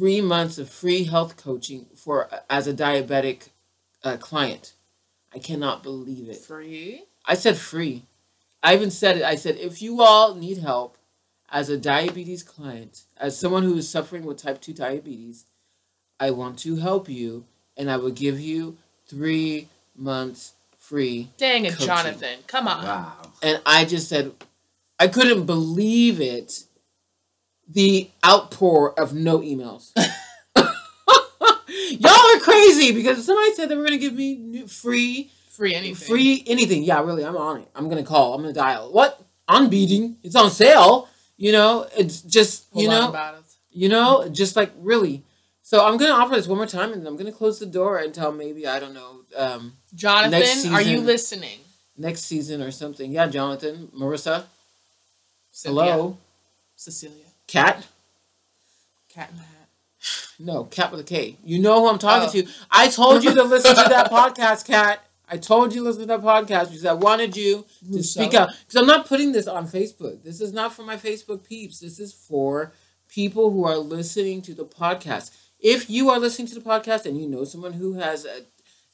three 0.00 0.22
months 0.22 0.56
of 0.56 0.70
free 0.70 1.04
health 1.04 1.36
coaching 1.36 1.84
for 1.94 2.26
as 2.48 2.66
a 2.66 2.72
diabetic 2.72 3.50
uh, 4.02 4.16
client. 4.16 4.72
I 5.34 5.38
cannot 5.38 5.82
believe 5.82 6.26
it. 6.26 6.38
Free? 6.38 7.04
I 7.26 7.34
said 7.34 7.58
free. 7.58 8.06
I 8.62 8.74
even 8.74 8.90
said 8.90 9.18
it. 9.18 9.24
I 9.24 9.34
said 9.34 9.56
if 9.58 9.82
you 9.82 10.00
all 10.00 10.34
need 10.34 10.56
help 10.56 10.96
as 11.50 11.68
a 11.68 11.76
diabetes 11.76 12.42
client, 12.42 13.02
as 13.18 13.38
someone 13.38 13.62
who 13.62 13.76
is 13.76 13.90
suffering 13.90 14.24
with 14.24 14.38
type 14.38 14.62
two 14.62 14.72
diabetes, 14.72 15.44
I 16.18 16.30
want 16.30 16.58
to 16.60 16.76
help 16.76 17.06
you, 17.06 17.44
and 17.76 17.90
I 17.90 17.98
will 17.98 18.10
give 18.10 18.40
you 18.40 18.78
three 19.06 19.68
months 19.94 20.54
free 20.78 21.28
Dang 21.36 21.66
it, 21.66 21.72
Coaching. 21.72 21.86
Jonathan. 21.86 22.38
Come 22.46 22.68
on. 22.68 22.84
Wow. 22.84 23.12
and 23.42 23.60
I 23.66 23.84
just 23.84 24.08
said, 24.08 24.32
I 24.98 25.08
couldn't 25.08 25.44
believe 25.44 26.22
it. 26.22 26.64
The 27.72 28.10
outpour 28.26 28.98
of 28.98 29.14
no 29.14 29.38
emails. 29.38 29.92
Y'all 30.56 32.36
are 32.36 32.40
crazy 32.40 32.92
because 32.92 33.24
somebody 33.24 33.52
said 33.54 33.68
they 33.68 33.76
were 33.76 33.84
gonna 33.84 33.96
give 33.98 34.14
me 34.14 34.34
new- 34.36 34.66
free, 34.66 35.30
Free 35.50 35.74
anything. 35.74 36.08
free 36.08 36.42
anything. 36.46 36.82
Yeah, 36.82 37.00
really, 37.02 37.24
I'm 37.24 37.36
on 37.36 37.60
it. 37.62 37.68
I'm 37.74 37.88
gonna 37.88 38.02
call. 38.02 38.34
I'm 38.34 38.40
gonna 38.42 38.52
dial. 38.52 38.92
What? 38.92 39.20
On 39.48 39.68
beating. 39.68 40.16
It's 40.22 40.34
on 40.36 40.50
sale. 40.50 41.08
You 41.36 41.52
know, 41.52 41.86
it's 41.96 42.22
just 42.22 42.64
you 42.74 42.88
know, 42.88 43.14
you 43.70 43.88
know, 43.88 44.28
just 44.28 44.56
like 44.56 44.72
really. 44.78 45.22
So 45.62 45.84
I'm 45.86 45.96
gonna 45.96 46.12
offer 46.12 46.34
this 46.34 46.48
one 46.48 46.58
more 46.58 46.66
time, 46.66 46.92
and 46.92 47.06
I'm 47.06 47.16
gonna 47.16 47.32
close 47.32 47.58
the 47.60 47.66
door 47.66 47.98
until 47.98 48.32
maybe 48.32 48.66
I 48.66 48.80
don't 48.80 48.94
know. 48.94 49.20
Um, 49.36 49.74
Jonathan, 49.94 50.30
Next 50.32 50.66
are 50.66 50.82
you 50.82 51.00
listening? 51.00 51.60
next 51.96 52.22
season 52.22 52.62
or 52.62 52.70
something. 52.70 53.12
Yeah, 53.12 53.26
Jonathan, 53.28 53.88
Marissa, 53.96 54.44
Cynthia, 55.52 55.82
hello, 55.92 56.16
Cecilia. 56.76 57.24
Cat. 57.50 57.86
Cat 59.08 59.30
in 59.30 59.36
the 59.36 59.42
hat. 59.42 59.68
No, 60.38 60.64
Cat 60.64 60.90
with 60.90 61.00
a 61.00 61.04
K. 61.04 61.36
You 61.44 61.58
know 61.60 61.80
who 61.80 61.88
I'm 61.88 61.98
talking 61.98 62.28
Oh. 62.28 62.42
to. 62.46 62.50
I 62.70 62.88
told 62.88 63.22
you 63.24 63.34
to 63.34 63.42
listen 63.42 63.74
to 63.74 63.88
that 63.88 64.10
podcast, 64.10 64.66
Cat. 64.66 65.04
I 65.28 65.36
told 65.36 65.74
you 65.74 65.82
to 65.82 65.84
listen 65.88 66.02
to 66.02 66.06
that 66.08 66.22
podcast 66.22 66.66
because 66.68 66.84
I 66.84 66.92
wanted 66.92 67.36
you 67.36 67.64
to 67.92 68.02
speak 68.02 68.34
out. 68.34 68.48
Because 68.66 68.76
I'm 68.80 68.86
not 68.86 69.06
putting 69.06 69.30
this 69.32 69.46
on 69.46 69.66
Facebook. 69.68 70.22
This 70.24 70.40
is 70.40 70.52
not 70.52 70.72
for 70.72 70.82
my 70.82 70.96
Facebook 70.96 71.44
peeps. 71.44 71.78
This 71.80 72.00
is 72.00 72.12
for 72.12 72.72
people 73.08 73.50
who 73.50 73.64
are 73.64 73.76
listening 73.76 74.42
to 74.42 74.54
the 74.54 74.64
podcast. 74.64 75.30
If 75.60 75.88
you 75.90 76.10
are 76.10 76.18
listening 76.18 76.48
to 76.48 76.54
the 76.54 76.60
podcast 76.62 77.04
and 77.06 77.20
you 77.20 77.28
know 77.28 77.44
someone 77.44 77.74
who 77.74 77.92
has 77.94 78.24
uh, 78.26 78.40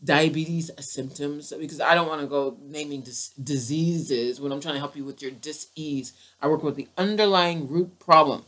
diabetes 0.03 0.71
symptoms, 0.79 1.53
because 1.59 1.81
I 1.81 1.95
don't 1.95 2.09
want 2.09 2.21
to 2.21 2.27
go 2.27 2.57
naming 2.63 3.01
dis- 3.01 3.31
diseases 3.31 4.41
when 4.41 4.53
I'm 4.53 4.61
trying 4.61 4.75
to 4.75 4.81
help 4.81 4.97
you 4.97 5.05
with 5.05 5.23
your 5.23 5.31
dis-ease, 5.31 6.13
I 6.41 6.49
work 6.49 6.63
with 6.63 6.77
the 6.77 6.89
underlying 6.99 7.69
root 7.69 7.99
problem 7.99 8.45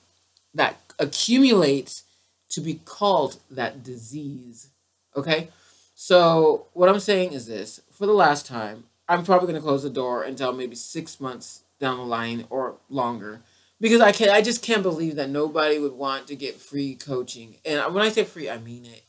that 0.55 0.77
accumulates 0.99 2.05
to 2.51 2.61
be 2.61 2.75
called 2.75 3.39
that 3.51 3.83
disease. 3.83 4.69
Okay? 5.17 5.49
So, 5.95 6.67
what 6.75 6.89
I'm 6.89 7.01
saying 7.01 7.33
is 7.33 7.47
this 7.47 7.81
for 7.91 8.07
the 8.07 8.13
last 8.13 8.47
time, 8.47 8.85
I'm 9.09 9.25
probably 9.25 9.49
going 9.49 9.61
to 9.61 9.67
close 9.67 9.83
the 9.83 9.91
door 9.91 10.23
until 10.23 10.53
maybe 10.53 10.77
six 10.77 11.19
months 11.19 11.63
down 11.81 11.97
the 11.97 12.05
line 12.05 12.45
or 12.51 12.75
longer 12.91 13.41
because 13.81 14.01
I 14.01 14.13
can 14.13 14.29
not 14.29 14.37
I 14.37 14.43
just 14.43 14.63
can't 14.63 14.83
believe 14.83 15.17
that 15.17 15.31
nobody 15.31 15.79
would 15.79 15.93
want 15.93 16.27
to 16.29 16.37
get 16.37 16.57
free 16.57 16.95
coaching. 16.95 17.57
And 17.65 17.95
when 17.95 18.05
I 18.05 18.09
say 18.09 18.25
free, 18.25 18.51
I 18.51 18.59
mean 18.59 18.85
it. 18.85 19.05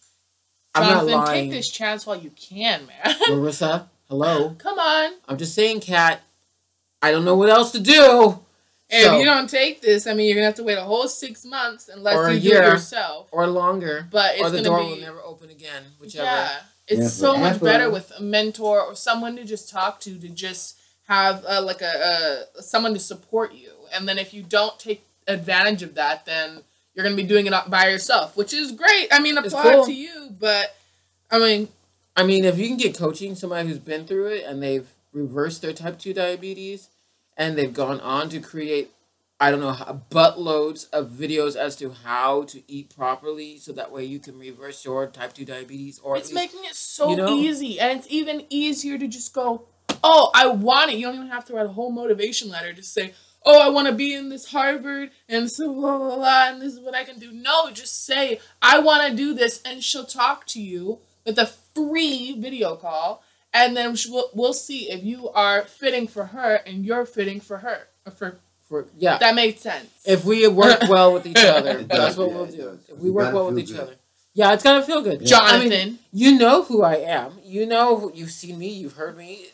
I'm 0.83 0.89
Jonathan, 0.89 1.11
not 1.11 1.27
lying. 1.27 1.43
take 1.49 1.51
this 1.59 1.69
chance 1.69 2.05
while 2.05 2.17
you 2.17 2.31
can, 2.31 2.87
man. 2.87 3.15
Larissa, 3.29 3.89
hello. 4.07 4.55
Come 4.57 4.79
on. 4.79 5.13
I'm 5.27 5.37
just 5.37 5.53
saying, 5.55 5.81
Kat. 5.81 6.21
I 7.01 7.11
don't 7.11 7.23
know 7.25 7.35
what 7.35 7.49
else 7.49 7.71
to 7.73 7.79
do. 7.79 8.39
And 8.91 9.05
So- 9.05 9.13
if 9.15 9.19
you 9.19 9.25
don't 9.25 9.49
take 9.49 9.81
this, 9.81 10.07
I 10.07 10.13
mean, 10.13 10.27
you're 10.27 10.35
gonna 10.35 10.47
have 10.47 10.55
to 10.55 10.63
wait 10.63 10.77
a 10.77 10.83
whole 10.83 11.07
six 11.07 11.45
months 11.45 11.89
unless 11.93 12.15
Or 12.15 12.27
a 12.27 12.33
you 12.33 12.39
year. 12.51 12.61
do 12.61 12.67
it 12.67 12.71
yourself. 12.73 13.27
Or 13.31 13.47
longer. 13.47 14.07
But 14.11 14.33
it's 14.35 14.43
or 14.43 14.49
the 14.49 14.57
gonna 14.57 14.69
door 14.69 14.79
be 14.79 14.85
will 14.89 14.97
never 14.97 15.21
open 15.21 15.49
again. 15.49 15.83
Whichever. 15.99 16.25
yeah. 16.25 16.59
It's 16.87 17.01
Yeah, 17.01 17.07
so 17.07 17.37
much 17.37 17.53
after- 17.53 17.65
better 17.65 17.89
with 17.91 18.11
a 18.17 18.21
mentor 18.21 18.81
or 18.81 18.95
someone 18.95 19.35
to 19.35 19.45
just 19.45 19.69
talk 19.69 19.99
to 20.01 20.17
to 20.17 20.27
just 20.27 20.75
have 21.07 21.45
uh, 21.47 21.61
like 21.61 21.81
a, 21.83 22.45
a 22.57 22.61
someone 22.63 22.93
to 22.95 22.99
support 22.99 23.53
you. 23.53 23.71
And 23.93 24.07
then 24.09 24.17
if 24.17 24.33
you 24.33 24.41
don't 24.43 24.77
take 24.79 25.05
advantage 25.27 25.83
of 25.83 25.93
that, 25.95 26.25
then 26.25 26.63
you're 26.99 27.05
gonna 27.05 27.15
be 27.15 27.23
doing 27.23 27.47
it 27.47 27.53
by 27.69 27.87
yourself, 27.87 28.35
which 28.35 28.53
is 28.53 28.73
great. 28.73 29.07
I 29.09 29.19
mean, 29.19 29.37
applaud 29.37 29.73
cool. 29.73 29.85
to 29.85 29.93
you, 29.93 30.35
but 30.37 30.75
I 31.31 31.39
mean, 31.39 31.69
I 32.17 32.23
mean, 32.23 32.43
if 32.43 32.57
you 32.57 32.67
can 32.67 32.75
get 32.75 32.97
coaching, 32.97 33.35
somebody 33.35 33.69
who's 33.69 33.79
been 33.79 34.05
through 34.05 34.27
it 34.27 34.43
and 34.45 34.61
they've 34.61 34.87
reversed 35.13 35.61
their 35.61 35.71
type 35.71 35.97
2 35.97 36.13
diabetes 36.13 36.89
and 37.37 37.57
they've 37.57 37.73
gone 37.73 38.01
on 38.01 38.27
to 38.29 38.41
create, 38.41 38.91
I 39.39 39.49
don't 39.49 39.61
know, 39.61 39.71
buttloads 40.11 40.89
of 40.91 41.11
videos 41.11 41.55
as 41.55 41.77
to 41.77 41.91
how 41.91 42.43
to 42.43 42.61
eat 42.67 42.93
properly 42.93 43.57
so 43.59 43.71
that 43.71 43.93
way 43.93 44.03
you 44.03 44.19
can 44.19 44.37
reverse 44.37 44.83
your 44.83 45.07
type 45.07 45.31
2 45.31 45.45
diabetes 45.45 45.99
or 45.99 46.17
it's 46.17 46.33
least- 46.33 46.35
making 46.53 46.65
it 46.69 46.75
so 46.75 47.11
you 47.11 47.15
know? 47.15 47.33
easy, 47.33 47.79
and 47.79 47.97
it's 47.97 48.07
even 48.09 48.45
easier 48.49 48.97
to 48.97 49.07
just 49.07 49.33
go, 49.33 49.67
"Oh, 50.03 50.31
I 50.35 50.47
want 50.47 50.91
it." 50.91 50.97
You 50.97 51.05
don't 51.05 51.15
even 51.15 51.29
have 51.29 51.45
to 51.45 51.53
write 51.53 51.65
a 51.65 51.69
whole 51.69 51.91
motivation 51.91 52.49
letter. 52.49 52.73
Just 52.73 52.93
say, 52.93 53.13
"Oh, 53.45 53.59
I 53.59 53.69
want 53.69 53.87
to 53.87 53.93
be 53.93 54.13
in 54.13 54.29
this 54.29 54.51
Harvard, 54.51 55.11
and 55.27 55.49
so 55.49 55.73
blah 55.73 55.97
blah 55.97 56.15
blah, 56.15 56.49
and 56.49 56.61
this 56.61 56.73
is 56.73 56.79
what 56.79 56.95
I 56.95 57.03
can 57.03 57.19
do." 57.19 57.31
No, 57.31 57.71
just 57.71 58.05
say, 58.05 58.39
"I 58.61 58.79
want 58.79 59.09
to 59.09 59.15
do 59.15 59.33
this," 59.33 59.61
and 59.63 59.83
she'll 59.83 60.05
talk 60.05 60.45
to 60.47 60.61
you 60.61 60.99
with 61.25 61.37
a 61.39 61.45
free 61.47 62.35
video 62.37 62.75
call, 62.75 63.23
and 63.53 63.75
then 63.75 63.95
she 63.95 64.09
will, 64.09 64.29
we'll 64.33 64.53
see 64.53 64.89
if 64.91 65.03
you 65.03 65.29
are 65.29 65.61
fitting 65.63 66.07
for 66.07 66.25
her 66.25 66.55
and 66.65 66.85
you're 66.85 67.05
fitting 67.05 67.39
for 67.39 67.57
her. 67.59 67.87
Or 68.05 68.11
for 68.11 68.37
for, 68.67 68.85
yeah. 68.99 69.17
that 69.17 69.33
made 69.33 69.59
sense. 69.59 69.89
if 70.05 70.23
we 70.25 70.47
work 70.47 70.81
well 70.87 71.11
with 71.11 71.25
each 71.25 71.37
other, 71.37 71.79
It 71.79 71.87
that's 71.89 72.15
what 72.15 72.29
yeah, 72.29 72.35
we'll 72.35 72.45
do. 72.45 72.79
If 72.87 72.97
we 72.99 73.09
work 73.09 73.33
well 73.33 73.47
with 73.47 73.57
each 73.59 73.71
good. 73.71 73.79
other. 73.79 73.95
Yeah, 74.35 74.53
it's 74.53 74.63
gotta 74.63 74.83
feel 74.83 75.01
good. 75.01 75.25
Jonathan. 75.25 75.61
I 75.65 75.69
mean, 75.69 75.99
you 76.13 76.37
know 76.37 76.61
who 76.63 76.83
I 76.83 76.97
am. 76.97 77.39
You 77.43 77.65
know, 77.65 77.97
who- 77.97 78.11
you've 78.13 78.31
seen 78.31 78.59
me, 78.59 78.69
you've 78.69 78.93
heard 78.93 79.17
me. 79.17 79.47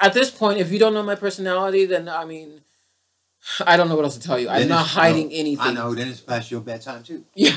At 0.00 0.12
this 0.12 0.30
point, 0.32 0.58
if 0.58 0.72
you 0.72 0.78
don't 0.80 0.92
know 0.92 1.04
my 1.04 1.14
personality, 1.14 1.84
then 1.84 2.08
I 2.08 2.24
mean, 2.24 2.62
I 3.64 3.76
don't 3.76 3.88
know 3.88 3.96
what 3.96 4.04
else 4.04 4.16
to 4.16 4.26
tell 4.26 4.38
you. 4.38 4.48
I'm 4.48 4.68
not 4.68 4.86
hiding 4.86 5.28
no, 5.28 5.34
anything. 5.34 5.66
I 5.66 5.72
know. 5.72 5.94
Then 5.94 6.08
it's 6.08 6.20
past 6.20 6.50
your 6.50 6.60
bedtime 6.60 7.02
too. 7.02 7.24
Yeah. 7.34 7.54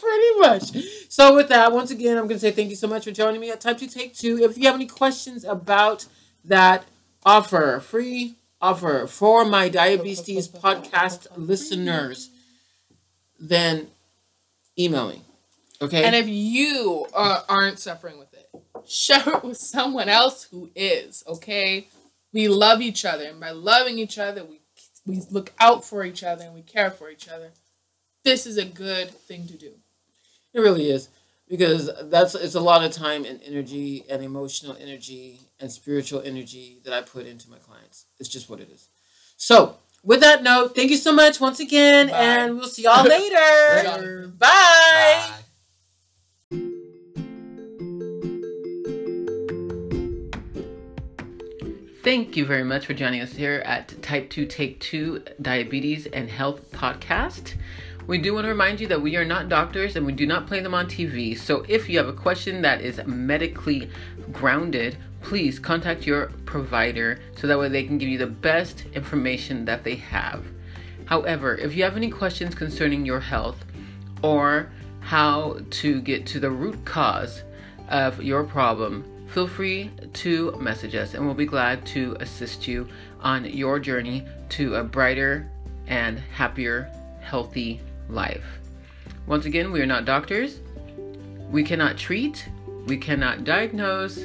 Pretty 0.00 0.40
much. 0.40 0.84
So 1.08 1.34
with 1.34 1.48
that, 1.48 1.72
once 1.72 1.90
again, 1.90 2.18
I'm 2.18 2.24
going 2.24 2.36
to 2.36 2.40
say 2.40 2.50
thank 2.50 2.68
you 2.68 2.76
so 2.76 2.86
much 2.86 3.04
for 3.04 3.10
joining 3.10 3.40
me 3.40 3.50
at 3.50 3.60
Type 3.60 3.78
2 3.78 3.86
Take 3.86 4.14
2. 4.14 4.42
If 4.42 4.58
you 4.58 4.66
have 4.66 4.74
any 4.74 4.86
questions 4.86 5.44
about 5.44 6.06
that 6.44 6.84
offer, 7.24 7.80
free 7.80 8.34
offer 8.60 9.06
for 9.06 9.44
my 9.44 9.68
Diabetes 9.68 10.48
podcast 10.48 11.26
listeners, 11.36 12.30
then 13.38 13.88
email 14.78 15.08
me. 15.08 15.22
Okay? 15.80 16.04
And 16.04 16.14
if 16.14 16.28
you 16.28 17.06
uh, 17.14 17.42
aren't 17.48 17.78
suffering 17.78 18.18
with 18.18 18.32
it, 18.34 18.48
share 18.88 19.28
it 19.28 19.44
with 19.44 19.58
someone 19.58 20.08
else 20.08 20.44
who 20.44 20.70
is. 20.74 21.24
Okay, 21.26 21.88
we 22.34 22.48
love 22.48 22.82
each 22.82 23.06
other, 23.06 23.24
and 23.24 23.40
by 23.40 23.50
loving 23.50 23.98
each 23.98 24.18
other, 24.18 24.44
we 24.44 24.60
we 25.06 25.22
look 25.30 25.52
out 25.58 25.84
for 25.84 26.04
each 26.04 26.22
other 26.22 26.44
and 26.44 26.54
we 26.54 26.62
care 26.62 26.90
for 26.90 27.10
each 27.10 27.28
other. 27.28 27.50
This 28.24 28.46
is 28.46 28.58
a 28.58 28.64
good 28.64 29.10
thing 29.10 29.46
to 29.46 29.56
do. 29.56 29.72
It 30.52 30.60
really 30.60 30.90
is 30.90 31.08
because 31.48 31.90
that's 32.04 32.34
it's 32.34 32.54
a 32.54 32.60
lot 32.60 32.84
of 32.84 32.92
time 32.92 33.24
and 33.24 33.40
energy 33.44 34.04
and 34.10 34.22
emotional 34.22 34.76
energy 34.80 35.40
and 35.60 35.70
spiritual 35.70 36.22
energy 36.24 36.80
that 36.84 36.92
I 36.92 37.02
put 37.02 37.26
into 37.26 37.50
my 37.50 37.58
clients. 37.58 38.06
It's 38.18 38.28
just 38.28 38.50
what 38.50 38.60
it 38.60 38.70
is. 38.70 38.88
So, 39.36 39.76
with 40.02 40.20
that 40.20 40.42
note, 40.42 40.74
thank 40.74 40.90
you 40.90 40.96
so 40.96 41.12
much 41.12 41.40
once 41.40 41.60
again, 41.60 42.08
Bye. 42.08 42.18
and 42.18 42.56
we'll 42.56 42.68
see 42.68 42.82
y'all 42.82 43.04
later. 43.04 43.88
Later. 43.88 44.28
Bye. 44.38 45.43
Thank 52.04 52.36
you 52.36 52.44
very 52.44 52.64
much 52.64 52.84
for 52.84 52.92
joining 52.92 53.22
us 53.22 53.32
here 53.32 53.62
at 53.64 54.02
Type 54.02 54.28
2 54.28 54.44
Take 54.44 54.78
2 54.80 55.24
Diabetes 55.40 56.04
and 56.04 56.28
Health 56.28 56.70
Podcast. 56.70 57.54
We 58.06 58.18
do 58.18 58.34
want 58.34 58.44
to 58.44 58.50
remind 58.50 58.78
you 58.78 58.86
that 58.88 59.00
we 59.00 59.16
are 59.16 59.24
not 59.24 59.48
doctors 59.48 59.96
and 59.96 60.04
we 60.04 60.12
do 60.12 60.26
not 60.26 60.46
play 60.46 60.60
them 60.60 60.74
on 60.74 60.84
TV. 60.84 61.34
So 61.34 61.64
if 61.66 61.88
you 61.88 61.96
have 61.96 62.06
a 62.06 62.12
question 62.12 62.60
that 62.60 62.82
is 62.82 63.00
medically 63.06 63.88
grounded, 64.32 64.98
please 65.22 65.58
contact 65.58 66.06
your 66.06 66.26
provider 66.44 67.20
so 67.38 67.46
that 67.46 67.58
way 67.58 67.70
they 67.70 67.84
can 67.84 67.96
give 67.96 68.10
you 68.10 68.18
the 68.18 68.26
best 68.26 68.84
information 68.92 69.64
that 69.64 69.82
they 69.82 69.94
have. 69.94 70.44
However, 71.06 71.56
if 71.56 71.74
you 71.74 71.84
have 71.84 71.96
any 71.96 72.10
questions 72.10 72.54
concerning 72.54 73.06
your 73.06 73.20
health 73.20 73.64
or 74.20 74.70
how 75.00 75.60
to 75.70 76.02
get 76.02 76.26
to 76.26 76.38
the 76.38 76.50
root 76.50 76.84
cause 76.84 77.44
of 77.88 78.22
your 78.22 78.44
problem, 78.44 79.10
feel 79.34 79.48
free 79.48 79.90
to 80.12 80.52
message 80.60 80.94
us 80.94 81.14
and 81.14 81.26
we'll 81.26 81.34
be 81.34 81.44
glad 81.44 81.84
to 81.84 82.16
assist 82.20 82.68
you 82.68 82.86
on 83.20 83.44
your 83.44 83.80
journey 83.80 84.24
to 84.48 84.76
a 84.76 84.84
brighter 84.84 85.50
and 85.88 86.20
happier, 86.20 86.88
healthy 87.20 87.80
life. 88.08 88.44
Once 89.26 89.44
again, 89.44 89.72
we 89.72 89.80
are 89.80 89.86
not 89.86 90.04
doctors. 90.04 90.60
We 91.50 91.64
cannot 91.64 91.98
treat, 91.98 92.48
we 92.86 92.96
cannot 92.96 93.42
diagnose, 93.42 94.24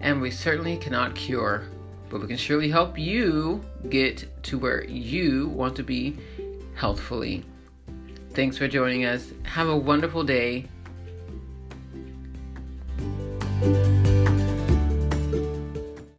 and 0.00 0.22
we 0.22 0.30
certainly 0.30 0.76
cannot 0.76 1.16
cure. 1.16 1.64
But 2.08 2.20
we 2.20 2.28
can 2.28 2.36
surely 2.36 2.68
help 2.68 2.96
you 2.96 3.60
get 3.88 4.44
to 4.44 4.56
where 4.56 4.84
you 4.84 5.48
want 5.48 5.74
to 5.76 5.82
be 5.82 6.16
healthfully. 6.76 7.44
Thanks 8.34 8.56
for 8.56 8.68
joining 8.68 9.04
us. 9.04 9.32
Have 9.42 9.68
a 9.68 9.76
wonderful 9.76 10.22
day. 10.22 10.68